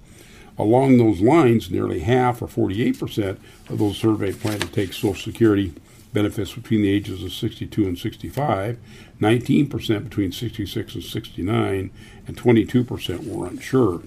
Along 0.59 0.99
those 0.99 1.21
lines, 1.21 1.71
nearly 1.71 2.01
half 2.01 2.43
or 2.43 2.49
48% 2.49 3.39
of 3.71 3.79
those 3.79 3.97
surveyed 3.97 4.41
plan 4.41 4.61
to 4.61 4.67
take 4.67 4.93
Social 4.93 5.15
Security 5.15 5.73
benefits 6.13 6.53
between 6.53 6.83
the 6.83 6.91
ages 6.91 7.23
of 7.23 7.33
62 7.33 7.85
and 7.85 7.99
65, 7.99 8.79
19% 9.21 10.05
between 10.05 10.33
66 10.33 10.95
and 10.95 11.05
69, 11.05 11.91
and 12.27 12.37
22% 12.37 13.27
were 13.27 13.47
unsure. 13.47 14.03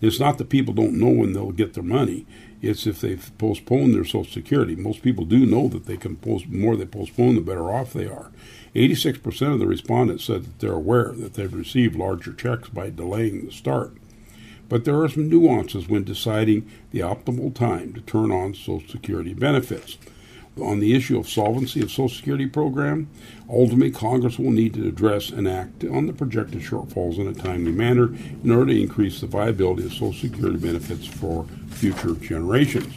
It's 0.00 0.20
not 0.20 0.38
that 0.38 0.50
people 0.50 0.74
don't 0.74 0.98
know 0.98 1.08
when 1.08 1.32
they'll 1.32 1.52
get 1.52 1.74
their 1.74 1.82
money. 1.82 2.26
It's 2.62 2.86
if 2.86 3.00
they've 3.00 3.30
postponed 3.38 3.94
their 3.94 4.04
Social 4.04 4.24
Security. 4.24 4.76
Most 4.76 5.02
people 5.02 5.24
do 5.24 5.46
know 5.46 5.68
that 5.68 5.86
they 5.86 5.96
can 5.96 6.16
post 6.16 6.50
the 6.50 6.56
more 6.56 6.76
they 6.76 6.86
postpone, 6.86 7.34
the 7.34 7.40
better 7.40 7.72
off 7.72 7.92
they 7.92 8.06
are. 8.06 8.30
86% 8.74 9.52
of 9.52 9.58
the 9.58 9.66
respondents 9.66 10.24
said 10.24 10.44
that 10.44 10.58
they're 10.58 10.72
aware 10.72 11.12
that 11.12 11.34
they've 11.34 11.52
received 11.52 11.96
larger 11.96 12.32
checks 12.32 12.68
by 12.68 12.90
delaying 12.90 13.46
the 13.46 13.52
start. 13.52 13.96
But 14.68 14.84
there 14.84 15.00
are 15.00 15.08
some 15.08 15.28
nuances 15.28 15.88
when 15.88 16.04
deciding 16.04 16.68
the 16.90 17.00
optimal 17.00 17.54
time 17.54 17.92
to 17.94 18.00
turn 18.00 18.30
on 18.30 18.54
Social 18.54 18.88
Security 18.88 19.32
benefits 19.32 19.96
on 20.60 20.80
the 20.80 20.94
issue 20.94 21.18
of 21.18 21.28
solvency 21.28 21.82
of 21.82 21.90
Social 21.90 22.08
Security 22.08 22.46
program, 22.46 23.08
ultimately 23.48 23.90
Congress 23.90 24.38
will 24.38 24.50
need 24.50 24.74
to 24.74 24.88
address 24.88 25.30
and 25.30 25.46
act 25.46 25.84
on 25.84 26.06
the 26.06 26.12
projected 26.12 26.60
shortfalls 26.60 27.18
in 27.18 27.26
a 27.26 27.34
timely 27.34 27.72
manner 27.72 28.14
in 28.42 28.50
order 28.50 28.72
to 28.72 28.80
increase 28.80 29.20
the 29.20 29.26
viability 29.26 29.84
of 29.84 29.92
Social 29.92 30.12
Security 30.12 30.58
benefits 30.58 31.06
for 31.06 31.46
future 31.68 32.14
generations. 32.14 32.94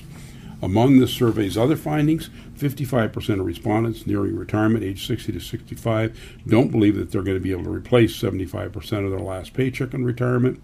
Among 0.61 0.99
the 0.99 1.07
survey's 1.07 1.57
other 1.57 1.77
findings, 1.77 2.29
55% 2.57 3.39
of 3.39 3.45
respondents 3.45 4.05
nearing 4.05 4.35
retirement 4.35 4.83
age 4.83 5.07
60 5.07 5.31
to 5.31 5.39
65 5.39 6.39
don't 6.47 6.69
believe 6.69 6.97
that 6.97 7.11
they're 7.11 7.23
going 7.23 7.37
to 7.37 7.43
be 7.43 7.51
able 7.51 7.63
to 7.63 7.69
replace 7.69 8.21
75% 8.21 8.75
of 9.05 9.11
their 9.11 9.19
last 9.19 9.53
paycheck 9.53 9.93
in 9.93 10.03
retirement. 10.03 10.61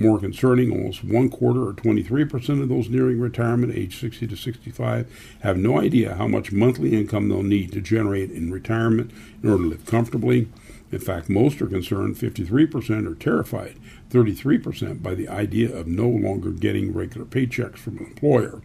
More 0.00 0.20
concerning, 0.20 0.70
almost 0.70 1.02
one 1.02 1.28
quarter 1.28 1.66
or 1.66 1.72
23% 1.72 2.62
of 2.62 2.68
those 2.68 2.88
nearing 2.88 3.18
retirement, 3.18 3.74
age 3.74 3.98
60 3.98 4.28
to 4.28 4.36
65, 4.36 5.36
have 5.40 5.56
no 5.56 5.80
idea 5.80 6.14
how 6.14 6.28
much 6.28 6.52
monthly 6.52 6.94
income 6.94 7.28
they'll 7.28 7.42
need 7.42 7.72
to 7.72 7.80
generate 7.80 8.30
in 8.30 8.52
retirement 8.52 9.10
in 9.42 9.50
order 9.50 9.64
to 9.64 9.70
live 9.70 9.86
comfortably. 9.86 10.48
In 10.92 11.00
fact, 11.00 11.28
most 11.28 11.60
are 11.60 11.66
concerned, 11.66 12.14
53% 12.14 13.10
are 13.10 13.16
terrified, 13.16 13.76
33% 14.10 15.02
by 15.02 15.16
the 15.16 15.28
idea 15.28 15.74
of 15.74 15.88
no 15.88 16.08
longer 16.08 16.52
getting 16.52 16.94
regular 16.94 17.26
paychecks 17.26 17.78
from 17.78 17.98
an 17.98 18.06
employer. 18.06 18.62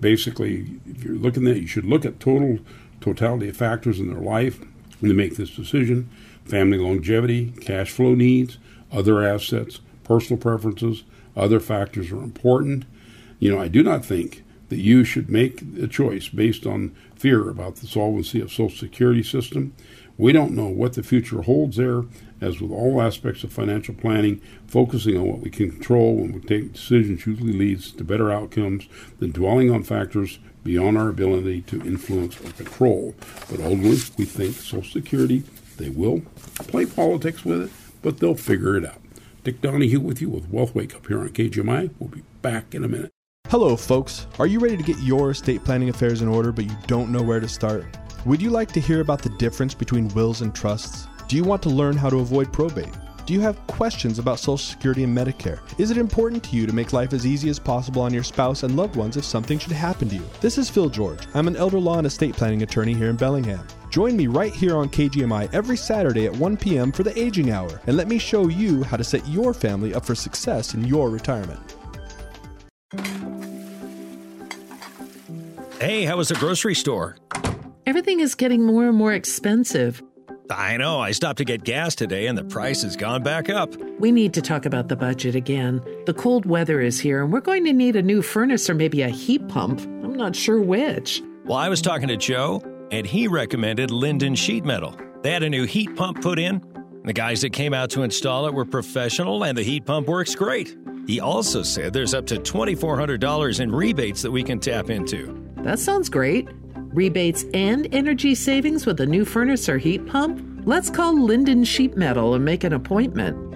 Basically, 0.00 0.80
if 0.86 1.02
you're 1.02 1.16
looking 1.16 1.44
at 1.48 1.56
it, 1.56 1.62
you 1.62 1.66
should 1.66 1.84
look 1.84 2.04
at 2.04 2.20
total 2.20 2.60
totality 3.00 3.48
of 3.48 3.56
factors 3.56 3.98
in 3.98 4.08
their 4.08 4.22
life 4.22 4.60
when 5.00 5.08
they 5.08 5.14
make 5.14 5.34
this 5.34 5.50
decision 5.50 6.08
family 6.44 6.78
longevity, 6.78 7.52
cash 7.60 7.90
flow 7.90 8.14
needs, 8.14 8.58
other 8.90 9.22
assets, 9.22 9.80
personal 10.04 10.40
preferences, 10.40 11.04
other 11.36 11.60
factors 11.60 12.10
are 12.12 12.22
important. 12.22 12.84
You 13.38 13.52
know, 13.52 13.60
I 13.60 13.68
do 13.68 13.82
not 13.82 14.04
think 14.04 14.42
that 14.68 14.78
you 14.78 15.04
should 15.04 15.28
make 15.28 15.62
a 15.80 15.86
choice 15.86 16.28
based 16.28 16.66
on 16.66 16.94
fear 17.14 17.48
about 17.48 17.76
the 17.76 17.86
solvency 17.86 18.40
of 18.40 18.50
Social 18.50 18.70
Security 18.70 19.22
system. 19.22 19.74
We 20.16 20.32
don't 20.32 20.52
know 20.52 20.68
what 20.68 20.94
the 20.94 21.02
future 21.02 21.42
holds 21.42 21.76
there. 21.76 22.04
As 22.40 22.60
with 22.60 22.72
all 22.72 23.00
aspects 23.00 23.44
of 23.44 23.52
financial 23.52 23.94
planning, 23.94 24.40
focusing 24.66 25.16
on 25.16 25.28
what 25.28 25.40
we 25.40 25.50
can 25.50 25.70
control 25.70 26.16
when 26.16 26.32
we 26.32 26.40
take 26.40 26.72
decisions 26.72 27.24
usually 27.24 27.52
leads 27.52 27.92
to 27.92 28.02
better 28.02 28.32
outcomes 28.32 28.88
than 29.20 29.30
dwelling 29.30 29.70
on 29.70 29.84
factors 29.84 30.38
beyond 30.64 30.96
our 30.96 31.08
ability 31.08 31.62
to 31.62 31.80
influence 31.82 32.40
or 32.40 32.50
control. 32.52 33.14
But 33.50 33.60
ultimately, 33.60 33.98
we 34.16 34.24
think 34.24 34.56
Social 34.56 34.82
Security, 34.82 35.44
they 35.76 35.90
will 35.90 36.22
play 36.54 36.86
politics 36.86 37.44
with 37.44 37.62
it, 37.62 37.70
but 38.00 38.18
they'll 38.18 38.34
figure 38.34 38.76
it 38.76 38.84
out. 38.86 39.01
Dick 39.44 39.60
Donahue 39.60 39.98
with 39.98 40.20
you 40.20 40.28
with 40.28 40.48
Wealth 40.50 40.72
Wake 40.72 40.94
Up 40.94 41.08
here 41.08 41.18
on 41.18 41.30
KGMI. 41.30 41.90
We'll 41.98 42.10
be 42.10 42.22
back 42.42 42.76
in 42.76 42.84
a 42.84 42.88
minute. 42.88 43.10
Hello, 43.48 43.76
folks. 43.76 44.28
Are 44.38 44.46
you 44.46 44.60
ready 44.60 44.76
to 44.76 44.84
get 44.84 44.96
your 45.00 45.32
estate 45.32 45.64
planning 45.64 45.88
affairs 45.88 46.22
in 46.22 46.28
order, 46.28 46.52
but 46.52 46.64
you 46.64 46.76
don't 46.86 47.10
know 47.10 47.22
where 47.22 47.40
to 47.40 47.48
start? 47.48 47.84
Would 48.24 48.40
you 48.40 48.50
like 48.50 48.70
to 48.70 48.80
hear 48.80 49.00
about 49.00 49.20
the 49.20 49.30
difference 49.30 49.74
between 49.74 50.06
wills 50.14 50.42
and 50.42 50.54
trusts? 50.54 51.08
Do 51.26 51.34
you 51.34 51.42
want 51.42 51.60
to 51.64 51.70
learn 51.70 51.96
how 51.96 52.08
to 52.08 52.20
avoid 52.20 52.52
probate? 52.52 52.94
Do 53.26 53.34
you 53.34 53.40
have 53.40 53.66
questions 53.66 54.20
about 54.20 54.38
Social 54.38 54.58
Security 54.58 55.02
and 55.02 55.16
Medicare? 55.16 55.58
Is 55.76 55.90
it 55.90 55.98
important 55.98 56.44
to 56.44 56.56
you 56.56 56.64
to 56.68 56.72
make 56.72 56.92
life 56.92 57.12
as 57.12 57.26
easy 57.26 57.50
as 57.50 57.58
possible 57.58 58.02
on 58.02 58.14
your 58.14 58.22
spouse 58.22 58.62
and 58.62 58.76
loved 58.76 58.94
ones 58.94 59.16
if 59.16 59.24
something 59.24 59.58
should 59.58 59.72
happen 59.72 60.08
to 60.10 60.14
you? 60.14 60.24
This 60.40 60.56
is 60.56 60.70
Phil 60.70 60.88
George. 60.88 61.26
I'm 61.34 61.48
an 61.48 61.56
elder 61.56 61.80
law 61.80 61.98
and 61.98 62.06
estate 62.06 62.36
planning 62.36 62.62
attorney 62.62 62.94
here 62.94 63.10
in 63.10 63.16
Bellingham. 63.16 63.66
Join 63.92 64.16
me 64.16 64.26
right 64.26 64.54
here 64.54 64.74
on 64.74 64.88
KGMI 64.88 65.52
every 65.52 65.76
Saturday 65.76 66.24
at 66.24 66.34
1 66.34 66.56
p.m. 66.56 66.92
for 66.92 67.02
the 67.02 67.16
Aging 67.18 67.50
Hour, 67.50 67.78
and 67.86 67.94
let 67.94 68.08
me 68.08 68.16
show 68.16 68.48
you 68.48 68.82
how 68.84 68.96
to 68.96 69.04
set 69.04 69.28
your 69.28 69.52
family 69.52 69.94
up 69.94 70.06
for 70.06 70.14
success 70.14 70.72
in 70.72 70.86
your 70.86 71.10
retirement. 71.10 71.60
Hey, 75.78 76.04
how 76.04 76.16
was 76.16 76.28
the 76.28 76.36
grocery 76.36 76.74
store? 76.74 77.18
Everything 77.84 78.20
is 78.20 78.34
getting 78.34 78.64
more 78.64 78.88
and 78.88 78.96
more 78.96 79.12
expensive. 79.12 80.02
I 80.50 80.78
know. 80.78 80.98
I 80.98 81.10
stopped 81.10 81.38
to 81.38 81.44
get 81.44 81.62
gas 81.64 81.94
today 81.94 82.28
and 82.28 82.38
the 82.38 82.44
price 82.44 82.82
has 82.82 82.96
gone 82.96 83.22
back 83.22 83.50
up. 83.50 83.74
We 84.00 84.10
need 84.10 84.32
to 84.34 84.40
talk 84.40 84.64
about 84.64 84.88
the 84.88 84.96
budget 84.96 85.34
again. 85.34 85.82
The 86.06 86.14
cold 86.14 86.46
weather 86.46 86.80
is 86.80 86.98
here 86.98 87.22
and 87.22 87.30
we're 87.30 87.40
going 87.40 87.64
to 87.66 87.72
need 87.74 87.96
a 87.96 88.02
new 88.02 88.22
furnace 88.22 88.70
or 88.70 88.74
maybe 88.74 89.02
a 89.02 89.08
heat 89.08 89.46
pump. 89.48 89.80
I'm 89.80 90.14
not 90.14 90.34
sure 90.34 90.62
which. 90.62 91.22
Well, 91.44 91.58
I 91.58 91.68
was 91.68 91.82
talking 91.82 92.08
to 92.08 92.16
Joe 92.16 92.62
and 92.92 93.06
he 93.06 93.26
recommended 93.26 93.90
Lynden 93.90 94.36
Sheet 94.36 94.64
Metal. 94.64 94.96
They 95.22 95.32
had 95.32 95.42
a 95.42 95.50
new 95.50 95.64
heat 95.64 95.96
pump 95.96 96.22
put 96.22 96.38
in. 96.38 96.62
The 97.04 97.12
guys 97.12 97.40
that 97.40 97.52
came 97.52 97.74
out 97.74 97.90
to 97.90 98.02
install 98.02 98.46
it 98.46 98.54
were 98.54 98.64
professional 98.64 99.44
and 99.44 99.58
the 99.58 99.62
heat 99.62 99.84
pump 99.84 100.06
works 100.06 100.36
great. 100.36 100.76
He 101.06 101.18
also 101.18 101.64
said 101.64 101.92
there's 101.92 102.14
up 102.14 102.26
to 102.26 102.36
$2,400 102.36 103.60
in 103.60 103.72
rebates 103.72 104.22
that 104.22 104.30
we 104.30 104.44
can 104.44 104.60
tap 104.60 104.90
into. 104.90 105.42
That 105.56 105.80
sounds 105.80 106.08
great. 106.08 106.48
Rebates 106.76 107.44
and 107.54 107.92
energy 107.92 108.34
savings 108.34 108.86
with 108.86 109.00
a 109.00 109.06
new 109.06 109.24
furnace 109.24 109.68
or 109.68 109.78
heat 109.78 110.06
pump? 110.06 110.62
Let's 110.64 110.90
call 110.90 111.14
Lynden 111.14 111.66
Sheet 111.66 111.96
Metal 111.96 112.34
and 112.34 112.44
make 112.44 112.62
an 112.62 112.74
appointment. 112.74 113.51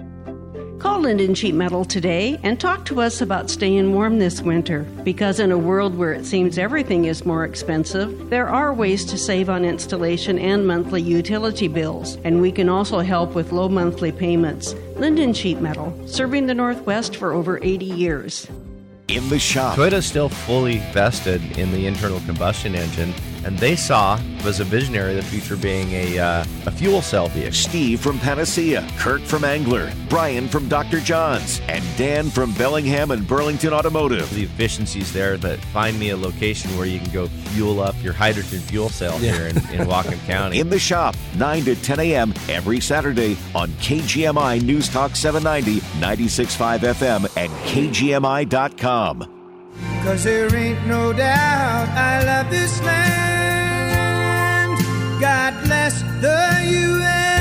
Call 0.79 1.01
Lynden 1.01 1.35
Sheet 1.35 1.55
Metal 1.55 1.83
today 1.85 2.39
and 2.43 2.59
talk 2.59 2.85
to 2.85 3.01
us 3.01 3.19
about 3.19 3.49
staying 3.49 3.93
warm 3.93 4.19
this 4.19 4.41
winter. 4.41 4.83
Because 5.03 5.39
in 5.39 5.51
a 5.51 5.57
world 5.57 5.95
where 5.97 6.13
it 6.13 6.23
seems 6.23 6.59
everything 6.59 7.05
is 7.05 7.25
more 7.25 7.43
expensive, 7.45 8.29
there 8.29 8.47
are 8.47 8.71
ways 8.71 9.03
to 9.05 9.17
save 9.17 9.49
on 9.49 9.65
installation 9.65 10.37
and 10.37 10.67
monthly 10.67 11.01
utility 11.01 11.67
bills, 11.67 12.17
and 12.23 12.41
we 12.41 12.51
can 12.51 12.69
also 12.69 12.99
help 12.99 13.33
with 13.33 13.51
low 13.51 13.67
monthly 13.67 14.11
payments. 14.11 14.75
Lynden 14.97 15.35
Sheet 15.35 15.59
Metal, 15.61 15.91
serving 16.07 16.45
the 16.45 16.53
Northwest 16.53 17.15
for 17.15 17.33
over 17.33 17.57
80 17.63 17.85
years. 17.85 18.47
in 19.07 19.29
the 19.29 19.39
shop. 19.39 19.77
Toyota's 19.77 20.05
still 20.05 20.27
fully 20.27 20.79
vested 20.91 21.41
in 21.57 21.71
the 21.71 21.87
internal 21.87 22.19
combustion 22.21 22.75
engine, 22.75 23.13
and 23.47 23.57
they 23.59 23.77
saw 23.77 24.19
was 24.43 24.59
a 24.59 24.63
visionary 24.65 25.15
the 25.15 25.21
future 25.23 25.55
being 25.55 25.89
a, 25.93 26.19
uh, 26.19 26.45
a 26.65 26.71
fuel 26.71 27.01
cell 27.01 27.29
vehicle. 27.29 27.53
Steve 27.53 27.99
from 28.01 28.19
Panacea, 28.19 28.85
Kurt 28.97 29.21
from 29.21 29.45
Angler, 29.45 29.89
Brian 30.09 30.49
from 30.49 30.67
Dr. 30.67 30.99
John's, 30.99 31.61
and 31.69 31.81
Dan 31.97 32.29
from 32.29 32.53
Bellingham 32.55 33.11
and 33.11 33.25
Burlington 33.25 33.71
Automotive. 33.73 34.29
The 34.35 34.43
efficiencies 34.43 35.13
there 35.13 35.37
that 35.37 35.59
find 35.59 35.97
me 35.97 36.09
a 36.09 36.17
location 36.17 36.75
where 36.77 36.85
you 36.87 36.99
can 36.99 37.09
go 37.13 37.27
fuel 37.27 37.79
up 37.81 37.95
your 38.03 38.11
hydrogen 38.13 38.59
fuel 38.59 38.89
cell 38.89 39.17
Yeah. 39.21 39.31
here 39.37 39.47
in, 39.47 39.57
in 39.57 39.87
Whatcom 39.87 40.23
County. 40.27 40.59
In 40.59 40.69
the 40.69 40.79
shop, 40.79 41.15
9 41.37 41.63
to 41.63 41.75
10 41.77 41.99
a.m. 42.01 42.33
every 42.49 42.81
Saturday 42.81 43.37
on 43.55 43.69
KGMI 43.79 44.61
News 44.61 44.89
Talk 44.89 45.15
790, 45.15 45.79
96.5 46.01 46.79
FM, 46.79 47.37
and 47.37 47.51
KGMI.com. 47.65 49.33
Cause 50.03 50.23
there 50.23 50.53
ain't 50.55 50.85
no 50.87 51.13
doubt 51.13 51.87
I 51.89 52.23
love 52.23 52.49
this 52.49 52.81
land. 52.81 53.36
God 55.19 55.63
bless 55.63 56.01
the 56.21 56.61
USA. 56.63 57.33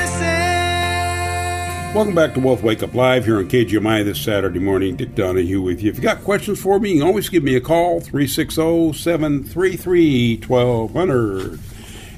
Welcome 1.95 2.14
back 2.14 2.33
to 2.33 2.41
Wealth 2.41 2.62
Wake 2.62 2.83
Up 2.83 2.95
Live 2.95 3.27
here 3.27 3.37
on 3.37 3.49
KGMI 3.49 4.03
this 4.03 4.18
Saturday 4.18 4.61
morning. 4.61 4.97
Dick 4.97 5.14
Donahue 5.14 5.61
with 5.61 5.83
you. 5.83 5.91
If 5.91 5.97
you 5.99 6.03
got 6.03 6.24
questions 6.24 6.59
for 6.59 6.81
me, 6.81 6.93
you 6.93 7.01
can 7.01 7.07
always 7.07 7.29
give 7.29 7.43
me 7.43 7.55
a 7.55 7.61
call, 7.61 8.01
360 8.01 8.95
733 8.95 10.39
1200. 10.39 11.61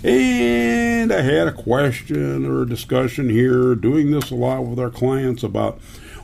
And 0.05 1.13
I 1.13 1.23
had 1.23 1.49
a 1.49 1.53
question 1.53 2.47
or 2.47 2.63
a 2.63 2.69
discussion 2.69 3.29
here, 3.29 3.75
doing 3.75 4.13
this 4.13 4.31
a 4.31 4.37
lot 4.37 4.65
with 4.65 4.79
our 4.79 4.91
clients 4.91 5.43
about 5.43 5.81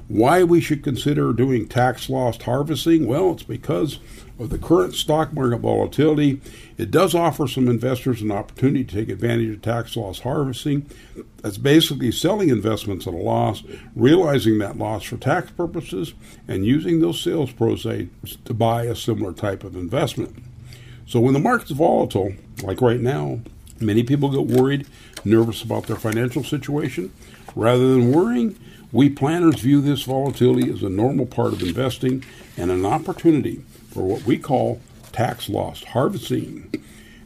why 0.08 0.42
we 0.44 0.60
should 0.60 0.84
consider 0.84 1.32
doing 1.32 1.66
tax 1.66 2.10
loss 2.10 2.40
harvesting. 2.42 3.06
Well, 3.06 3.32
it's 3.32 3.42
because 3.42 3.98
of 4.38 4.50
the 4.50 4.58
current 4.58 4.94
stock 4.94 5.32
market 5.32 5.58
volatility. 5.58 6.40
It 6.76 6.90
does 6.90 7.14
offer 7.14 7.46
some 7.46 7.68
investors 7.68 8.20
an 8.20 8.32
opportunity 8.32 8.84
to 8.84 8.94
take 8.94 9.08
advantage 9.08 9.54
of 9.54 9.62
tax 9.62 9.96
loss 9.96 10.20
harvesting. 10.20 10.90
That's 11.42 11.56
basically 11.56 12.10
selling 12.10 12.48
investments 12.48 13.06
at 13.06 13.14
a 13.14 13.18
loss, 13.18 13.62
realizing 13.94 14.58
that 14.58 14.76
loss 14.76 15.04
for 15.04 15.16
tax 15.16 15.50
purposes, 15.52 16.14
and 16.48 16.66
using 16.66 17.00
those 17.00 17.20
sales 17.20 17.52
proceeds 17.52 18.36
to 18.44 18.54
buy 18.54 18.84
a 18.84 18.96
similar 18.96 19.32
type 19.32 19.64
of 19.64 19.76
investment. 19.76 20.36
So 21.06 21.20
when 21.20 21.34
the 21.34 21.40
market's 21.40 21.70
volatile, 21.70 22.32
like 22.62 22.80
right 22.80 23.00
now, 23.00 23.40
many 23.80 24.02
people 24.02 24.30
get 24.30 24.58
worried, 24.58 24.86
nervous 25.24 25.62
about 25.62 25.86
their 25.86 25.96
financial 25.96 26.42
situation. 26.42 27.12
Rather 27.54 27.94
than 27.94 28.10
worrying, 28.10 28.58
we 28.94 29.10
planners 29.10 29.60
view 29.60 29.80
this 29.80 30.04
volatility 30.04 30.70
as 30.70 30.84
a 30.84 30.88
normal 30.88 31.26
part 31.26 31.52
of 31.52 31.60
investing 31.62 32.24
and 32.56 32.70
an 32.70 32.86
opportunity 32.86 33.56
for 33.90 34.04
what 34.04 34.22
we 34.22 34.38
call 34.38 34.80
tax 35.10 35.48
loss 35.48 35.82
harvesting. 35.82 36.72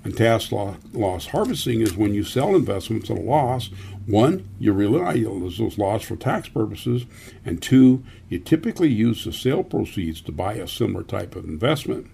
And 0.03 0.17
tax 0.17 0.51
loss 0.51 1.27
harvesting 1.27 1.83
is 1.83 1.95
when 1.95 2.15
you 2.15 2.25
sell 2.25 2.57
investments 2.57 3.11
at 3.11 3.19
a 3.19 3.21
loss. 3.21 3.67
One, 4.07 4.49
you 4.59 4.73
realize 4.73 5.23
those 5.59 5.77
loss 5.77 6.05
for 6.05 6.17
tax 6.17 6.49
purposes, 6.49 7.05
and 7.45 7.61
two, 7.61 8.03
you 8.31 8.39
typically 8.39 8.89
use 8.89 9.27
the 9.27 9.33
sale 9.35 9.63
proceeds 9.63 10.23
to 10.23 10.33
buy 10.33 10.55
a 10.55 10.67
similar 10.67 11.03
type 11.03 11.37
of 11.37 11.45
investment. 11.45 12.07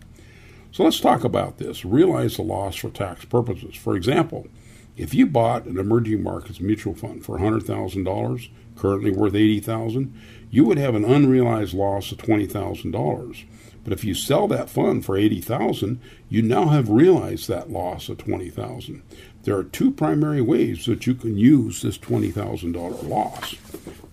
So 0.73 0.83
let's 0.83 0.99
talk 0.99 1.23
about 1.23 1.59
this. 1.59 1.85
Realize 1.85 2.37
the 2.37 2.43
loss 2.43 2.75
for 2.75 2.91
tax 2.91 3.25
purposes. 3.25 3.77
For 3.77 3.95
example, 3.95 4.49
if 4.97 5.15
you 5.15 5.27
bought 5.27 5.65
an 5.67 5.79
emerging 5.79 6.23
markets 6.23 6.61
mutual 6.61 6.95
fund 6.95 7.25
for 7.25 7.39
$100,000, 7.39 8.49
currently 8.77 9.11
worth 9.11 9.35
80,000, 9.35 10.15
you 10.51 10.65
would 10.65 10.79
have 10.79 10.95
an 10.95 11.05
unrealized 11.05 11.75
loss 11.75 12.13
of 12.13 12.19
$20,000. 12.19 13.45
But 13.83 13.93
if 13.93 14.05
you 14.05 14.15
sell 14.15 14.49
that 14.49 14.71
fund 14.71 15.05
for 15.05 15.17
80,000, 15.17 16.01
you 16.29 16.43
now 16.43 16.69
have 16.69 16.89
realized 16.89 17.49
that 17.49 17.71
loss 17.71 18.09
of 18.09 18.19
20,000. 18.19 19.03
There 19.43 19.57
are 19.57 19.65
two 19.65 19.91
primary 19.91 20.41
ways 20.41 20.87
that 20.87 21.07
you 21.07 21.15
can 21.15 21.37
use 21.37 21.83
this 21.83 21.99
$20,000 21.99 23.09
loss. 23.09 23.53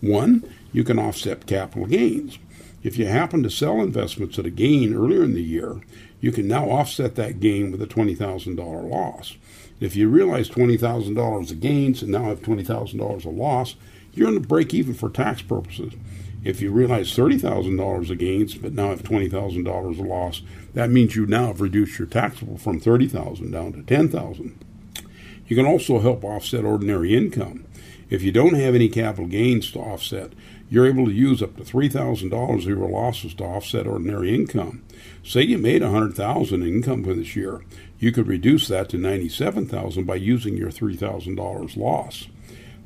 One, 0.02 0.44
you 0.74 0.84
can 0.84 1.00
offset 1.00 1.46
capital 1.46 1.86
gains. 1.86 2.38
If 2.84 2.98
you 2.98 3.06
happen 3.06 3.44
to 3.44 3.50
sell 3.50 3.82
investments 3.82 4.40
at 4.40 4.46
a 4.46 4.50
gain 4.50 4.96
earlier 4.96 5.24
in 5.24 5.34
the 5.34 5.44
year, 5.44 5.80
you 6.20 6.32
can 6.32 6.48
now 6.48 6.70
offset 6.70 7.16
that 7.16 7.40
gain 7.40 7.72
with 7.72 7.82
a 7.82 7.88
$20,000 7.88 8.90
loss. 8.90 9.38
If 9.82 9.96
you 9.96 10.08
realize 10.10 10.48
$20,000 10.48 11.52
of 11.52 11.60
gains 11.60 12.04
and 12.04 12.12
now 12.12 12.26
have 12.26 12.42
$20,000 12.42 13.18
of 13.18 13.26
loss, 13.26 13.76
you're 14.14 14.30
going 14.30 14.40
to 14.40 14.48
break 14.48 14.76
even 14.76 14.94
for 14.94 15.10
tax 15.10 15.42
purposes. 15.42 15.94
If 16.44 16.62
you 16.62 16.72
realize 16.72 17.16
$30,000 17.16 18.10
of 18.12 18.18
gains 18.20 18.54
but 18.54 18.74
now 18.74 18.90
have 18.90 19.02
$20,000 19.02 19.90
of 19.90 20.00
loss, 20.00 20.44
that 20.76 20.92
means 20.92 21.16
you 21.16 21.26
now 21.26 21.48
have 21.48 21.62
reduced 21.62 21.98
your 21.98 22.08
taxable 22.08 22.58
from 22.58 22.80
30,000 22.80 23.50
down 23.50 23.74
to 23.74 23.82
10,000. 23.82 24.66
You 25.48 25.56
can 25.56 25.66
also 25.66 26.00
help 26.00 26.24
offset 26.24 26.64
ordinary 26.64 27.18
income. 27.18 27.66
If 28.12 28.22
you 28.22 28.32
don't 28.32 28.54
have 28.54 28.76
any 28.76 28.88
capital 28.88 29.26
gains 29.26 29.72
to 29.72 29.80
offset, 29.80 30.34
you're 30.70 30.88
able 30.88 31.06
to 31.06 31.12
use 31.12 31.42
up 31.42 31.58
to 31.58 31.64
$3,000 31.64 32.58
of 32.58 32.64
your 32.64 32.88
losses 32.88 33.34
to 33.36 33.44
offset 33.44 33.88
ordinary 33.88 34.34
income. 34.34 34.84
Say 35.24 35.42
you 35.42 35.58
made 35.58 35.82
100,000 35.82 36.62
in 36.62 36.68
income 36.68 37.04
for 37.04 37.14
this 37.14 37.36
year, 37.36 37.62
you 38.02 38.12
could 38.12 38.28
reduce 38.28 38.68
that 38.68 38.90
to 38.90 38.98
97,000 38.98 40.04
by 40.06 40.16
using 40.16 40.58
your 40.58 40.72
$3,000 40.72 41.78
loss. 41.78 42.28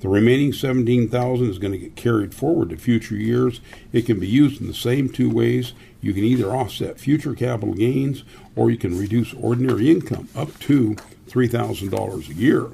The 0.01 0.09
remaining 0.09 0.51
17,000 0.51 1.49
is 1.49 1.57
going 1.57 1.71
to 1.71 1.79
get 1.79 1.95
carried 1.95 2.35
forward 2.35 2.69
to 2.69 2.77
future 2.77 3.15
years. 3.15 3.61
It 3.93 4.05
can 4.05 4.19
be 4.19 4.27
used 4.27 4.59
in 4.59 4.67
the 4.67 4.73
same 4.73 5.07
two 5.07 5.29
ways. 5.29 5.71
You 6.01 6.13
can 6.13 6.25
either 6.25 6.51
offset 6.51 6.99
future 6.99 7.33
capital 7.33 7.73
gains 7.73 8.25
or 8.57 8.69
you 8.69 8.77
can 8.77 8.99
reduce 8.99 9.33
ordinary 9.33 9.89
income 9.89 10.27
up 10.35 10.59
to 10.59 10.97
$3,000 11.29 12.29
a 12.29 12.33
year. 12.33 12.67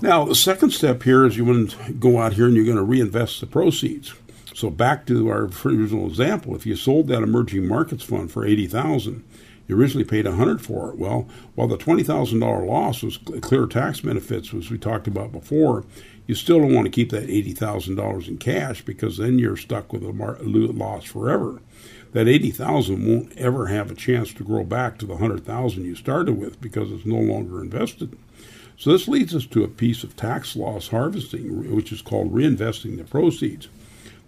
Now, 0.00 0.24
the 0.24 0.36
second 0.36 0.70
step 0.70 1.02
here 1.02 1.26
is 1.26 1.36
you 1.36 1.44
want 1.44 1.72
to 1.72 1.92
go 1.94 2.20
out 2.20 2.34
here 2.34 2.46
and 2.46 2.54
you're 2.54 2.64
going 2.64 2.76
to 2.76 2.82
reinvest 2.84 3.40
the 3.40 3.46
proceeds. 3.46 4.14
So 4.54 4.70
back 4.70 5.04
to 5.06 5.28
our 5.28 5.50
original 5.64 6.06
example, 6.06 6.54
if 6.54 6.64
you 6.64 6.76
sold 6.76 7.08
that 7.08 7.24
emerging 7.24 7.66
markets 7.66 8.04
fund 8.04 8.30
for 8.30 8.46
80,000, 8.46 9.24
you 9.68 9.78
originally 9.78 10.04
paid 10.04 10.24
100 10.24 10.60
for 10.60 10.90
it. 10.90 10.98
Well, 10.98 11.28
while 11.54 11.68
the 11.68 11.76
$20,000 11.76 12.66
loss 12.66 13.02
was 13.02 13.18
clear 13.18 13.66
tax 13.66 14.00
benefits, 14.00 14.52
as 14.54 14.70
we 14.70 14.78
talked 14.78 15.06
about 15.06 15.30
before, 15.30 15.84
you 16.26 16.34
still 16.34 16.58
don't 16.58 16.74
want 16.74 16.86
to 16.86 16.90
keep 16.90 17.10
that 17.10 17.28
$80,000 17.28 18.28
in 18.28 18.38
cash 18.38 18.82
because 18.82 19.18
then 19.18 19.38
you're 19.38 19.56
stuck 19.56 19.92
with 19.92 20.02
a 20.02 20.10
loss 20.10 21.04
forever. 21.04 21.60
That 22.12 22.28
80,000 22.28 23.06
won't 23.06 23.36
ever 23.36 23.66
have 23.66 23.90
a 23.90 23.94
chance 23.94 24.32
to 24.34 24.44
grow 24.44 24.64
back 24.64 24.98
to 24.98 25.06
the 25.06 25.14
100,000 25.14 25.84
you 25.84 25.94
started 25.94 26.38
with 26.38 26.60
because 26.60 26.90
it's 26.90 27.06
no 27.06 27.16
longer 27.16 27.60
invested. 27.60 28.16
So 28.78 28.92
this 28.92 29.08
leads 29.08 29.34
us 29.34 29.44
to 29.46 29.64
a 29.64 29.68
piece 29.68 30.04
of 30.04 30.16
tax 30.16 30.56
loss 30.56 30.88
harvesting, 30.88 31.74
which 31.74 31.92
is 31.92 32.00
called 32.00 32.32
reinvesting 32.32 32.96
the 32.96 33.04
proceeds. 33.04 33.68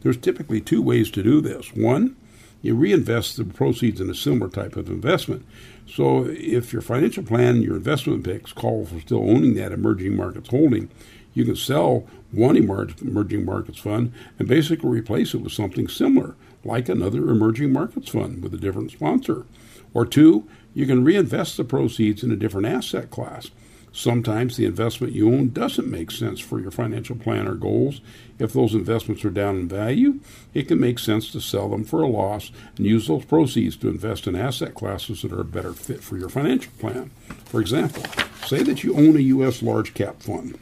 There's 0.03 0.17
typically 0.17 0.61
two 0.61 0.83
ways 0.83 1.11
to 1.13 1.23
do 1.23 1.41
this. 1.41 1.75
One, 1.75 2.17
you 2.63 2.75
reinvest 2.75 3.37
the 3.37 3.45
proceeds 3.45 4.01
in 4.01 4.11
a 4.11 4.15
similar 4.15 4.51
type 4.51 4.77
of 4.77 4.89
investment. 4.89 5.47
So 5.87 6.27
if 6.27 6.73
your 6.73 6.83
financial 6.83 7.25
plan, 7.25 7.63
your 7.63 7.77
investment 7.77 8.25
picks 8.25 8.53
call 8.53 8.87
for 8.87 9.01
still 9.01 9.29
owning 9.29 9.55
that 9.55 9.73
emerging 9.73 10.17
markets 10.17 10.51
holding, 10.51 10.89
you 11.35 11.45
can 11.45 11.57
sell 11.57 12.07
one 12.33 12.57
emerging 12.57 13.45
markets 13.45 13.79
fund 13.79 14.13
and 14.39 14.49
basically 14.49 14.91
replace 14.91 15.35
it 15.35 15.39
with 15.39 15.53
something 15.53 15.89
similar, 15.89 16.37
like 16.65 16.89
another 16.89 17.29
emerging 17.29 17.73
markets 17.73 18.11
fund 18.11 18.43
with 18.43 18.55
a 18.55 18.59
different 18.59 18.91
sponsor. 18.91 19.47
Or 19.95 20.07
two, 20.07 20.49
you 20.75 20.87
can 20.87 21.05
reinvest 21.05 21.57
the 21.57 21.65
proceeds 21.65 22.23
in 22.23 22.31
a 22.31 22.37
different 22.37 22.67
asset 22.67 23.11
class. 23.11 23.51
Sometimes 23.93 24.57
the 24.57 24.67
investment 24.67 25.15
you 25.15 25.29
own 25.29 25.49
doesn't 25.49 25.91
make 25.91 26.11
sense 26.11 26.39
for 26.39 26.61
your 26.61 26.71
financial 26.71 27.17
plan 27.17 27.49
or 27.49 27.55
goals. 27.55 28.01
If 28.39 28.53
those 28.53 28.73
investments 28.73 29.25
are 29.25 29.31
down 29.31 29.57
in 29.57 29.69
value, 29.69 30.21
it 30.55 30.69
can 30.69 30.79
make 30.79 30.99
sense 30.99 31.33
to 31.33 31.41
sell 31.41 31.69
them 31.69 31.85
for 31.85 32.01
a 32.01 32.07
loss 32.07 32.53
and 32.77 32.87
use 32.87 33.09
those 33.09 33.25
proceeds 33.25 33.77
to 33.79 33.89
invest 33.89 34.27
in 34.29 34.37
asset 34.37 34.75
classes 34.75 35.23
that 35.23 35.33
are 35.33 35.41
a 35.41 35.45
better 35.45 35.73
fit 35.73 36.03
for 36.03 36.17
your 36.17 36.29
financial 36.29 36.73
plan. 36.79 37.11
For 37.47 37.61
example, 37.61 38.05
say 38.47 38.63
that 38.63 38.85
you 38.85 38.95
own 38.95 39.17
a 39.17 39.21
U.S. 39.21 39.61
large 39.61 39.93
cap 39.93 40.23
fund. 40.23 40.59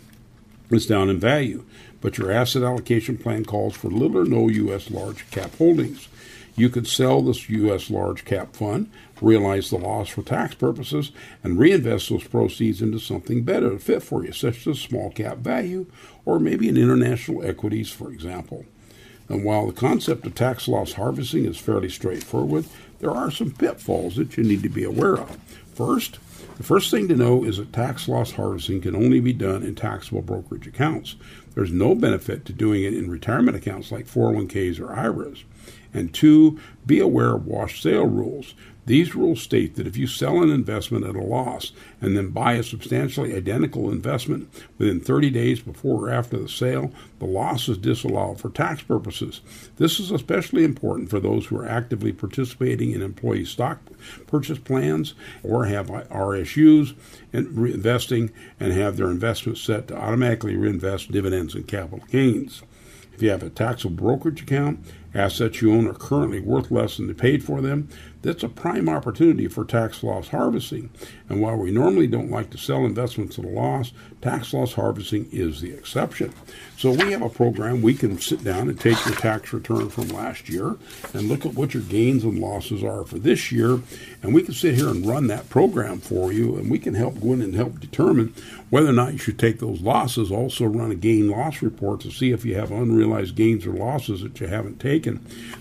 It's 0.71 0.87
down 0.87 1.11
in 1.11 1.21
value, 1.21 1.65
but 2.01 2.19
your 2.19 2.31
asset 2.31 2.63
allocation 2.63 3.19
plan 3.19 3.45
calls 3.45 3.75
for 3.75 3.89
little 3.89 4.19
or 4.19 4.25
no 4.25 4.49
U.S. 4.49 4.91
large 4.91 5.31
cap 5.31 5.55
holdings. 5.57 6.09
You 6.59 6.69
could 6.69 6.89
sell 6.89 7.23
this 7.23 7.49
U.S. 7.49 7.89
large 7.89 8.25
cap 8.25 8.57
fund, 8.57 8.91
realize 9.21 9.71
the 9.71 9.79
loss 9.79 10.09
for 10.09 10.23
tax 10.23 10.57
purposes, 10.57 11.13
and 11.45 11.57
reinvest 11.57 12.09
those 12.09 12.25
proceeds 12.25 12.83
into 12.83 12.99
something 12.99 13.45
better 13.45 13.71
to 13.71 13.79
fit 13.79 14.03
for 14.03 14.25
you, 14.25 14.33
such 14.33 14.67
as 14.67 14.81
small 14.81 15.11
cap 15.11 15.39
value 15.39 15.87
or 16.25 16.41
maybe 16.41 16.69
in 16.69 16.77
international 16.77 17.45
equities, 17.45 17.91
for 17.91 18.11
example. 18.11 18.65
And 19.29 19.45
while 19.45 19.69
the 19.69 19.73
concept 19.73 20.27
of 20.27 20.35
tax 20.35 20.67
loss 20.67 20.95
harvesting 20.95 21.45
is 21.45 21.59
fairly 21.59 21.91
straightforward, 21.91 22.65
there 22.99 23.13
are 23.13 23.31
some 23.31 23.53
pitfalls 23.53 24.17
that 24.17 24.37
you 24.37 24.43
need 24.43 24.65
to 24.65 24.69
be 24.69 24.83
aware 24.83 25.17
of. 25.17 25.37
First, 25.75 26.19
the 26.57 26.65
first 26.65 26.91
thing 26.91 27.07
to 27.07 27.15
know 27.15 27.45
is 27.45 27.59
that 27.59 27.73
tax 27.73 28.09
loss 28.09 28.33
harvesting 28.33 28.81
can 28.81 28.97
only 28.97 29.21
be 29.21 29.33
done 29.33 29.63
in 29.63 29.77
taxable 29.77 30.23
brokerage 30.23 30.67
accounts. 30.67 31.15
There's 31.55 31.71
no 31.71 31.95
benefit 31.95 32.45
to 32.47 32.53
doing 32.53 32.83
it 32.83 32.95
in 32.95 33.11
retirement 33.11 33.57
accounts 33.57 33.93
like 33.93 34.07
401ks 34.07 34.81
or 34.81 34.93
IRAs. 34.93 35.45
And 35.99 36.15
two, 36.15 36.61
be 36.87 37.01
aware 37.01 37.35
of 37.35 37.47
wash 37.47 37.83
sale 37.83 38.07
rules. 38.07 38.55
These 38.87 39.15
rules 39.15 39.43
state 39.43 39.75
that 39.75 39.87
if 39.87 39.99
you 39.99 40.07
sell 40.07 40.43
an 40.43 40.49
investment 40.49 41.05
at 41.05 41.15
a 41.15 41.23
loss 41.23 41.73
and 42.01 42.17
then 42.17 42.31
buy 42.31 42.55
a 42.55 42.63
substantially 42.63 43.35
identical 43.35 43.91
investment 43.91 44.49
within 44.79 45.01
30 45.01 45.29
days 45.29 45.61
before 45.61 46.07
or 46.07 46.11
after 46.11 46.39
the 46.39 46.49
sale, 46.49 46.91
the 47.19 47.27
loss 47.27 47.69
is 47.69 47.77
disallowed 47.77 48.41
for 48.41 48.49
tax 48.49 48.81
purposes. 48.81 49.43
This 49.77 50.01
is 50.01 50.11
especially 50.11 50.65
important 50.65 51.11
for 51.11 51.21
those 51.21 51.45
who 51.45 51.59
are 51.59 51.69
actively 51.69 52.13
participating 52.13 52.93
in 52.93 53.03
employee 53.03 53.45
stock 53.45 53.81
purchase 54.27 54.59
plans 54.59 55.13
or 55.43 55.67
have 55.67 55.89
RSUs 55.89 56.95
and 57.35 57.49
reinvesting 57.49 58.33
and 58.59 58.73
have 58.73 58.97
their 58.97 59.11
investments 59.11 59.61
set 59.61 59.89
to 59.89 59.99
automatically 59.99 60.57
reinvest 60.57 61.13
dividends 61.13 61.55
and 61.55 61.69
capital 61.69 62.07
gains. 62.11 62.63
If 63.13 63.23
you 63.23 63.31
have 63.31 63.43
a 63.43 63.51
taxable 63.51 63.97
brokerage 63.97 64.43
account, 64.43 64.79
assets 65.15 65.63
you 65.63 65.73
own 65.73 65.87
are 65.87 65.95
currently 65.95 66.41
worth 66.41 66.71
less 66.71 66.97
than 66.97 67.09
you 67.09 67.15
paid 67.15 67.43
for 67.43 67.61
them, 67.61 67.89
that's 68.23 68.43
a 68.43 68.49
prime 68.49 68.89
opportunity 68.89 69.47
for 69.47 69.65
tax 69.65 70.03
loss 70.03 70.29
harvesting. 70.29 70.91
And 71.29 71.41
while 71.41 71.57
we 71.57 71.71
normally 71.71 72.09
don't 72.09 72.31
like 72.31 72.51
to 72.51 72.59
sell 72.59 72.85
investments 72.85 73.39
at 73.39 73.45
a 73.45 73.49
loss, 73.49 73.93
tax 74.21 74.53
loss 74.53 74.73
harvesting 74.73 75.29
is 75.31 75.61
the 75.61 75.73
exception. 75.73 76.33
So 76.77 76.91
we 76.91 77.13
have 77.13 77.23
a 77.23 77.29
program 77.29 77.81
we 77.81 77.95
can 77.95 78.19
sit 78.19 78.43
down 78.43 78.69
and 78.69 78.79
take 78.79 79.05
your 79.07 79.15
tax 79.15 79.53
return 79.53 79.89
from 79.89 80.09
last 80.09 80.49
year 80.49 80.77
and 81.15 81.29
look 81.29 81.47
at 81.47 81.55
what 81.55 81.75
your 81.75 81.83
gains 81.85 82.25
and 82.25 82.39
losses 82.41 82.83
are 82.83 83.05
for 83.05 83.19
this 83.19 83.53
year. 83.53 83.81
And 84.23 84.35
we 84.35 84.43
can 84.43 84.55
sit 84.55 84.75
here 84.75 84.89
and 84.89 85.07
run 85.07 85.29
that 85.29 85.49
program 85.49 86.01
for 86.01 86.33
you 86.33 86.57
and 86.57 86.71
we 86.71 86.79
can 86.79 86.95
help 86.95 87.21
go 87.21 87.33
in 87.33 87.43
and 87.43 87.55
help 87.55 87.79
determine 87.79 88.35
whether 88.71 88.89
or 88.89 88.93
not 88.93 89.13
you 89.13 89.19
should 89.19 89.39
take 89.39 89.61
those 89.61 89.81
losses. 89.81 90.33
Also 90.33 90.65
run 90.67 90.91
a 90.91 90.97
gain 90.97 91.31
loss 91.31 91.63
report 91.63 92.01
to 92.01 92.11
see 92.11 92.33
if 92.33 92.45
you 92.45 92.57
have 92.57 92.73
unrealized 92.73 93.37
gains 93.37 93.65
or 93.65 93.73
losses 93.73 94.23
that 94.23 94.41
you 94.41 94.49
haven't 94.49 94.81
taken. 94.81 94.98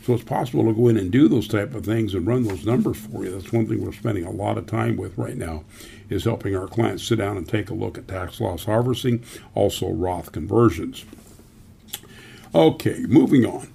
So 0.03 0.13
it's 0.13 0.23
possible 0.23 0.65
to 0.65 0.73
go 0.73 0.88
in 0.88 0.97
and 0.97 1.11
do 1.11 1.27
those 1.27 1.47
type 1.47 1.75
of 1.75 1.85
things 1.85 2.13
and 2.13 2.25
run 2.25 2.43
those 2.43 2.65
numbers 2.65 2.97
for 2.97 3.23
you. 3.23 3.31
That's 3.31 3.51
one 3.51 3.67
thing 3.67 3.83
we're 3.83 3.91
spending 3.91 4.25
a 4.25 4.31
lot 4.31 4.57
of 4.57 4.67
time 4.67 4.97
with 4.97 5.17
right 5.17 5.38
now 5.38 5.63
is 6.09 6.23
helping 6.23 6.55
our 6.55 6.67
clients 6.67 7.03
sit 7.03 7.17
down 7.17 7.38
and 7.38 7.47
take 7.47 7.69
a 7.69 7.73
look 7.73 7.97
at 7.97 8.07
tax 8.07 8.39
loss 8.39 8.65
harvesting, 8.65 9.23
also 9.53 9.89
Roth 9.89 10.31
conversions. 10.31 11.05
Okay, 12.55 12.99
moving 13.07 13.45
on. 13.45 13.67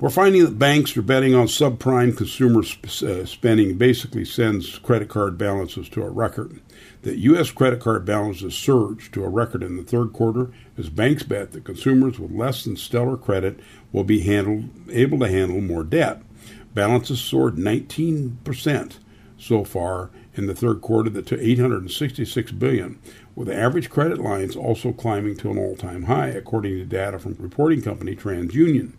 We're 0.00 0.10
finding 0.10 0.42
that 0.44 0.58
banks 0.58 0.96
are 0.96 1.02
betting 1.02 1.32
on 1.32 1.46
subprime 1.46 2.16
consumer 2.16 2.64
sp- 2.66 3.04
uh, 3.04 3.24
spending 3.24 3.78
basically 3.78 4.24
sends 4.24 4.78
credit 4.80 5.08
card 5.08 5.38
balances 5.38 5.88
to 5.90 6.02
a 6.02 6.10
record. 6.10 6.60
That 7.02 7.18
U.S. 7.18 7.52
credit 7.52 7.78
card 7.78 8.04
balances 8.04 8.54
surged 8.54 9.14
to 9.14 9.22
a 9.22 9.28
record 9.28 9.62
in 9.62 9.76
the 9.76 9.84
third 9.84 10.12
quarter 10.12 10.50
as 10.76 10.88
banks 10.88 11.22
bet 11.22 11.52
that 11.52 11.64
consumers 11.64 12.18
with 12.18 12.30
less 12.30 12.64
than 12.64 12.76
stellar 12.76 13.16
credit 13.16 13.60
will 13.92 14.04
be 14.04 14.20
handled, 14.20 14.68
able 14.90 15.18
to 15.18 15.28
handle 15.28 15.60
more 15.60 15.84
debt. 15.84 16.22
Balances 16.74 17.20
soared 17.20 17.56
19% 17.56 18.98
so 19.38 19.64
far 19.64 20.10
in 20.34 20.46
the 20.46 20.54
third 20.54 20.80
quarter 20.80 21.10
to 21.20 21.40
866 21.40 22.52
billion, 22.52 22.98
with 23.34 23.50
average 23.50 23.90
credit 23.90 24.18
lines 24.18 24.56
also 24.56 24.92
climbing 24.92 25.36
to 25.36 25.50
an 25.50 25.58
all-time 25.58 26.04
high, 26.04 26.28
according 26.28 26.78
to 26.78 26.84
data 26.84 27.18
from 27.18 27.36
reporting 27.38 27.82
company 27.82 28.16
TransUnion. 28.16 28.92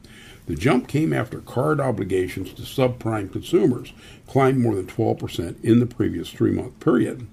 The 0.45 0.55
jump 0.55 0.87
came 0.87 1.13
after 1.13 1.39
card 1.39 1.79
obligations 1.79 2.53
to 2.53 2.63
subprime 2.63 3.31
consumers 3.31 3.93
climbed 4.27 4.59
more 4.59 4.75
than 4.75 4.87
12% 4.87 5.63
in 5.63 5.79
the 5.79 5.85
previous 5.85 6.29
three-month 6.29 6.79
period. 6.79 7.27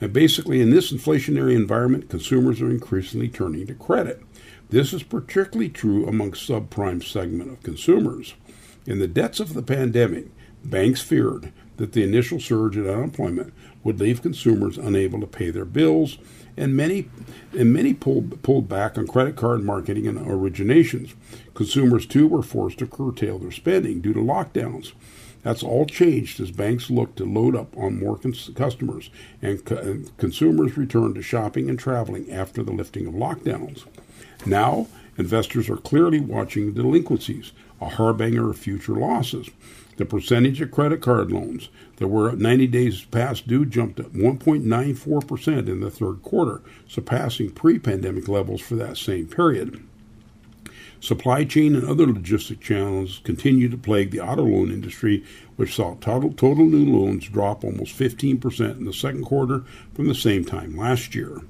And 0.00 0.12
basically, 0.12 0.60
in 0.60 0.70
this 0.70 0.92
inflationary 0.92 1.54
environment, 1.54 2.08
consumers 2.08 2.62
are 2.62 2.70
increasingly 2.70 3.28
turning 3.28 3.66
to 3.66 3.74
credit. 3.74 4.22
This 4.70 4.92
is 4.92 5.02
particularly 5.02 5.68
true 5.68 6.06
among 6.06 6.32
subprime 6.32 7.04
segment 7.04 7.50
of 7.50 7.62
consumers. 7.62 8.34
In 8.86 8.98
the 8.98 9.08
depths 9.08 9.40
of 9.40 9.52
the 9.52 9.62
pandemic, 9.62 10.26
banks 10.64 11.02
feared 11.02 11.52
that 11.76 11.92
the 11.92 12.02
initial 12.02 12.40
surge 12.40 12.76
in 12.76 12.88
unemployment 12.88 13.52
would 13.82 13.98
leave 13.98 14.22
consumers 14.22 14.78
unable 14.78 15.20
to 15.20 15.26
pay 15.26 15.50
their 15.50 15.64
bills, 15.64 16.18
and 16.56 16.76
many 16.76 17.08
and 17.56 17.72
many 17.72 17.94
pulled 17.94 18.42
pulled 18.42 18.68
back 18.68 18.98
on 18.98 19.06
credit 19.06 19.36
card 19.36 19.64
marketing 19.64 20.06
and 20.06 20.18
originations. 20.18 21.14
Consumers 21.54 22.06
too 22.06 22.26
were 22.26 22.42
forced 22.42 22.78
to 22.78 22.86
curtail 22.86 23.38
their 23.38 23.50
spending 23.50 24.00
due 24.00 24.12
to 24.12 24.20
lockdowns. 24.20 24.92
That's 25.42 25.62
all 25.62 25.86
changed 25.86 26.40
as 26.40 26.50
banks 26.50 26.90
look 26.90 27.14
to 27.16 27.24
load 27.24 27.56
up 27.56 27.76
on 27.76 27.98
more 27.98 28.18
cons- 28.18 28.50
customers 28.54 29.10
and, 29.40 29.64
co- 29.64 29.76
and 29.76 30.16
consumers 30.18 30.76
return 30.76 31.14
to 31.14 31.22
shopping 31.22 31.70
and 31.70 31.78
traveling 31.78 32.30
after 32.30 32.62
the 32.62 32.72
lifting 32.72 33.06
of 33.06 33.14
lockdowns. 33.14 33.84
Now, 34.44 34.88
investors 35.16 35.68
are 35.70 35.76
clearly 35.76 36.20
watching 36.20 36.72
delinquencies, 36.72 37.52
a 37.80 37.88
harbinger 37.88 38.50
of 38.50 38.58
future 38.58 38.94
losses. 38.94 39.48
The 39.96 40.06
percentage 40.06 40.60
of 40.60 40.70
credit 40.70 41.02
card 41.02 41.30
loans 41.30 41.68
that 41.96 42.08
were 42.08 42.32
90 42.32 42.66
days 42.68 43.04
past 43.04 43.46
due 43.46 43.66
jumped 43.66 43.96
to 43.98 44.04
1.94% 44.04 45.68
in 45.68 45.80
the 45.80 45.90
third 45.90 46.22
quarter, 46.22 46.62
surpassing 46.88 47.50
pre 47.50 47.78
pandemic 47.78 48.28
levels 48.28 48.60
for 48.62 48.76
that 48.76 48.96
same 48.96 49.26
period. 49.26 49.82
Supply 51.00 51.44
chain 51.44 51.74
and 51.74 51.84
other 51.84 52.06
logistic 52.06 52.60
challenges 52.60 53.20
continue 53.24 53.68
to 53.68 53.76
plague 53.76 54.10
the 54.10 54.20
auto 54.20 54.44
loan 54.44 54.70
industry, 54.70 55.24
which 55.56 55.74
saw 55.74 55.94
total, 55.96 56.32
total 56.32 56.66
new 56.66 56.84
loans 56.84 57.28
drop 57.28 57.64
almost 57.64 57.98
15% 57.98 58.76
in 58.76 58.84
the 58.84 58.92
second 58.92 59.24
quarter 59.24 59.64
from 59.94 60.08
the 60.08 60.14
same 60.14 60.44
time 60.44 60.76
last 60.76 61.14
year 61.14 61.40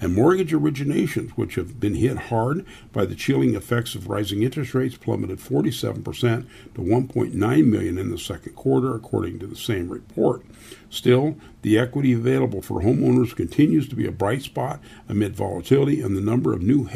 and 0.00 0.14
mortgage 0.14 0.52
originations, 0.52 1.30
which 1.30 1.54
have 1.54 1.80
been 1.80 1.94
hit 1.94 2.16
hard 2.16 2.66
by 2.92 3.06
the 3.06 3.14
chilling 3.14 3.54
effects 3.54 3.94
of 3.94 4.08
rising 4.08 4.42
interest 4.42 4.74
rates, 4.74 4.96
plummeted 4.96 5.38
47% 5.38 6.46
to 6.74 6.80
1.9 6.80 7.66
million 7.66 7.98
in 7.98 8.10
the 8.10 8.18
second 8.18 8.54
quarter, 8.54 8.94
according 8.94 9.38
to 9.38 9.46
the 9.46 9.56
same 9.56 9.88
report. 9.88 10.42
Still, 10.88 11.36
the 11.62 11.76
equity 11.78 12.12
available 12.12 12.62
for 12.62 12.82
homeowners 12.82 13.34
continues 13.34 13.88
to 13.88 13.96
be 13.96 14.06
a 14.06 14.12
bright 14.12 14.42
spot 14.42 14.80
amid 15.08 15.34
volatility, 15.34 16.00
and 16.00 16.16
the 16.16 16.20
number 16.20 16.52
of 16.52 16.62
new 16.62 16.88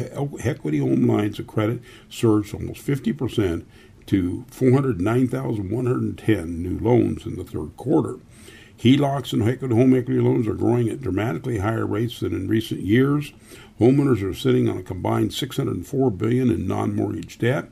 equity 0.43 0.77
home 0.77 1.05
lines 1.07 1.39
of 1.39 1.47
credit 1.47 1.81
surged 2.09 2.53
almost 2.53 2.85
50% 2.85 3.65
to 4.07 4.45
409,110 4.49 6.63
new 6.63 6.79
loans 6.79 7.25
in 7.25 7.35
the 7.35 7.43
third 7.43 7.75
quarter. 7.77 8.17
HELOCs 8.81 9.31
and 9.31 9.43
home 9.73 9.95
equity 9.95 10.19
loans 10.19 10.47
are 10.47 10.55
growing 10.55 10.89
at 10.89 11.01
dramatically 11.01 11.59
higher 11.59 11.85
rates 11.85 12.19
than 12.19 12.33
in 12.33 12.47
recent 12.47 12.81
years. 12.81 13.31
Homeowners 13.79 14.27
are 14.27 14.33
sitting 14.33 14.67
on 14.67 14.77
a 14.79 14.83
combined 14.83 15.35
604 15.35 16.09
billion 16.09 16.49
in 16.49 16.67
non-mortgage 16.67 17.37
debt. 17.37 17.65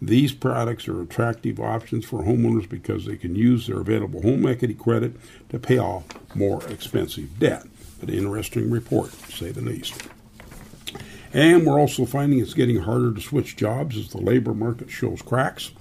These 0.00 0.32
products 0.32 0.88
are 0.88 1.02
attractive 1.02 1.60
options 1.60 2.06
for 2.06 2.22
homeowners 2.22 2.66
because 2.66 3.04
they 3.04 3.16
can 3.16 3.36
use 3.36 3.66
their 3.66 3.80
available 3.80 4.22
home 4.22 4.46
equity 4.46 4.72
credit 4.72 5.12
to 5.50 5.58
pay 5.58 5.76
off 5.76 6.04
more 6.34 6.66
expensive 6.70 7.38
debt. 7.38 7.66
An 8.00 8.08
interesting 8.08 8.70
report, 8.70 9.12
to 9.12 9.32
say 9.32 9.50
the 9.50 9.60
least. 9.60 10.08
And 11.34 11.66
we're 11.66 11.78
also 11.78 12.06
finding 12.06 12.38
it's 12.38 12.54
getting 12.54 12.80
harder 12.80 13.12
to 13.12 13.20
switch 13.20 13.56
jobs 13.56 13.98
as 13.98 14.08
the 14.08 14.20
labor 14.20 14.54
market 14.54 14.90
shows 14.90 15.20
cracks. 15.20 15.72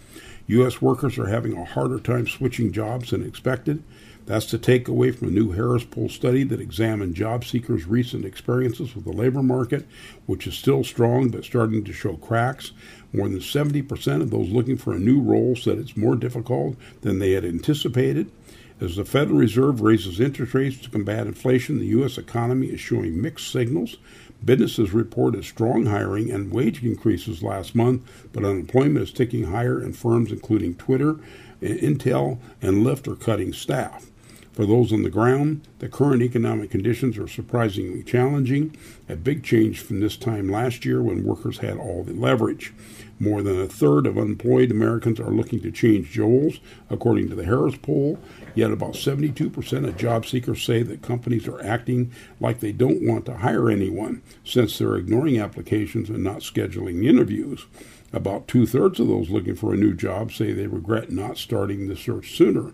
U.S. 0.47 0.81
workers 0.81 1.17
are 1.17 1.27
having 1.27 1.55
a 1.55 1.63
harder 1.63 1.99
time 1.99 2.27
switching 2.27 2.73
jobs 2.73 3.11
than 3.11 3.25
expected. 3.25 3.81
That's 4.25 4.49
the 4.49 4.57
takeaway 4.57 5.13
from 5.13 5.27
a 5.27 5.31
new 5.31 5.51
Harris 5.51 5.83
Poll 5.83 6.07
study 6.07 6.43
that 6.45 6.61
examined 6.61 7.13
job 7.13 7.43
seekers' 7.43 7.85
recent 7.85 8.23
experiences 8.23 8.95
with 8.95 9.03
the 9.03 9.11
labor 9.11 9.43
market, 9.43 9.85
which 10.27 10.47
is 10.47 10.53
still 10.53 10.85
strong 10.85 11.29
but 11.29 11.43
starting 11.43 11.83
to 11.83 11.91
show 11.91 12.15
cracks. 12.15 12.71
More 13.11 13.27
than 13.27 13.39
70% 13.39 14.21
of 14.21 14.31
those 14.31 14.49
looking 14.49 14.77
for 14.77 14.93
a 14.93 14.99
new 14.99 15.21
role 15.21 15.57
said 15.57 15.77
it's 15.77 15.97
more 15.97 16.15
difficult 16.15 16.77
than 17.01 17.19
they 17.19 17.31
had 17.31 17.43
anticipated. 17.43 18.31
As 18.79 18.95
the 18.95 19.03
Federal 19.03 19.39
Reserve 19.39 19.81
raises 19.81 20.21
interest 20.21 20.53
rates 20.53 20.79
to 20.79 20.89
combat 20.89 21.27
inflation, 21.27 21.77
the 21.77 21.87
U.S. 21.87 22.17
economy 22.17 22.67
is 22.67 22.79
showing 22.79 23.21
mixed 23.21 23.51
signals. 23.51 23.97
Businesses 24.43 24.93
reported 24.93 25.43
strong 25.43 25.85
hiring 25.85 26.31
and 26.31 26.51
wage 26.51 26.81
increases 26.83 27.43
last 27.43 27.75
month, 27.75 28.27
but 28.31 28.43
unemployment 28.45 29.03
is 29.03 29.11
ticking 29.11 29.45
higher, 29.45 29.79
and 29.79 29.95
firms 29.95 30.31
including 30.31 30.75
Twitter, 30.75 31.17
Intel, 31.61 32.39
and 32.61 32.85
Lyft 32.85 33.07
are 33.07 33.15
cutting 33.15 33.53
staff. 33.53 34.09
For 34.53 34.67
those 34.67 34.93
on 34.93 35.01
the 35.01 35.09
ground, 35.09 35.67
the 35.79 35.89
current 35.89 36.21
economic 36.21 36.69
conditions 36.69 37.17
are 37.17 37.27
surprisingly 37.27 38.03
challenging, 38.03 38.77
a 39.09 39.15
big 39.15 39.43
change 39.43 39.79
from 39.81 39.99
this 39.99 40.15
time 40.15 40.47
last 40.47 40.85
year 40.85 41.01
when 41.01 41.23
workers 41.23 41.57
had 41.57 41.77
all 41.77 42.03
the 42.03 42.13
leverage. 42.13 42.71
More 43.19 43.41
than 43.41 43.59
a 43.59 43.67
third 43.67 44.05
of 44.05 44.15
unemployed 44.15 44.69
Americans 44.69 45.19
are 45.19 45.31
looking 45.31 45.59
to 45.61 45.71
change 45.71 46.11
jobs, 46.11 46.59
according 46.91 47.29
to 47.29 47.35
the 47.35 47.45
Harris 47.45 47.77
poll. 47.77 48.19
Yet 48.53 48.69
about 48.69 48.93
72% 48.93 49.87
of 49.87 49.97
job 49.97 50.23
seekers 50.27 50.63
say 50.63 50.83
that 50.83 51.01
companies 51.01 51.47
are 51.47 51.63
acting 51.63 52.11
like 52.39 52.59
they 52.59 52.71
don't 52.71 53.01
want 53.01 53.25
to 53.25 53.37
hire 53.37 53.71
anyone 53.71 54.21
since 54.43 54.77
they're 54.77 54.97
ignoring 54.97 55.39
applications 55.39 56.09
and 56.09 56.23
not 56.23 56.39
scheduling 56.39 57.03
interviews. 57.05 57.65
About 58.13 58.47
two 58.47 58.67
thirds 58.67 58.99
of 58.99 59.07
those 59.07 59.31
looking 59.31 59.55
for 59.55 59.73
a 59.73 59.77
new 59.77 59.95
job 59.95 60.31
say 60.31 60.53
they 60.53 60.67
regret 60.67 61.11
not 61.11 61.39
starting 61.39 61.87
the 61.87 61.95
search 61.95 62.35
sooner. 62.37 62.71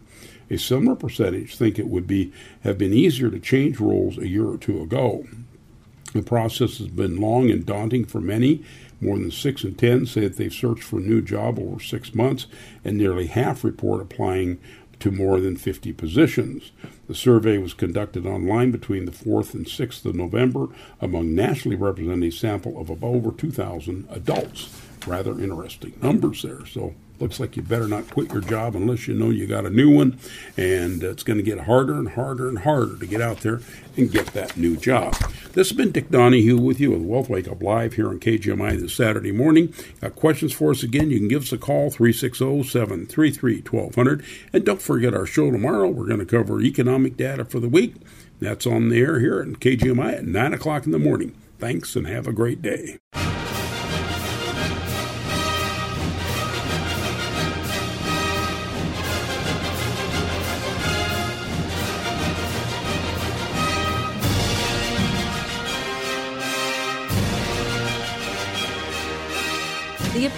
A 0.49 0.57
similar 0.57 0.95
percentage 0.95 1.55
think 1.55 1.77
it 1.77 1.87
would 1.87 2.07
be 2.07 2.33
have 2.61 2.77
been 2.77 2.93
easier 2.93 3.29
to 3.29 3.39
change 3.39 3.79
roles 3.79 4.17
a 4.17 4.27
year 4.27 4.47
or 4.47 4.57
two 4.57 4.81
ago. 4.81 5.25
The 6.13 6.23
process 6.23 6.79
has 6.79 6.87
been 6.87 7.21
long 7.21 7.51
and 7.51 7.65
daunting 7.65 8.05
for 8.05 8.19
many. 8.19 8.63
More 8.99 9.17
than 9.17 9.31
6 9.31 9.63
in 9.63 9.75
10 9.75 10.07
say 10.07 10.21
that 10.21 10.37
they've 10.37 10.53
searched 10.53 10.83
for 10.83 10.97
a 10.97 11.01
new 11.01 11.21
job 11.21 11.59
over 11.59 11.79
six 11.79 12.13
months, 12.15 12.47
and 12.83 12.97
nearly 12.97 13.27
half 13.27 13.63
report 13.63 14.01
applying 14.01 14.59
to 14.99 15.11
more 15.11 15.39
than 15.39 15.55
50 15.55 15.93
positions. 15.93 16.71
The 17.07 17.15
survey 17.15 17.57
was 17.57 17.73
conducted 17.73 18.25
online 18.25 18.71
between 18.71 19.05
the 19.05 19.11
4th 19.11 19.53
and 19.53 19.65
6th 19.65 20.05
of 20.05 20.15
November 20.15 20.67
among 20.99 21.33
nationally 21.33 21.77
represented 21.77 22.33
sample 22.33 22.79
of 22.79 22.91
over 23.03 23.31
2,000 23.31 24.07
adults. 24.09 24.81
Rather 25.07 25.39
interesting 25.39 25.93
numbers 26.01 26.41
there. 26.41 26.65
So 26.65 26.93
looks 27.21 27.39
like 27.39 27.55
you 27.55 27.61
better 27.61 27.87
not 27.87 28.09
quit 28.09 28.31
your 28.31 28.41
job 28.41 28.75
unless 28.75 29.07
you 29.07 29.13
know 29.13 29.29
you 29.29 29.47
got 29.47 29.65
a 29.65 29.69
new 29.69 29.93
one. 29.93 30.19
And 30.57 31.03
it's 31.03 31.23
going 31.23 31.37
to 31.37 31.43
get 31.43 31.61
harder 31.61 31.93
and 31.93 32.09
harder 32.09 32.49
and 32.49 32.59
harder 32.59 32.97
to 32.97 33.05
get 33.05 33.21
out 33.21 33.39
there 33.39 33.61
and 33.97 34.11
get 34.11 34.27
that 34.27 34.57
new 34.57 34.77
job. 34.77 35.15
This 35.53 35.69
has 35.69 35.77
been 35.77 35.91
Dick 35.91 36.09
Donahue 36.09 36.57
with 36.57 36.79
you 36.79 36.91
with 36.91 37.01
Wealth 37.01 37.29
Wake 37.29 37.47
Up 37.47 37.61
Live 37.61 37.93
here 37.93 38.09
on 38.09 38.19
KGMI 38.19 38.79
this 38.79 38.95
Saturday 38.95 39.31
morning. 39.31 39.73
Got 40.01 40.15
questions 40.15 40.53
for 40.53 40.71
us 40.71 40.83
again? 40.83 41.11
You 41.11 41.19
can 41.19 41.27
give 41.27 41.43
us 41.43 41.51
a 41.51 41.57
call, 41.57 41.89
360 41.89 42.63
733 42.63 43.61
1200. 43.61 44.25
And 44.53 44.65
don't 44.65 44.81
forget 44.81 45.13
our 45.13 45.25
show 45.25 45.51
tomorrow. 45.51 45.89
We're 45.89 46.07
going 46.07 46.19
to 46.19 46.25
cover 46.25 46.61
economic 46.61 47.17
data 47.17 47.45
for 47.45 47.59
the 47.59 47.69
week. 47.69 47.95
That's 48.39 48.65
on 48.65 48.89
the 48.89 48.99
air 48.99 49.19
here 49.19 49.41
at 49.41 49.47
KGMI 49.59 50.19
at 50.19 50.25
9 50.25 50.53
o'clock 50.53 50.85
in 50.85 50.91
the 50.91 50.99
morning. 50.99 51.35
Thanks 51.59 51.95
and 51.95 52.07
have 52.07 52.25
a 52.25 52.31
great 52.31 52.61
day. 52.61 52.99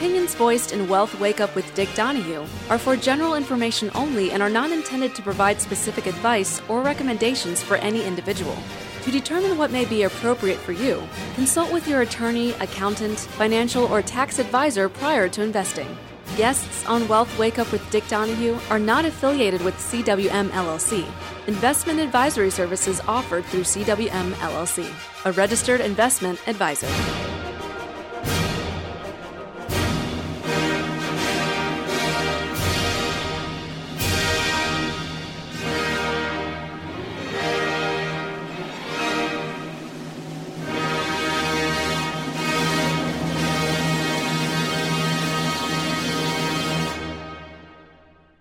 Opinions 0.01 0.33
voiced 0.33 0.71
in 0.71 0.89
Wealth 0.89 1.19
Wake 1.19 1.39
Up 1.39 1.55
with 1.55 1.75
Dick 1.75 1.87
Donahue 1.93 2.43
are 2.71 2.79
for 2.79 2.95
general 2.95 3.35
information 3.35 3.91
only 3.93 4.31
and 4.31 4.41
are 4.41 4.49
not 4.49 4.71
intended 4.71 5.13
to 5.13 5.21
provide 5.21 5.61
specific 5.61 6.07
advice 6.07 6.59
or 6.67 6.81
recommendations 6.81 7.61
for 7.61 7.75
any 7.75 8.03
individual. 8.03 8.57
To 9.03 9.11
determine 9.11 9.59
what 9.59 9.69
may 9.69 9.85
be 9.85 10.01
appropriate 10.01 10.57
for 10.57 10.71
you, 10.71 11.07
consult 11.35 11.71
with 11.71 11.87
your 11.87 12.01
attorney, 12.01 12.53
accountant, 12.53 13.19
financial, 13.19 13.85
or 13.93 14.01
tax 14.01 14.39
advisor 14.39 14.89
prior 14.89 15.29
to 15.29 15.43
investing. 15.43 15.95
Guests 16.35 16.83
on 16.87 17.07
Wealth 17.07 17.37
Wake 17.37 17.59
Up 17.59 17.71
with 17.71 17.87
Dick 17.91 18.07
Donahue 18.07 18.57
are 18.71 18.79
not 18.79 19.05
affiliated 19.05 19.61
with 19.61 19.75
CWM 19.75 20.49
LLC. 20.49 21.05
Investment 21.45 21.99
advisory 21.99 22.49
services 22.49 23.01
offered 23.07 23.45
through 23.45 23.65
CWM 23.65 24.31
LLC, 24.31 24.91
a 25.25 25.31
registered 25.33 25.79
investment 25.79 26.39
advisor. 26.47 26.89